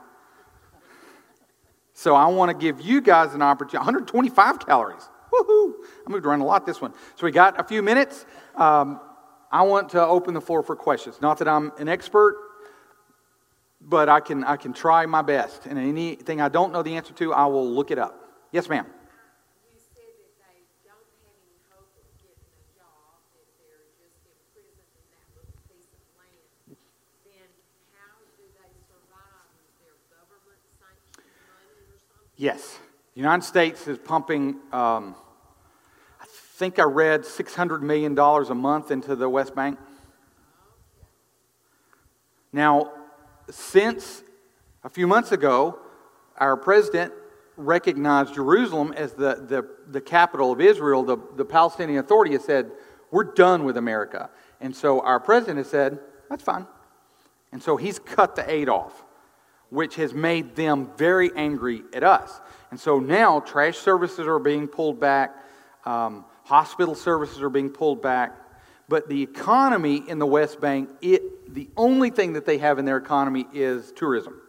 So 1.94 2.14
I 2.14 2.26
want 2.26 2.50
to 2.50 2.56
give 2.56 2.82
you 2.82 3.00
guys 3.00 3.32
an 3.32 3.40
opportunity. 3.40 3.78
125 3.78 4.58
calories. 4.66 5.08
Woohoo! 5.32 5.72
I 6.06 6.10
moved 6.10 6.26
around 6.26 6.42
a 6.42 6.44
lot 6.44 6.66
this 6.66 6.82
one. 6.82 6.92
So 7.14 7.24
we 7.24 7.32
got 7.32 7.58
a 7.58 7.64
few 7.64 7.82
minutes. 7.82 8.26
Um, 8.54 9.00
I 9.50 9.62
want 9.62 9.88
to 9.90 10.06
open 10.06 10.34
the 10.34 10.40
floor 10.42 10.62
for 10.62 10.76
questions. 10.76 11.22
Not 11.22 11.38
that 11.38 11.48
I'm 11.48 11.72
an 11.78 11.88
expert, 11.88 12.36
but 13.88 14.08
I 14.08 14.18
can, 14.20 14.42
I 14.42 14.56
can 14.56 14.72
try 14.72 15.06
my 15.06 15.22
best. 15.22 15.66
And 15.66 15.78
anything 15.78 16.40
I 16.40 16.48
don't 16.48 16.72
know 16.72 16.82
the 16.82 16.96
answer 16.96 17.14
to, 17.14 17.32
I 17.32 17.46
will 17.46 17.68
look 17.68 17.90
it 17.90 17.98
up. 17.98 18.20
Yes, 18.50 18.68
ma'am. 18.68 18.86
Yes. 32.38 32.78
The 33.14 33.20
United 33.20 33.44
States 33.46 33.88
is 33.88 33.96
pumping, 33.96 34.56
um, 34.70 35.16
I 36.20 36.26
think 36.28 36.78
I 36.78 36.82
read 36.82 37.22
$600 37.22 37.80
million 37.80 38.18
a 38.18 38.54
month 38.54 38.90
into 38.90 39.16
the 39.16 39.26
West 39.26 39.54
Bank. 39.54 39.78
Now, 42.52 42.92
since 43.50 44.22
a 44.84 44.88
few 44.88 45.06
months 45.06 45.32
ago, 45.32 45.78
our 46.36 46.56
president 46.56 47.12
recognized 47.56 48.34
Jerusalem 48.34 48.92
as 48.92 49.12
the, 49.12 49.46
the, 49.48 49.68
the 49.90 50.00
capital 50.00 50.52
of 50.52 50.60
Israel, 50.60 51.02
the, 51.02 51.16
the 51.36 51.44
Palestinian 51.44 51.98
Authority 51.98 52.32
has 52.32 52.44
said, 52.44 52.70
We're 53.10 53.24
done 53.24 53.64
with 53.64 53.76
America. 53.76 54.30
And 54.60 54.74
so 54.74 55.00
our 55.00 55.20
president 55.20 55.58
has 55.58 55.68
said, 55.68 55.98
That's 56.28 56.42
fine. 56.42 56.66
And 57.52 57.62
so 57.62 57.76
he's 57.76 57.98
cut 57.98 58.36
the 58.36 58.50
aid 58.50 58.68
off 58.68 59.04
which 59.70 59.96
has 59.96 60.14
made 60.14 60.54
them 60.56 60.90
very 60.96 61.30
angry 61.34 61.82
at 61.92 62.04
us. 62.04 62.40
And 62.70 62.78
so 62.78 62.98
now 62.98 63.40
trash 63.40 63.76
services 63.78 64.26
are 64.26 64.38
being 64.38 64.68
pulled 64.68 65.00
back, 65.00 65.34
um, 65.84 66.24
hospital 66.44 66.94
services 66.94 67.42
are 67.42 67.50
being 67.50 67.70
pulled 67.70 68.02
back. 68.02 68.36
But 68.88 69.08
the 69.08 69.22
economy 69.22 70.02
in 70.08 70.18
the 70.18 70.26
West 70.26 70.60
Bank, 70.60 70.90
it, 71.00 71.52
the 71.52 71.68
only 71.76 72.10
thing 72.10 72.34
that 72.34 72.46
they 72.46 72.58
have 72.58 72.78
in 72.78 72.84
their 72.84 72.96
economy 72.96 73.46
is 73.52 73.92
tourism. 73.92 74.40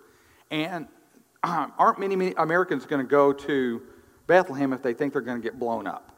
And 0.52 0.88
aren't 1.44 2.00
many, 2.00 2.16
many 2.16 2.34
Americans 2.38 2.86
going 2.86 3.04
to 3.04 3.10
go 3.10 3.34
to 3.34 3.82
Bethlehem 4.28 4.74
if 4.74 4.84
they 4.84 4.94
think 4.94 5.14
they're 5.14 5.22
going 5.22 5.42
to 5.42 5.44
get 5.44 5.58
blown 5.58 5.88
up? 5.88 6.14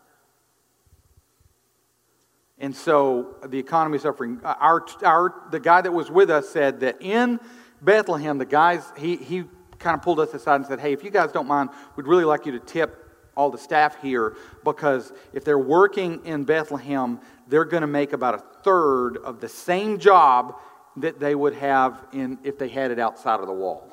And 2.60 2.75
so 2.75 3.38
the 3.45 3.58
economy 3.58 3.95
is 3.95 4.01
suffering. 4.01 4.41
Uh, 4.43 4.55
our, 4.60 4.86
our, 5.03 5.43
the 5.49 5.62
guy 5.62 5.79
that 5.79 5.93
was 5.93 6.12
with 6.12 6.29
us 6.29 6.49
said 6.49 6.82
that 6.82 7.01
in 7.01 7.39
Bethlehem, 7.82 8.38
the 8.38 8.45
guys, 8.45 8.91
he, 8.97 9.15
he 9.15 9.45
kind 9.79 9.95
of 9.95 10.01
pulled 10.01 10.19
us 10.19 10.34
aside 10.34 10.55
and 10.55 10.65
said, 10.65 10.82
Hey, 10.82 10.91
if 10.91 11.03
you 11.03 11.10
guys 11.10 11.32
don't 11.32 11.47
mind, 11.47 11.69
we'd 11.95 12.05
really 12.05 12.25
like 12.25 12.45
you 12.45 12.51
to 12.51 12.60
tip 12.60 13.10
all 13.36 13.49
the 13.49 13.58
staff 13.58 14.01
here 14.01 14.36
because 14.65 15.13
if 15.32 15.45
they're 15.45 15.58
working 15.58 16.25
in 16.25 16.43
Bethlehem, 16.43 17.21
they're 17.50 17.66
going 17.66 17.82
to 17.82 17.88
make 17.88 18.14
about 18.14 18.36
a 18.36 18.44
third 18.64 19.18
of 19.18 19.42
the 19.42 19.50
same 19.50 20.00
job 20.00 20.56
that 20.98 21.20
they 21.20 21.36
would 21.36 21.56
have 21.56 22.06
in, 22.14 22.38
if 22.44 22.58
they 22.58 22.70
had 22.70 22.92
it 22.92 23.00
outside 23.00 23.40
of 23.40 23.48
the 23.48 23.54
wall. 23.54 23.86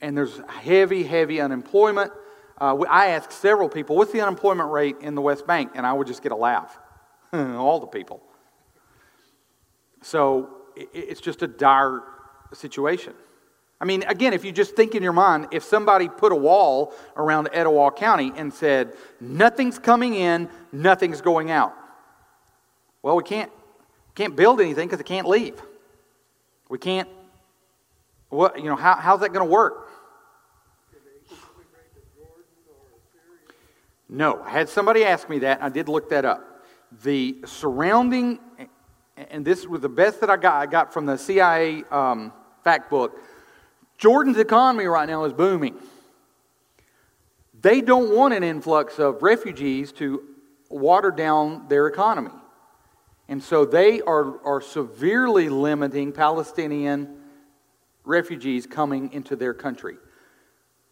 And 0.00 0.16
there's 0.16 0.40
heavy, 0.48 1.02
heavy 1.02 1.40
unemployment. 1.40 2.12
Uh, 2.58 2.78
I 2.88 3.08
asked 3.08 3.32
several 3.32 3.68
people, 3.68 3.96
What's 3.96 4.12
the 4.12 4.20
unemployment 4.20 4.70
rate 4.70 4.96
in 5.00 5.14
the 5.14 5.20
West 5.20 5.46
Bank? 5.46 5.72
And 5.74 5.84
I 5.84 5.92
would 5.92 6.06
just 6.06 6.22
get 6.22 6.32
a 6.32 6.36
laugh. 6.36 6.78
all 7.34 7.80
the 7.80 7.86
people. 7.86 8.22
So 10.02 10.50
it's 10.76 11.20
just 11.20 11.42
a 11.42 11.46
dire 11.46 12.02
situation. 12.52 13.14
I 13.84 13.86
mean, 13.86 14.02
again, 14.04 14.32
if 14.32 14.46
you 14.46 14.50
just 14.50 14.74
think 14.74 14.94
in 14.94 15.02
your 15.02 15.12
mind, 15.12 15.48
if 15.50 15.62
somebody 15.62 16.08
put 16.08 16.32
a 16.32 16.34
wall 16.34 16.94
around 17.18 17.50
Etowah 17.52 17.90
County 17.90 18.32
and 18.34 18.50
said, 18.50 18.94
nothing's 19.20 19.78
coming 19.78 20.14
in, 20.14 20.48
nothing's 20.72 21.20
going 21.20 21.50
out. 21.50 21.74
Well, 23.02 23.14
we 23.14 23.22
can't, 23.22 23.52
can't 24.14 24.34
build 24.34 24.62
anything 24.62 24.88
because 24.88 25.00
it 25.00 25.04
can't 25.04 25.28
leave. 25.28 25.60
We 26.70 26.78
can't, 26.78 27.10
what, 28.30 28.56
you 28.58 28.70
know, 28.70 28.76
how, 28.76 28.94
how's 28.94 29.20
that 29.20 29.34
going 29.34 29.46
to 29.46 29.52
work? 29.52 29.90
No, 34.08 34.40
I 34.44 34.48
had 34.48 34.70
somebody 34.70 35.04
ask 35.04 35.28
me 35.28 35.40
that, 35.40 35.62
I 35.62 35.68
did 35.68 35.90
look 35.90 36.08
that 36.08 36.24
up. 36.24 36.64
The 37.02 37.36
surrounding 37.44 38.38
and 39.18 39.44
this 39.44 39.66
was 39.66 39.82
the 39.82 39.90
best 39.90 40.22
that 40.22 40.30
I 40.30 40.38
got. 40.38 40.54
I 40.54 40.64
got 40.64 40.90
from 40.90 41.04
the 41.04 41.18
CIA 41.18 41.84
um, 41.90 42.32
fact 42.62 42.88
book. 42.88 43.20
Jordan's 43.98 44.38
economy 44.38 44.84
right 44.86 45.08
now 45.08 45.24
is 45.24 45.32
booming. 45.32 45.76
They 47.60 47.80
don't 47.80 48.14
want 48.14 48.34
an 48.34 48.42
influx 48.42 48.98
of 48.98 49.22
refugees 49.22 49.92
to 49.92 50.22
water 50.68 51.10
down 51.10 51.68
their 51.68 51.86
economy. 51.86 52.30
And 53.28 53.42
so 53.42 53.64
they 53.64 54.02
are, 54.02 54.44
are 54.44 54.60
severely 54.60 55.48
limiting 55.48 56.12
Palestinian 56.12 57.16
refugees 58.04 58.66
coming 58.66 59.12
into 59.12 59.34
their 59.34 59.54
country. 59.54 59.96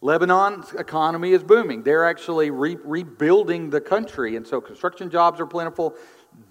Lebanon's 0.01 0.73
economy 0.73 1.33
is 1.33 1.43
booming. 1.45 1.83
They're 1.83 2.09
actually 2.09 2.51
re- 2.51 2.79
rebuilding 2.83 3.71
the 3.71 3.81
country, 3.81 4.37
and 4.37 4.47
so 4.47 4.61
construction 4.61 5.11
jobs 5.11 5.41
are 5.41 5.47
plentiful. 5.47 5.95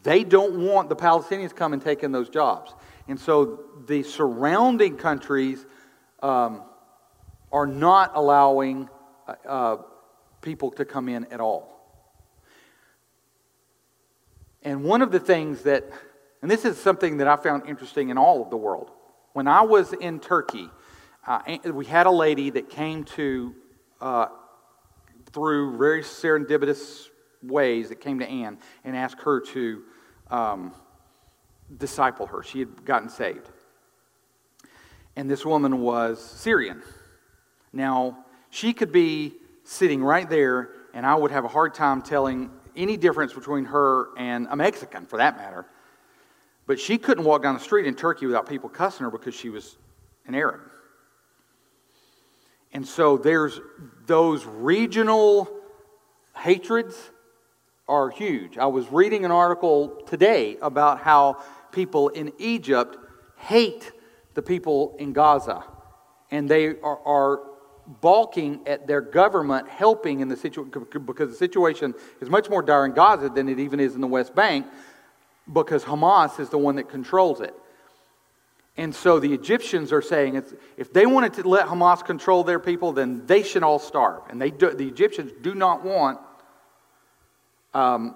They 0.03 0.23
don't 0.23 0.65
want 0.65 0.87
the 0.87 0.95
Palestinians 0.95 1.53
coming 1.53 1.75
and 1.77 1.81
taking 1.81 2.11
those 2.11 2.29
jobs. 2.29 2.73
And 3.07 3.19
so 3.19 3.59
the 3.87 4.03
surrounding 4.03 4.95
countries 4.95 5.65
um, 6.21 6.63
are 7.51 7.67
not 7.67 8.11
allowing 8.15 8.89
uh, 9.27 9.33
uh, 9.47 9.77
people 10.41 10.71
to 10.71 10.85
come 10.85 11.09
in 11.09 11.25
at 11.25 11.39
all. 11.39 11.67
And 14.63 14.83
one 14.83 15.01
of 15.01 15.11
the 15.11 15.19
things 15.19 15.63
that, 15.63 15.89
and 16.41 16.49
this 16.49 16.65
is 16.65 16.77
something 16.77 17.17
that 17.17 17.27
I 17.27 17.35
found 17.35 17.67
interesting 17.67 18.09
in 18.09 18.17
all 18.17 18.43
of 18.43 18.49
the 18.49 18.57
world. 18.57 18.91
When 19.33 19.47
I 19.47 19.61
was 19.61 19.93
in 19.93 20.19
Turkey, 20.19 20.69
uh, 21.25 21.39
we 21.65 21.85
had 21.85 22.05
a 22.05 22.11
lady 22.11 22.49
that 22.51 22.69
came 22.69 23.03
to, 23.03 23.55
uh, 23.99 24.27
through 25.33 25.77
very 25.77 26.03
serendipitous 26.03 27.07
ways 27.41 27.89
that 27.89 28.01
came 28.01 28.19
to 28.19 28.27
Anne 28.27 28.57
and 28.83 28.95
asked 28.95 29.21
her 29.21 29.39
to 29.39 29.83
um, 30.29 30.73
disciple 31.77 32.27
her. 32.27 32.43
She 32.43 32.59
had 32.59 32.85
gotten 32.85 33.09
saved. 33.09 33.49
And 35.21 35.29
this 35.29 35.45
woman 35.45 35.81
was 35.81 36.19
Syrian. 36.19 36.81
Now, 37.71 38.25
she 38.49 38.73
could 38.73 38.91
be 38.91 39.33
sitting 39.63 40.03
right 40.03 40.27
there, 40.27 40.69
and 40.95 41.05
I 41.05 41.13
would 41.13 41.29
have 41.29 41.45
a 41.45 41.47
hard 41.47 41.75
time 41.75 42.01
telling 42.01 42.49
any 42.75 42.97
difference 42.97 43.31
between 43.31 43.65
her 43.65 44.07
and 44.17 44.47
a 44.49 44.55
Mexican, 44.55 45.05
for 45.05 45.17
that 45.17 45.37
matter. 45.37 45.67
But 46.65 46.79
she 46.79 46.97
couldn't 46.97 47.23
walk 47.23 47.43
down 47.43 47.53
the 47.53 47.59
street 47.59 47.85
in 47.85 47.93
Turkey 47.93 48.25
without 48.25 48.49
people 48.49 48.67
cussing 48.67 49.03
her 49.03 49.11
because 49.11 49.35
she 49.35 49.49
was 49.49 49.77
an 50.25 50.33
Arab. 50.33 50.61
And 52.73 52.87
so 52.87 53.15
there's 53.15 53.59
those 54.07 54.43
regional 54.43 55.47
hatreds 56.35 56.97
are 57.87 58.09
huge. 58.09 58.57
I 58.57 58.65
was 58.65 58.91
reading 58.91 59.23
an 59.23 59.31
article 59.31 60.01
today 60.07 60.57
about 60.63 60.99
how 60.99 61.43
people 61.71 62.09
in 62.09 62.33
Egypt 62.39 62.97
hate 63.37 63.91
the 64.33 64.41
people 64.41 64.95
in 64.99 65.13
Gaza, 65.13 65.63
and 66.29 66.47
they 66.47 66.67
are, 66.79 66.99
are 67.05 67.39
balking 67.99 68.61
at 68.67 68.87
their 68.87 69.01
government 69.01 69.67
helping 69.67 70.19
in 70.21 70.27
the 70.27 70.37
situation 70.37 70.71
because 71.05 71.29
the 71.29 71.35
situation 71.35 71.93
is 72.21 72.29
much 72.29 72.49
more 72.49 72.61
dire 72.61 72.85
in 72.85 72.93
Gaza 72.93 73.29
than 73.29 73.49
it 73.49 73.59
even 73.59 73.79
is 73.79 73.95
in 73.95 74.01
the 74.01 74.07
West 74.07 74.33
Bank 74.33 74.65
because 75.51 75.83
Hamas 75.83 76.39
is 76.39 76.49
the 76.49 76.57
one 76.57 76.75
that 76.75 76.89
controls 76.89 77.41
it. 77.41 77.53
And 78.77 78.95
so 78.95 79.19
the 79.19 79.33
Egyptians 79.33 79.91
are 79.91 80.01
saying 80.01 80.41
if 80.77 80.93
they 80.93 81.05
wanted 81.05 81.33
to 81.33 81.47
let 81.47 81.67
Hamas 81.67 82.05
control 82.05 82.43
their 82.43 82.59
people, 82.59 82.93
then 82.93 83.25
they 83.25 83.43
should 83.43 83.63
all 83.63 83.79
starve. 83.79 84.21
And 84.29 84.41
they 84.41 84.51
do, 84.51 84.71
the 84.71 84.87
Egyptians 84.87 85.31
do 85.41 85.53
not 85.53 85.83
want 85.83 86.19
um, 87.73 88.15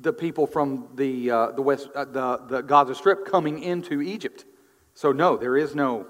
the 0.00 0.12
people 0.12 0.46
from 0.46 0.88
the, 0.94 1.30
uh, 1.30 1.50
the, 1.52 1.62
West, 1.62 1.88
uh, 1.94 2.04
the, 2.04 2.36
the 2.48 2.62
Gaza 2.62 2.94
Strip 2.94 3.24
coming 3.24 3.62
into 3.62 4.02
Egypt. 4.02 4.44
So, 4.96 5.12
no, 5.12 5.36
there 5.36 5.58
is 5.58 5.74
no. 5.74 6.06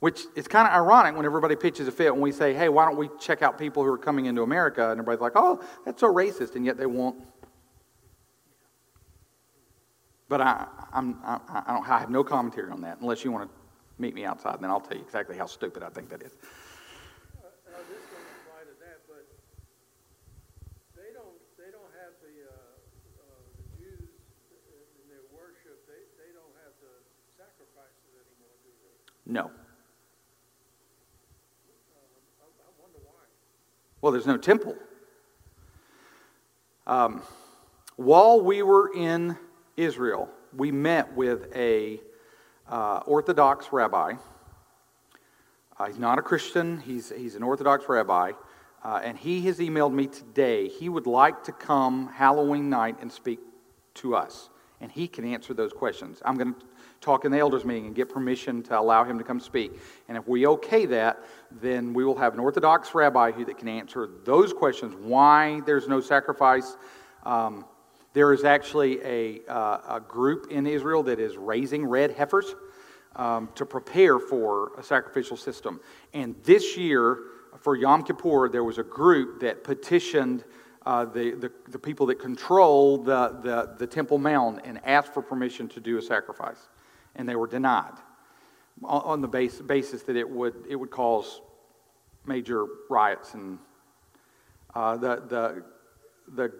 Which 0.00 0.22
is 0.34 0.48
kind 0.48 0.66
of 0.66 0.74
ironic 0.74 1.14
when 1.14 1.24
everybody 1.24 1.54
pitches 1.54 1.86
a 1.86 1.92
fit 1.92 2.12
when 2.12 2.20
we 2.20 2.32
say, 2.32 2.52
hey, 2.52 2.68
why 2.68 2.84
don't 2.84 2.96
we 2.96 3.08
check 3.20 3.42
out 3.42 3.56
people 3.56 3.84
who 3.84 3.92
are 3.92 3.98
coming 3.98 4.26
into 4.26 4.42
America? 4.42 4.90
And 4.90 4.98
everybody's 4.98 5.20
like, 5.20 5.34
oh, 5.36 5.62
that's 5.84 6.00
so 6.00 6.12
racist, 6.12 6.56
and 6.56 6.66
yet 6.66 6.76
they 6.76 6.86
won't. 6.86 7.22
But 10.28 10.40
I, 10.40 10.66
I'm, 10.92 11.16
I, 11.22 11.38
I, 11.48 11.72
don't, 11.72 11.88
I 11.88 12.00
have 12.00 12.10
no 12.10 12.24
commentary 12.24 12.72
on 12.72 12.80
that 12.80 12.98
unless 13.00 13.24
you 13.24 13.30
want 13.30 13.48
to 13.48 13.56
meet 14.02 14.14
me 14.16 14.24
outside, 14.24 14.54
and 14.54 14.64
then 14.64 14.70
I'll 14.70 14.80
tell 14.80 14.96
you 14.96 15.04
exactly 15.04 15.36
how 15.36 15.46
stupid 15.46 15.84
I 15.84 15.90
think 15.90 16.08
that 16.08 16.22
is. 16.22 16.32
No. 29.26 29.50
Well, 34.00 34.10
there's 34.10 34.26
no 34.26 34.36
temple. 34.36 34.74
Um, 36.86 37.22
while 37.96 38.40
we 38.40 38.62
were 38.62 38.92
in 38.92 39.38
Israel, 39.76 40.28
we 40.56 40.72
met 40.72 41.14
with 41.14 41.54
a 41.54 42.00
uh, 42.68 43.00
Orthodox 43.06 43.72
rabbi. 43.72 44.14
Uh, 45.78 45.86
he's 45.86 45.98
not 45.98 46.18
a 46.18 46.22
Christian. 46.22 46.80
He's 46.80 47.12
he's 47.16 47.36
an 47.36 47.44
Orthodox 47.44 47.88
rabbi, 47.88 48.32
uh, 48.84 49.00
and 49.04 49.16
he 49.16 49.42
has 49.42 49.58
emailed 49.58 49.92
me 49.92 50.08
today. 50.08 50.68
He 50.68 50.88
would 50.88 51.06
like 51.06 51.44
to 51.44 51.52
come 51.52 52.08
Halloween 52.08 52.68
night 52.68 52.96
and 53.00 53.10
speak 53.10 53.38
to 53.94 54.16
us, 54.16 54.50
and 54.80 54.90
he 54.90 55.06
can 55.06 55.24
answer 55.24 55.54
those 55.54 55.72
questions. 55.72 56.20
I'm 56.24 56.36
going 56.36 56.54
to 56.54 56.60
talk 57.02 57.24
in 57.24 57.32
the 57.32 57.38
elders 57.38 57.64
meeting 57.64 57.86
and 57.86 57.94
get 57.94 58.08
permission 58.08 58.62
to 58.62 58.78
allow 58.78 59.04
him 59.04 59.18
to 59.18 59.24
come 59.24 59.40
speak. 59.40 59.72
And 60.08 60.16
if 60.16 60.26
we 60.26 60.46
okay 60.46 60.86
that, 60.86 61.22
then 61.50 61.92
we 61.92 62.04
will 62.04 62.16
have 62.16 62.32
an 62.32 62.40
Orthodox 62.40 62.94
rabbi 62.94 63.32
who 63.32 63.44
that 63.44 63.58
can 63.58 63.68
answer 63.68 64.08
those 64.24 64.52
questions. 64.52 64.94
Why 64.94 65.60
there's 65.66 65.88
no 65.88 66.00
sacrifice. 66.00 66.76
Um, 67.24 67.66
there 68.14 68.32
is 68.32 68.44
actually 68.44 69.02
a, 69.02 69.40
uh, 69.48 69.96
a 69.96 70.00
group 70.00 70.46
in 70.50 70.66
Israel 70.66 71.02
that 71.04 71.18
is 71.18 71.36
raising 71.36 71.84
red 71.84 72.12
heifers 72.12 72.54
um, 73.16 73.48
to 73.56 73.66
prepare 73.66 74.18
for 74.18 74.72
a 74.78 74.82
sacrificial 74.82 75.36
system. 75.36 75.80
And 76.14 76.36
this 76.44 76.76
year, 76.76 77.18
for 77.58 77.76
Yom 77.76 78.04
Kippur, 78.04 78.48
there 78.48 78.64
was 78.64 78.78
a 78.78 78.82
group 78.82 79.40
that 79.40 79.64
petitioned 79.64 80.44
uh, 80.84 81.04
the, 81.04 81.32
the, 81.32 81.52
the, 81.70 81.78
people 81.78 82.06
that 82.06 82.18
control 82.18 82.98
the, 82.98 83.38
the, 83.42 83.74
the 83.78 83.86
Temple 83.86 84.18
Mount 84.18 84.60
and 84.64 84.80
asked 84.84 85.14
for 85.14 85.22
permission 85.22 85.68
to 85.68 85.80
do 85.80 85.96
a 85.96 86.02
sacrifice. 86.02 86.68
And 87.16 87.28
they 87.28 87.36
were 87.36 87.46
denied 87.46 87.94
on, 88.84 89.20
the 89.20 89.28
base, 89.28 89.60
basis 89.60 90.02
that 90.04 90.16
it 90.16 90.28
would, 90.28 90.64
it 90.68 90.76
would 90.76 90.90
cause 90.90 91.40
major 92.26 92.66
riots. 92.88 93.34
And 93.34 93.58
uh, 94.74 94.96
the, 94.96 95.22
the, 95.28 95.64
the 96.34 96.52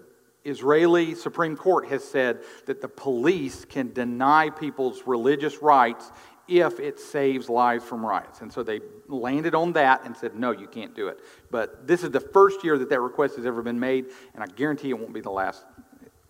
Israeli 0.44 1.14
Supreme 1.14 1.57
Court 1.57 1.88
has 1.88 2.05
said 2.05 2.40
that 2.66 2.80
the 2.80 2.88
police 2.88 3.64
can 3.64 3.92
deny 3.92 4.50
people's 4.50 5.03
religious 5.07 5.62
rights 5.62 6.11
if 6.48 6.80
it 6.80 6.98
saves 6.98 7.48
lives 7.48 7.84
from 7.84 8.05
riots. 8.05 8.40
And 8.40 8.53
so 8.53 8.62
they 8.62 8.80
landed 9.09 9.55
on 9.55 9.72
that 9.74 10.05
and 10.05 10.16
said, 10.16 10.34
no, 10.34 10.50
you 10.50 10.66
can't 10.66 10.94
do 10.94 11.07
it. 11.09 11.20
But 11.50 11.86
this 11.86 12.03
is 12.03 12.11
the 12.11 12.20
first 12.20 12.64
year 12.64 12.76
that 12.78 12.90
that 12.90 13.00
request 13.00 13.36
has 13.36 13.46
ever 13.46 13.62
been 13.62 13.78
made, 13.78 14.07
and 14.34 14.42
I 14.42 14.46
guarantee 14.46 14.90
it 14.90 14.98
won't 14.98 15.14
be 15.14 15.20
the 15.20 15.30
last, 15.30 15.64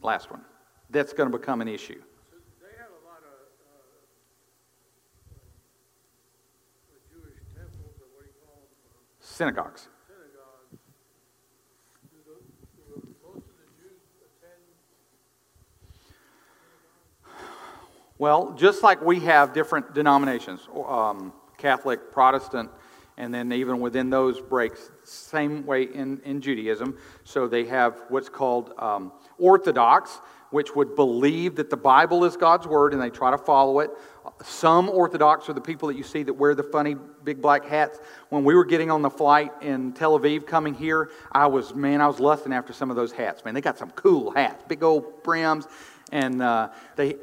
last 0.02 0.30
one. 0.30 0.42
That's 0.90 1.14
going 1.14 1.32
to 1.32 1.36
become 1.36 1.62
an 1.62 1.68
issue. 1.68 2.02
So 2.30 2.36
they 2.60 2.76
have 2.76 2.90
a 2.90 3.02
lot 3.08 3.24
of 3.24 3.48
uh, 3.64 3.80
uh, 6.92 6.98
Jewish 7.10 7.40
temples, 7.56 7.96
or 7.98 8.06
what 8.14 8.24
do 8.24 8.28
you 8.28 8.36
call 8.44 8.60
them? 8.60 8.68
Synagogues. 9.20 9.31
Synagogues. 9.31 9.31
Do, 9.31 9.31
the, 9.31 9.31
do 9.31 9.31
most 9.31 9.31
of 9.31 9.31
the 9.31 9.31
Jews 9.31 9.31
attend 9.48 9.82
Well, 18.18 18.52
just 18.52 18.84
like 18.84 19.02
we 19.02 19.18
have 19.20 19.52
different 19.52 19.94
denominations, 19.94 20.68
um, 20.86 21.32
Catholic, 21.58 22.12
Protestant, 22.12 22.70
and 23.18 23.32
then 23.32 23.52
even 23.52 23.80
within 23.80 24.10
those 24.10 24.40
breaks, 24.40 24.90
same 25.04 25.66
way 25.66 25.82
in, 25.82 26.20
in 26.24 26.40
Judaism. 26.40 26.96
So 27.24 27.46
they 27.46 27.64
have 27.66 28.02
what's 28.08 28.28
called 28.28 28.72
um, 28.78 29.12
Orthodox, 29.38 30.18
which 30.50 30.74
would 30.74 30.94
believe 30.96 31.56
that 31.56 31.70
the 31.70 31.76
Bible 31.76 32.24
is 32.24 32.36
God's 32.36 32.66
word 32.66 32.92
and 32.92 33.02
they 33.02 33.10
try 33.10 33.30
to 33.30 33.38
follow 33.38 33.80
it. 33.80 33.90
Some 34.44 34.88
Orthodox 34.88 35.48
are 35.48 35.52
the 35.52 35.60
people 35.60 35.88
that 35.88 35.96
you 35.96 36.02
see 36.02 36.22
that 36.22 36.34
wear 36.34 36.54
the 36.54 36.62
funny 36.62 36.94
big 37.24 37.40
black 37.40 37.64
hats. 37.64 37.98
When 38.28 38.44
we 38.44 38.54
were 38.54 38.64
getting 38.64 38.90
on 38.90 39.02
the 39.02 39.10
flight 39.10 39.52
in 39.62 39.92
Tel 39.92 40.18
Aviv 40.18 40.46
coming 40.46 40.74
here, 40.74 41.10
I 41.32 41.46
was, 41.46 41.74
man, 41.74 42.00
I 42.00 42.06
was 42.06 42.20
lusting 42.20 42.52
after 42.52 42.72
some 42.72 42.90
of 42.90 42.96
those 42.96 43.12
hats. 43.12 43.44
Man, 43.44 43.54
they 43.54 43.60
got 43.60 43.78
some 43.78 43.90
cool 43.92 44.30
hats, 44.30 44.62
big 44.68 44.82
old 44.82 45.22
brims, 45.22 45.66
and 46.12 46.42
uh, 46.42 46.68
they, 46.96 47.16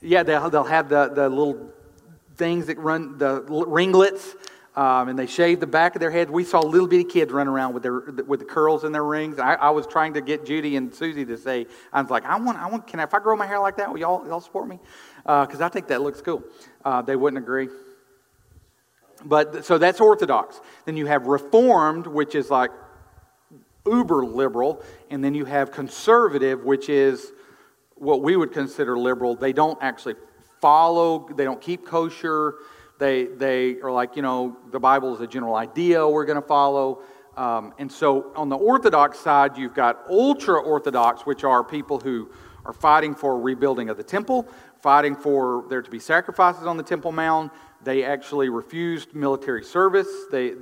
yeah, 0.00 0.22
they'll, 0.22 0.50
they'll 0.50 0.64
have 0.64 0.88
the, 0.88 1.08
the 1.08 1.28
little 1.28 1.72
things 2.36 2.66
that 2.66 2.78
run, 2.78 3.18
the 3.18 3.42
ringlets, 3.42 4.34
um, 4.76 5.08
and 5.08 5.18
they 5.18 5.26
shave 5.26 5.60
the 5.60 5.66
back 5.66 5.94
of 5.94 6.00
their 6.00 6.10
heads. 6.10 6.30
We 6.30 6.42
saw 6.42 6.60
little 6.60 6.88
bitty 6.88 7.04
kids 7.04 7.32
run 7.32 7.46
around 7.46 7.74
with 7.74 7.84
their 7.84 8.00
with 8.26 8.40
the 8.40 8.46
curls 8.46 8.82
in 8.82 8.92
their 8.92 9.04
rings. 9.04 9.38
I, 9.38 9.54
I, 9.54 9.70
was 9.70 9.86
trying 9.86 10.14
to 10.14 10.20
get 10.20 10.44
Judy 10.44 10.76
and 10.76 10.92
Susie 10.92 11.24
to 11.26 11.36
say, 11.36 11.66
I 11.92 12.02
was 12.02 12.10
like, 12.10 12.24
I 12.24 12.36
want, 12.38 12.58
I 12.58 12.66
want, 12.66 12.86
can 12.86 12.98
I, 12.98 13.04
if 13.04 13.14
I 13.14 13.20
grow 13.20 13.36
my 13.36 13.46
hair 13.46 13.60
like 13.60 13.76
that, 13.76 13.90
will 13.90 14.00
y'all, 14.00 14.26
y'all 14.26 14.40
support 14.40 14.66
me? 14.66 14.80
Because 15.22 15.60
uh, 15.60 15.66
I 15.66 15.68
think 15.68 15.86
that 15.88 16.02
looks 16.02 16.20
cool. 16.20 16.42
Uh, 16.84 17.02
they 17.02 17.14
wouldn't 17.14 17.42
agree. 17.42 17.68
But 19.24 19.64
so 19.64 19.78
that's 19.78 20.00
Orthodox. 20.00 20.60
Then 20.86 20.96
you 20.96 21.06
have 21.06 21.26
Reformed, 21.26 22.06
which 22.06 22.34
is 22.34 22.50
like 22.50 22.70
uber 23.86 24.24
liberal, 24.24 24.82
and 25.10 25.22
then 25.22 25.34
you 25.34 25.44
have 25.44 25.70
conservative, 25.70 26.64
which 26.64 26.88
is 26.88 27.32
what 27.94 28.22
we 28.22 28.36
would 28.36 28.52
consider 28.52 28.98
liberal. 28.98 29.36
They 29.36 29.52
don't 29.52 29.78
actually 29.80 30.16
follow, 30.60 31.28
they 31.28 31.44
don't 31.44 31.60
keep 31.60 31.86
kosher. 31.86 32.56
They, 32.98 33.24
they 33.24 33.80
are 33.80 33.90
like, 33.90 34.16
you 34.16 34.22
know, 34.22 34.56
the 34.70 34.80
Bible 34.80 35.14
is 35.14 35.20
a 35.20 35.26
general 35.26 35.56
idea 35.56 36.06
we're 36.06 36.24
going 36.24 36.40
to 36.40 36.46
follow. 36.46 37.02
Um, 37.36 37.74
and 37.78 37.90
so 37.90 38.32
on 38.36 38.48
the 38.48 38.56
Orthodox 38.56 39.18
side, 39.18 39.58
you've 39.58 39.74
got 39.74 40.04
ultra 40.08 40.60
Orthodox, 40.60 41.26
which 41.26 41.44
are 41.44 41.64
people 41.64 41.98
who 41.98 42.30
are 42.64 42.72
fighting 42.72 43.14
for 43.14 43.40
rebuilding 43.40 43.88
of 43.90 43.96
the 43.96 44.04
temple, 44.04 44.48
fighting 44.80 45.16
for 45.16 45.64
there 45.68 45.82
to 45.82 45.90
be 45.90 45.98
sacrifices 45.98 46.66
on 46.66 46.76
the 46.76 46.82
Temple 46.82 47.12
Mount. 47.12 47.52
They 47.82 48.04
actually 48.04 48.48
refused 48.48 49.14
military 49.14 49.64
service. 49.64 50.08
They, 50.30 50.54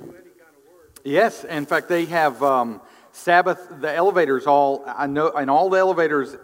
do 0.04 0.16
any 0.16 0.34
kind 0.38 0.54
of 0.56 0.72
work. 0.72 1.00
Yes, 1.04 1.44
in 1.44 1.66
fact, 1.66 1.90
they 1.90 2.06
have 2.06 2.42
um, 2.44 2.82
Sabbath. 3.20 3.68
The 3.82 3.94
elevators 3.94 4.48
all 4.48 4.84
I 4.88 5.08
know, 5.08 5.30
in 5.30 5.50
all 5.50 5.70
the 5.70 5.78
elevators 5.78 6.36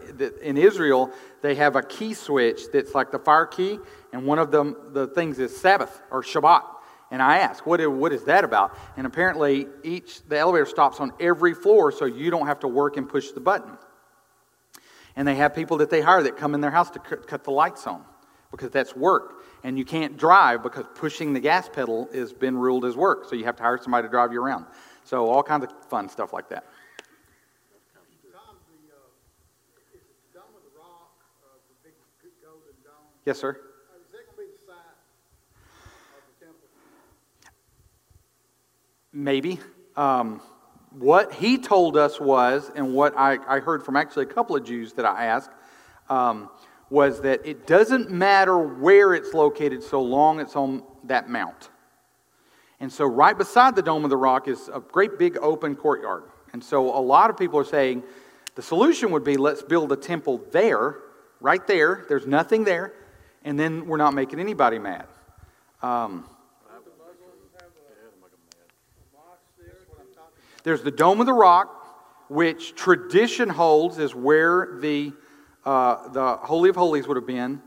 in 0.41 0.57
Israel, 0.57 1.11
they 1.41 1.55
have 1.55 1.76
a 1.76 1.82
key 1.82 2.13
switch 2.13 2.71
that's 2.71 2.93
like 2.93 3.11
the 3.11 3.19
fire 3.19 3.45
key, 3.45 3.80
and 4.13 4.26
one 4.26 4.39
of 4.39 4.51
them, 4.51 4.76
the 4.91 5.07
things 5.07 5.39
is 5.39 5.55
Sabbath 5.55 6.01
or 6.11 6.21
Shabbat. 6.21 6.63
And 7.11 7.21
I 7.21 7.38
ask, 7.38 7.65
what, 7.65 7.86
what 7.91 8.11
is 8.11 8.23
that 8.26 8.43
about? 8.43 8.76
And 8.97 9.05
apparently, 9.05 9.67
each 9.84 10.23
the 10.28 10.38
elevator 10.38 10.65
stops 10.65 10.99
on 10.99 11.13
every 11.19 11.53
floor, 11.53 11.91
so 11.91 12.05
you 12.05 12.32
don't 12.32 12.47
have 12.47 12.59
to 12.61 12.67
work 12.67 12.97
and 12.97 13.07
push 13.07 13.32
the 13.32 13.39
button. 13.39 13.78
And 15.15 15.28
they 15.28 15.36
have 15.36 15.55
people 15.55 15.78
that 15.78 15.89
they 15.89 16.01
hire 16.01 16.23
that 16.23 16.36
come 16.36 16.55
in 16.55 16.61
their 16.61 16.71
house 16.71 16.89
to 16.91 16.99
cut 16.99 17.43
the 17.43 17.51
lights 17.51 17.88
on 17.88 18.03
because 18.51 18.71
that's 18.71 18.95
work. 18.95 19.43
And 19.63 19.78
you 19.78 19.86
can't 19.86 20.17
drive 20.17 20.61
because 20.61 20.86
pushing 20.95 21.34
the 21.34 21.39
gas 21.39 21.69
pedal 21.69 22.09
has 22.13 22.34
been 22.34 22.57
ruled 22.57 22.86
as 22.86 22.95
work. 22.95 23.30
So 23.30 23.36
you 23.36 23.45
have 23.45 23.55
to 23.57 23.63
hire 23.63 23.78
somebody 23.78 24.07
to 24.07 24.11
drive 24.11 24.34
you 24.34 24.41
around. 24.41 24.65
So 25.06 25.30
all 25.30 25.43
kinds 25.43 25.64
of 25.64 25.72
fun 25.88 26.10
stuff 26.10 26.34
like 26.34 26.49
that. 26.49 26.66
Yes, 33.26 33.39
sir. 33.39 33.60
Maybe. 39.14 39.60
Um, 39.95 40.41
what 40.91 41.34
he 41.34 41.58
told 41.58 41.97
us 41.97 42.20
was, 42.20 42.70
and 42.76 42.93
what 42.93 43.18
I, 43.18 43.38
I 43.47 43.60
heard 43.60 43.84
from 43.84 43.95
actually 43.95 44.26
a 44.26 44.30
couple 44.30 44.56
of 44.56 44.66
Jews 44.66 44.93
that 44.93 45.06
I 45.06 45.26
asked, 45.26 45.51
um, 46.10 46.49
was 46.89 47.22
that 47.22 47.45
it 47.45 47.66
doesn't 47.66 48.12
matter 48.12 48.60
where 48.60 49.14
it's 49.14 49.34
located 49.34 49.82
so 49.84 50.01
long 50.01 50.39
it's 50.39 50.56
on 50.56 50.84
that 51.06 51.30
mount. 51.30 51.70
And 52.80 52.91
so, 52.91 53.05
right 53.05 53.38
beside 53.38 53.76
the 53.76 53.82
Dome 53.82 54.03
of 54.03 54.09
the 54.09 54.17
Rock 54.17 54.47
is 54.47 54.69
a 54.73 54.80
great 54.80 55.17
big 55.17 55.38
open 55.38 55.76
courtyard. 55.76 56.23
And 56.53 56.63
so, 56.63 56.97
a 56.97 56.99
lot 56.99 57.30
of 57.30 57.38
people 57.38 57.59
are 57.59 57.65
saying 57.65 58.03
the 58.55 58.61
solution 58.61 59.11
would 59.11 59.23
be 59.23 59.38
let's 59.38 59.63
build 59.63 59.91
a 59.91 59.95
temple 59.95 60.41
there, 60.51 60.97
right 61.39 61.65
there. 61.67 62.05
There's 62.09 62.28
nothing 62.28 62.63
there. 62.63 62.93
And 63.43 63.59
then 63.59 63.88
we're 63.88 63.97
not 63.97 64.13
making 64.13 64.39
anybody 64.39 64.80
mad. 64.80 65.05
Um. 65.82 66.26
There's 70.65 70.82
the 70.82 70.89
Dome 70.89 71.19
of 71.19 71.28
the 71.28 71.34
Rock, 71.34 72.28
which 72.28 72.73
tradition 72.73 73.49
holds 73.49 73.99
is 73.99 74.15
where 74.15 74.80
the, 74.82 75.13
uh, 75.63 76.09
the 76.09 76.38
Holy 76.38 76.71
of 76.71 76.76
Holies 76.76 77.07
would 77.07 77.17
have 77.17 77.28
been. 77.28 77.61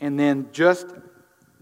And 0.00 0.18
then 0.18 0.48
just 0.50 0.86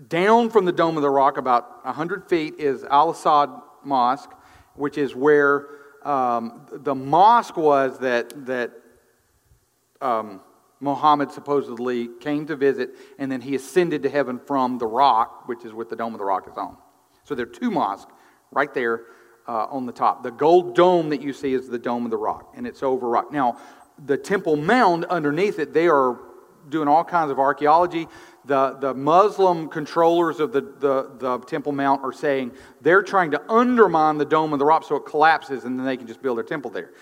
down 0.06 0.50
from 0.50 0.64
the 0.64 0.72
Dome 0.72 0.96
of 0.96 1.02
the 1.02 1.10
Rock, 1.10 1.38
about 1.38 1.84
100 1.84 2.28
feet, 2.28 2.54
is 2.58 2.84
Al 2.84 3.12
Aqsa 3.12 3.62
Mosque, 3.84 4.30
which 4.74 4.96
is 4.96 5.14
where 5.14 5.66
um, 6.04 6.66
the 6.70 6.94
mosque 6.94 7.56
was 7.56 7.98
that, 7.98 8.46
that 8.46 8.70
um, 10.00 10.40
Muhammad 10.80 11.32
supposedly 11.32 12.08
came 12.20 12.46
to 12.46 12.54
visit, 12.54 12.90
and 13.18 13.30
then 13.30 13.40
he 13.40 13.56
ascended 13.56 14.02
to 14.04 14.08
heaven 14.08 14.38
from 14.38 14.78
the 14.78 14.86
rock, 14.86 15.48
which 15.48 15.64
is 15.64 15.72
what 15.72 15.90
the 15.90 15.96
Dome 15.96 16.14
of 16.14 16.18
the 16.18 16.24
Rock 16.24 16.46
is 16.48 16.56
on. 16.56 16.76
So 17.24 17.34
there 17.34 17.46
are 17.46 17.50
two 17.50 17.70
mosques 17.70 18.12
right 18.52 18.72
there 18.72 19.02
uh, 19.48 19.66
on 19.66 19.86
the 19.86 19.92
top. 19.92 20.22
The 20.22 20.30
gold 20.30 20.76
dome 20.76 21.08
that 21.10 21.20
you 21.20 21.32
see 21.32 21.54
is 21.54 21.68
the 21.68 21.78
Dome 21.78 22.04
of 22.04 22.10
the 22.10 22.16
Rock, 22.16 22.52
and 22.56 22.66
it's 22.66 22.82
over 22.82 23.08
rock. 23.08 23.32
Now, 23.32 23.58
the 24.04 24.16
Temple 24.16 24.56
Mount 24.56 25.04
underneath 25.06 25.58
it, 25.58 25.72
they 25.74 25.88
are 25.88 26.20
doing 26.68 26.88
all 26.88 27.04
kinds 27.04 27.30
of 27.30 27.38
archaeology. 27.38 28.06
The, 28.48 28.78
the 28.80 28.94
Muslim 28.94 29.68
controllers 29.68 30.40
of 30.40 30.52
the, 30.52 30.62
the, 30.62 31.10
the 31.18 31.38
Temple 31.40 31.72
Mount 31.72 32.02
are 32.02 32.14
saying 32.14 32.52
they're 32.80 33.02
trying 33.02 33.30
to 33.32 33.52
undermine 33.52 34.16
the 34.16 34.24
Dome 34.24 34.54
of 34.54 34.58
the 34.58 34.64
Rock 34.64 34.84
so 34.84 34.96
it 34.96 35.04
collapses 35.04 35.64
and 35.64 35.78
then 35.78 35.84
they 35.84 35.98
can 35.98 36.06
just 36.06 36.22
build 36.22 36.38
their 36.38 36.44
temple 36.44 36.70
there. 36.70 36.92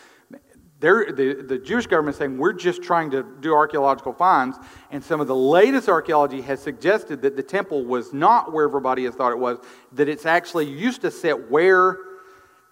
They're, 0.81 1.13
the, 1.13 1.45
the 1.47 1.57
Jewish 1.57 1.87
government 1.87 2.15
is 2.15 2.19
saying 2.19 2.37
we're 2.37 2.53
just 2.53 2.83
trying 2.83 3.13
to 3.13 3.25
do 3.41 3.55
archaeological 3.55 4.13
finds, 4.13 4.59
and 4.91 5.03
some 5.05 5.21
of 5.21 5.29
the 5.29 5.37
latest 5.37 5.89
archaeology 5.89 6.43
has 6.43 6.61
suggested 6.61 7.23
that 7.23 7.37
the 7.37 7.45
temple 7.45 7.85
was 7.85 8.13
not 8.13 8.53
where 8.53 8.67
everybody 8.67 9.05
has 9.05 9.15
thought 9.15 9.31
it 9.31 9.39
was, 9.39 9.59
that 9.93 10.09
it's 10.09 10.27
actually 10.27 10.67
used 10.67 11.01
to 11.03 11.13
sit 11.13 11.49
where 11.49 11.97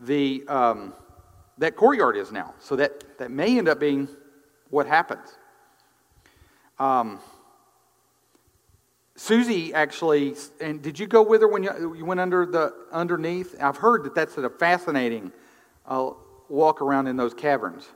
the, 0.01 0.45
um, 0.49 0.93
that 1.59 1.77
courtyard 1.77 2.17
is 2.17 2.33
now. 2.33 2.55
So 2.59 2.75
that, 2.75 3.19
that 3.19 3.31
may 3.31 3.57
end 3.57 3.69
up 3.69 3.79
being 3.79 4.09
what 4.69 4.89
happens. 4.89 5.39
Um, 6.81 7.21
Susie 9.25 9.73
actually, 9.73 10.35
and 10.61 10.83
did 10.83 10.99
you 10.99 11.07
go 11.07 11.23
with 11.23 11.41
her 11.41 11.49
when 11.49 11.63
you, 11.63 11.95
you 11.97 12.05
went 12.05 12.21
under 12.21 12.45
the 12.45 12.75
underneath? 12.93 13.57
I've 13.59 13.79
heard 13.79 14.05
that 14.05 14.15
that's 14.15 14.37
a 14.37 14.51
fascinating 14.51 15.33
uh, 15.87 16.11
walk 16.51 16.83
around 16.83 17.07
in 17.07 17.17
those 17.17 17.33
caverns. 17.33 17.89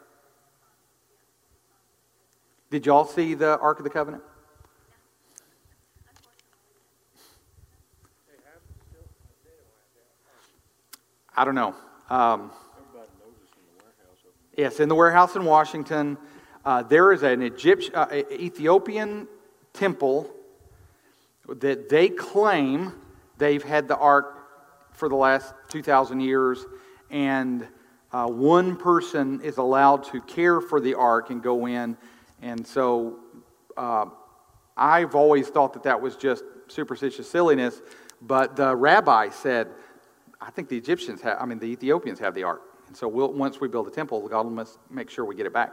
Did 2.70 2.86
y'all 2.86 3.04
see 3.04 3.34
the 3.34 3.58
Ark 3.58 3.76
of 3.76 3.84
the 3.84 3.90
Covenant? 3.90 4.22
I 11.36 11.44
don't 11.44 11.54
know. 11.54 11.74
Um, 12.08 12.50
yes, 14.56 14.80
in 14.80 14.88
the 14.88 14.94
warehouse 14.94 15.36
in 15.36 15.44
Washington, 15.44 16.16
uh, 16.64 16.84
there 16.84 17.12
is 17.12 17.22
an 17.22 17.42
Egyptian, 17.42 17.94
uh, 17.94 18.06
Ethiopian 18.32 19.28
temple 19.74 20.34
that 21.48 21.88
they 21.88 22.08
claim 22.08 22.92
they've 23.38 23.62
had 23.62 23.88
the 23.88 23.96
ark 23.96 24.34
for 24.92 25.08
the 25.08 25.16
last 25.16 25.54
2,000 25.68 26.20
years, 26.20 26.64
and 27.10 27.66
uh, 28.12 28.26
one 28.26 28.76
person 28.76 29.40
is 29.42 29.58
allowed 29.58 30.04
to 30.04 30.20
care 30.22 30.60
for 30.60 30.80
the 30.80 30.94
ark 30.94 31.30
and 31.30 31.42
go 31.42 31.66
in. 31.66 31.96
And 32.42 32.66
so 32.66 33.20
uh, 33.76 34.06
I've 34.76 35.14
always 35.14 35.48
thought 35.48 35.72
that 35.74 35.82
that 35.84 36.00
was 36.00 36.16
just 36.16 36.44
superstitious 36.68 37.30
silliness, 37.30 37.80
but 38.20 38.56
the 38.56 38.74
rabbi 38.74 39.28
said, 39.28 39.68
I 40.40 40.50
think 40.50 40.68
the 40.68 40.76
Egyptians 40.76 41.20
have, 41.22 41.38
I 41.40 41.46
mean, 41.46 41.58
the 41.58 41.66
Ethiopians 41.66 42.18
have 42.20 42.34
the 42.34 42.44
ark. 42.44 42.62
And 42.86 42.96
so 42.96 43.06
we'll, 43.08 43.32
once 43.32 43.60
we 43.60 43.68
build 43.68 43.86
a 43.86 43.90
temple, 43.90 44.26
God 44.28 44.50
must 44.50 44.78
make 44.90 45.10
sure 45.10 45.24
we 45.24 45.34
get 45.34 45.46
it 45.46 45.52
back. 45.52 45.72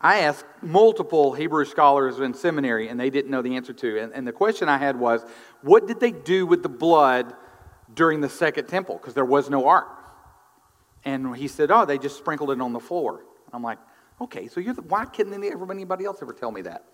I 0.00 0.20
asked 0.20 0.44
multiple 0.62 1.32
Hebrew 1.32 1.64
scholars 1.64 2.20
in 2.20 2.34
seminary, 2.34 2.88
and 2.88 3.00
they 3.00 3.10
didn't 3.10 3.30
know 3.30 3.42
the 3.42 3.56
answer 3.56 3.72
to. 3.72 4.00
And, 4.00 4.12
and 4.12 4.26
the 4.26 4.32
question 4.32 4.68
I 4.68 4.76
had 4.76 4.98
was, 4.98 5.24
what 5.62 5.86
did 5.86 6.00
they 6.00 6.12
do 6.12 6.46
with 6.46 6.62
the 6.62 6.68
blood 6.68 7.34
during 7.94 8.20
the 8.20 8.28
second 8.28 8.66
temple? 8.66 8.98
Because 8.98 9.14
there 9.14 9.24
was 9.24 9.48
no 9.48 9.66
ark. 9.66 9.88
And 11.04 11.36
he 11.36 11.48
said, 11.48 11.70
oh, 11.70 11.84
they 11.84 11.98
just 11.98 12.18
sprinkled 12.18 12.50
it 12.50 12.60
on 12.60 12.72
the 12.72 12.80
floor. 12.80 13.24
I'm 13.52 13.62
like, 13.62 13.78
okay, 14.20 14.48
so 14.48 14.60
the, 14.60 14.82
why 14.82 15.04
couldn't 15.06 15.32
anybody 15.32 16.04
else 16.04 16.18
ever 16.20 16.32
tell 16.32 16.50
me 16.50 16.62
that? 16.62 16.84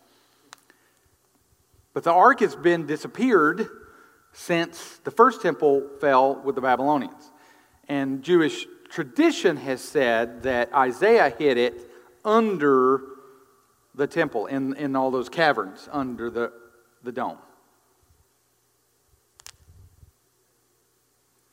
But 1.94 2.04
the 2.04 2.12
ark 2.12 2.40
has 2.40 2.54
been 2.54 2.86
disappeared 2.86 3.66
since 4.32 4.98
the 5.04 5.10
first 5.10 5.42
temple 5.42 5.88
fell 6.00 6.36
with 6.36 6.54
the 6.54 6.60
Babylonians. 6.60 7.30
And 7.88 8.22
Jewish 8.22 8.66
tradition 8.88 9.56
has 9.56 9.82
said 9.82 10.42
that 10.44 10.72
Isaiah 10.72 11.34
hid 11.36 11.58
it 11.58 11.90
under 12.24 13.02
the 13.94 14.06
temple, 14.06 14.46
in, 14.46 14.74
in 14.76 14.96
all 14.96 15.10
those 15.10 15.28
caverns 15.28 15.88
under 15.92 16.30
the, 16.30 16.52
the 17.02 17.12
dome. 17.12 17.38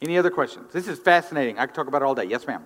Any 0.02 0.18
other 0.18 0.30
questions? 0.30 0.72
This 0.72 0.88
is 0.88 0.98
fascinating. 0.98 1.60
I 1.60 1.66
could 1.66 1.76
talk 1.76 1.88
about 1.88 2.02
it 2.02 2.06
all 2.06 2.16
day. 2.16 2.24
Yes, 2.24 2.48
ma'am. 2.48 2.66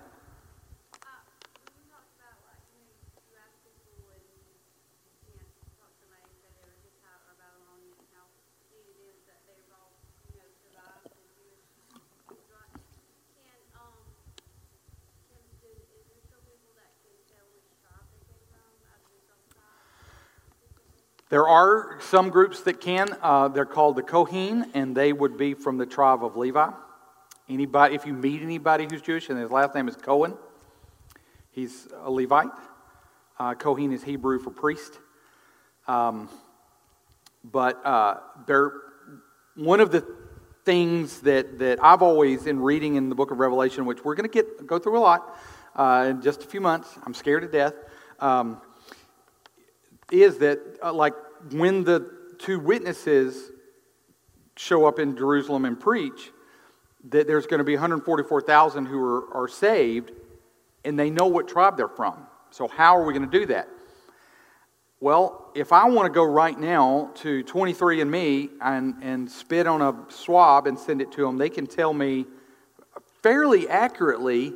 There 21.34 21.48
are 21.48 21.98
some 22.00 22.30
groups 22.30 22.60
that 22.60 22.80
can. 22.80 23.08
Uh, 23.20 23.48
they're 23.48 23.64
called 23.64 23.96
the 23.96 24.04
Kohen, 24.04 24.70
and 24.72 24.96
they 24.96 25.12
would 25.12 25.36
be 25.36 25.52
from 25.54 25.78
the 25.78 25.84
tribe 25.84 26.24
of 26.24 26.36
Levi. 26.36 26.70
Anybody, 27.48 27.96
if 27.96 28.06
you 28.06 28.12
meet 28.12 28.40
anybody 28.40 28.86
who's 28.88 29.02
Jewish 29.02 29.28
and 29.28 29.36
his 29.40 29.50
last 29.50 29.74
name 29.74 29.88
is 29.88 29.96
Cohen, 29.96 30.34
he's 31.50 31.88
a 32.04 32.08
Levite. 32.08 32.52
Uh, 33.36 33.54
Kohen 33.54 33.92
is 33.92 34.04
Hebrew 34.04 34.38
for 34.38 34.50
priest. 34.50 35.00
Um, 35.88 36.28
but 37.42 37.84
uh, 37.84 38.20
they're, 38.46 38.70
one 39.56 39.80
of 39.80 39.90
the 39.90 40.06
things 40.64 41.18
that, 41.22 41.58
that 41.58 41.82
I've 41.82 42.02
always, 42.02 42.46
in 42.46 42.60
reading 42.60 42.94
in 42.94 43.08
the 43.08 43.16
book 43.16 43.32
of 43.32 43.40
Revelation, 43.40 43.86
which 43.86 44.04
we're 44.04 44.14
going 44.14 44.30
to 44.30 44.32
get 44.32 44.68
go 44.68 44.78
through 44.78 44.98
a 44.98 45.00
lot 45.00 45.36
uh, 45.74 46.06
in 46.10 46.22
just 46.22 46.44
a 46.44 46.46
few 46.46 46.60
months, 46.60 46.96
I'm 47.04 47.12
scared 47.12 47.42
to 47.42 47.48
death. 47.48 47.74
Um, 48.20 48.60
is 50.12 50.38
that, 50.38 50.60
uh, 50.80 50.92
like, 50.92 51.14
when 51.52 51.84
the 51.84 52.10
two 52.38 52.58
witnesses 52.58 53.50
show 54.56 54.86
up 54.86 54.98
in 54.98 55.16
Jerusalem 55.16 55.64
and 55.64 55.78
preach, 55.78 56.30
that 57.10 57.26
there's 57.26 57.46
going 57.46 57.58
to 57.58 57.64
be 57.64 57.74
144,000 57.74 58.86
who 58.86 58.98
are, 58.98 59.34
are 59.34 59.48
saved, 59.48 60.12
and 60.84 60.98
they 60.98 61.10
know 61.10 61.26
what 61.26 61.48
tribe 61.48 61.76
they're 61.76 61.88
from. 61.88 62.26
So, 62.50 62.68
how 62.68 62.96
are 62.96 63.04
we 63.04 63.12
going 63.12 63.28
to 63.28 63.38
do 63.38 63.46
that? 63.46 63.68
Well, 65.00 65.50
if 65.54 65.72
I 65.72 65.86
want 65.88 66.06
to 66.06 66.12
go 66.12 66.24
right 66.24 66.58
now 66.58 67.10
to 67.16 67.44
23andMe 67.44 68.50
and, 68.60 68.94
and 69.02 69.30
spit 69.30 69.66
on 69.66 69.82
a 69.82 69.94
swab 70.08 70.66
and 70.66 70.78
send 70.78 71.02
it 71.02 71.12
to 71.12 71.22
them, 71.22 71.36
they 71.36 71.50
can 71.50 71.66
tell 71.66 71.92
me 71.92 72.24
fairly 73.22 73.68
accurately 73.68 74.54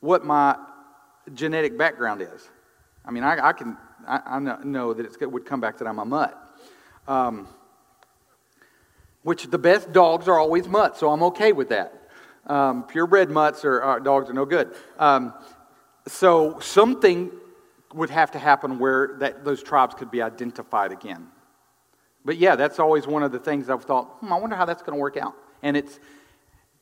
what 0.00 0.24
my 0.24 0.56
genetic 1.34 1.76
background 1.76 2.22
is. 2.22 2.48
I 3.04 3.10
mean, 3.10 3.24
I, 3.24 3.48
I 3.48 3.52
can 3.52 3.76
I, 4.06 4.20
I 4.26 4.38
know 4.38 4.94
that 4.94 5.20
it 5.20 5.30
would 5.30 5.44
come 5.44 5.60
back 5.60 5.78
that 5.78 5.88
I'm 5.88 5.98
a 5.98 6.04
mutt. 6.04 6.42
Um, 7.08 7.48
which 9.22 9.44
the 9.44 9.58
best 9.58 9.92
dogs 9.92 10.28
are 10.28 10.38
always 10.38 10.68
mutts, 10.68 11.00
so 11.00 11.10
I'm 11.10 11.22
okay 11.24 11.52
with 11.52 11.70
that. 11.70 12.10
Um, 12.46 12.84
purebred 12.84 13.28
mutts 13.30 13.64
or, 13.64 13.82
or, 13.82 13.98
dogs 13.98 14.30
are 14.30 14.32
no 14.32 14.44
good. 14.44 14.72
Um, 15.00 15.34
so 16.06 16.60
something 16.60 17.32
would 17.92 18.10
have 18.10 18.30
to 18.32 18.38
happen 18.38 18.78
where 18.78 19.16
that, 19.18 19.44
those 19.44 19.64
tribes 19.64 19.94
could 19.94 20.12
be 20.12 20.22
identified 20.22 20.92
again. 20.92 21.26
But 22.24 22.36
yeah, 22.36 22.54
that's 22.54 22.78
always 22.78 23.06
one 23.06 23.24
of 23.24 23.32
the 23.32 23.40
things 23.40 23.68
I've 23.68 23.84
thought, 23.84 24.06
hmm, 24.20 24.32
I 24.32 24.36
wonder 24.36 24.54
how 24.54 24.64
that's 24.64 24.82
going 24.82 24.96
to 24.96 25.00
work 25.00 25.16
out. 25.16 25.34
And 25.62 25.76
it's 25.76 25.98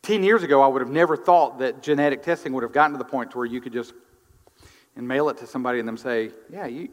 10 0.02 0.22
years 0.22 0.42
ago, 0.42 0.60
I 0.60 0.66
would 0.66 0.82
have 0.82 0.90
never 0.90 1.16
thought 1.16 1.60
that 1.60 1.82
genetic 1.82 2.22
testing 2.22 2.52
would 2.52 2.62
have 2.62 2.72
gotten 2.72 2.92
to 2.92 2.98
the 2.98 3.04
point 3.04 3.34
where 3.34 3.46
you 3.46 3.62
could 3.62 3.72
just 3.72 3.94
and 4.96 5.08
mail 5.08 5.28
it 5.28 5.38
to 5.38 5.46
somebody 5.46 5.78
and 5.78 5.88
them 5.88 5.96
say, 5.96 6.30
yeah, 6.50 6.66
you, 6.66 6.88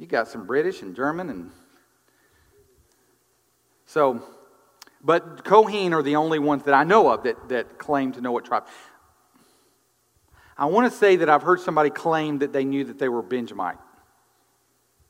You 0.00 0.06
got 0.06 0.28
some 0.28 0.46
British 0.46 0.80
and 0.80 0.96
German 0.96 1.28
and 1.28 1.50
so, 3.84 4.22
but 5.04 5.44
Kohen 5.44 5.92
are 5.92 6.02
the 6.02 6.16
only 6.16 6.38
ones 6.38 6.62
that 6.62 6.72
I 6.72 6.84
know 6.84 7.10
of 7.10 7.24
that, 7.24 7.50
that 7.50 7.76
claim 7.76 8.12
to 8.12 8.22
know 8.22 8.32
what 8.32 8.46
tribe. 8.46 8.66
I 10.56 10.64
want 10.64 10.90
to 10.90 10.98
say 10.98 11.16
that 11.16 11.28
I've 11.28 11.42
heard 11.42 11.60
somebody 11.60 11.90
claim 11.90 12.38
that 12.38 12.50
they 12.50 12.64
knew 12.64 12.84
that 12.84 12.98
they 12.98 13.10
were 13.10 13.20
Benjamite. 13.20 13.76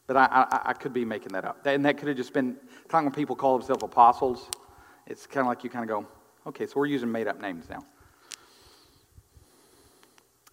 But 0.09 0.17
I, 0.17 0.25
I, 0.25 0.61
I 0.71 0.73
could 0.73 0.93
be 0.93 1.05
making 1.05 1.35
that 1.35 1.45
up. 1.45 1.65
And 1.67 1.85
that 1.85 1.97
could 1.97 2.09
have 2.09 2.17
just 2.17 2.33
been, 2.33 2.57
kind 2.89 3.07
of 3.07 3.13
when 3.13 3.15
people 3.15 3.37
call 3.37 3.59
themselves 3.59 3.85
apostles, 3.85 4.49
it's 5.07 5.25
kind 5.25 5.43
of 5.43 5.47
like 5.47 5.63
you 5.63 5.71
kind 5.71 5.89
of 5.89 5.89
go, 5.89 6.09
okay, 6.49 6.67
so 6.67 6.73
we're 6.77 6.87
using 6.87 7.13
made 7.13 7.29
up 7.29 7.41
names 7.41 7.69
now. 7.71 7.85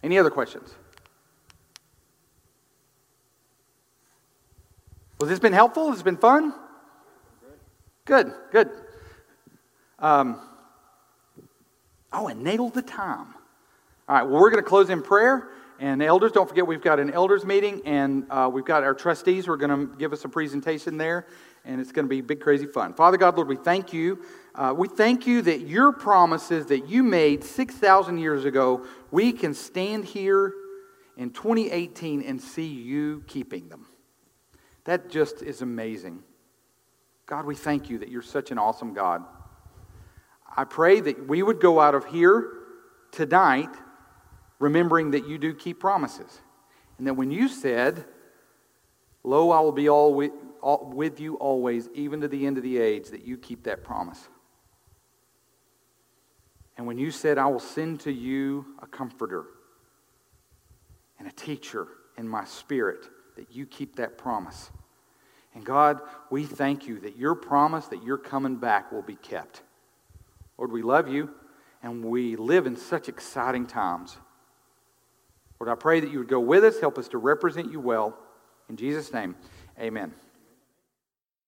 Any 0.03 0.19
other 0.19 0.29
questions? 0.29 0.75
Well, 5.19 5.27
this 5.27 5.39
been 5.39 5.53
helpful? 5.53 5.89
Has 5.89 6.03
been 6.03 6.17
fun? 6.17 6.53
Good, 8.05 8.31
good. 8.51 8.69
Um, 9.97 10.39
oh, 12.13 12.27
and 12.27 12.43
nailed 12.43 12.75
the 12.75 12.83
time. 12.83 13.33
All 14.07 14.15
right, 14.15 14.23
well, 14.23 14.39
we're 14.39 14.51
going 14.51 14.63
to 14.63 14.69
close 14.69 14.91
in 14.91 15.01
prayer. 15.01 15.49
And 15.79 16.03
elders, 16.03 16.31
don't 16.31 16.47
forget 16.47 16.65
we've 16.65 16.81
got 16.81 16.99
an 16.99 17.11
elders 17.11 17.45
meeting, 17.45 17.81
and 17.85 18.25
uh, 18.29 18.49
we've 18.51 18.65
got 18.65 18.83
our 18.83 18.93
trustees 18.93 19.45
who 19.45 19.51
are 19.51 19.57
going 19.57 19.69
to 19.69 19.95
give 19.97 20.13
us 20.13 20.23
a 20.23 20.29
presentation 20.29 20.97
there, 20.97 21.27
and 21.65 21.81
it's 21.81 21.91
going 21.91 22.05
to 22.05 22.09
be 22.09 22.21
big, 22.21 22.39
crazy 22.39 22.65
fun. 22.65 22.93
Father 22.93 23.17
God, 23.17 23.35
Lord, 23.35 23.47
we 23.47 23.57
thank 23.57 23.93
you. 23.93 24.23
Uh, 24.55 24.73
we 24.75 24.87
thank 24.87 25.27
you 25.27 25.41
that 25.43 25.61
your 25.61 25.91
promises 25.93 26.67
that 26.67 26.87
you 26.87 27.03
made 27.03 27.43
6,000 27.43 28.17
years 28.17 28.45
ago, 28.45 28.85
we 29.11 29.31
can 29.31 29.53
stand 29.53 30.05
here 30.05 30.53
in 31.15 31.31
2018 31.31 32.23
and 32.23 32.41
see 32.41 32.67
you 32.67 33.23
keeping 33.27 33.67
them. 33.69 33.85
That 34.87 35.09
just 35.09 35.41
is 35.41 35.61
amazing. 35.61 36.23
God, 37.25 37.45
we 37.45 37.55
thank 37.55 37.89
you 37.89 37.97
that 37.97 38.07
you're 38.07 38.21
such 38.21 38.51
an 38.51 38.57
awesome 38.57 38.93
God. 38.93 39.21
I 40.55 40.63
pray 40.63 41.01
that 41.01 41.27
we 41.27 41.43
would 41.43 41.59
go 41.59 41.81
out 41.81 41.93
of 41.93 42.05
here 42.05 42.53
tonight 43.11 43.69
remembering 44.59 45.11
that 45.11 45.27
you 45.27 45.37
do 45.37 45.53
keep 45.53 45.81
promises. 45.81 46.39
And 46.97 47.05
that 47.05 47.15
when 47.15 47.31
you 47.31 47.49
said, 47.49 48.05
Lo, 49.25 49.51
I 49.51 49.59
will 49.59 49.73
be 49.73 49.89
all 49.89 50.13
with, 50.13 50.31
all 50.61 50.89
with 50.95 51.19
you 51.19 51.35
always, 51.35 51.89
even 51.93 52.21
to 52.21 52.29
the 52.29 52.47
end 52.47 52.55
of 52.55 52.63
the 52.63 52.77
age, 52.77 53.09
that 53.09 53.25
you 53.25 53.37
keep 53.37 53.65
that 53.65 53.83
promise. 53.83 54.29
And 56.77 56.87
when 56.87 56.97
you 56.97 57.11
said, 57.11 57.37
I 57.37 57.47
will 57.47 57.59
send 57.59 57.99
to 58.01 58.11
you 58.11 58.65
a 58.81 58.87
comforter 58.87 59.47
and 61.19 61.27
a 61.27 61.31
teacher 61.33 61.89
in 62.17 62.25
my 62.25 62.45
spirit, 62.45 63.09
that 63.37 63.55
you 63.55 63.65
keep 63.65 63.95
that 63.95 64.17
promise. 64.17 64.69
And 65.55 65.65
God, 65.65 66.01
we 66.29 66.45
thank 66.45 66.87
you 66.87 66.99
that 66.99 67.17
your 67.17 67.33
promise 67.33 67.87
that 67.87 68.03
you're 68.03 68.17
coming 68.17 68.57
back 68.57 68.91
will 68.91 69.01
be 69.01 69.15
kept. 69.15 69.63
Lord, 70.57 70.71
we 70.71 70.81
love 70.81 71.07
you 71.07 71.31
and 71.81 72.03
we 72.03 72.35
live 72.35 72.67
in 72.67 72.75
such 72.75 73.09
exciting 73.09 73.65
times. 73.65 74.17
Lord, 75.59 75.71
I 75.71 75.75
pray 75.75 75.99
that 75.99 76.11
you 76.11 76.19
would 76.19 76.27
go 76.27 76.39
with 76.39 76.63
us, 76.63 76.79
help 76.79 76.97
us 76.97 77.07
to 77.09 77.17
represent 77.17 77.71
you 77.71 77.79
well. 77.79 78.15
In 78.69 78.75
Jesus' 78.75 79.11
name, 79.11 79.35
amen. 79.79 80.13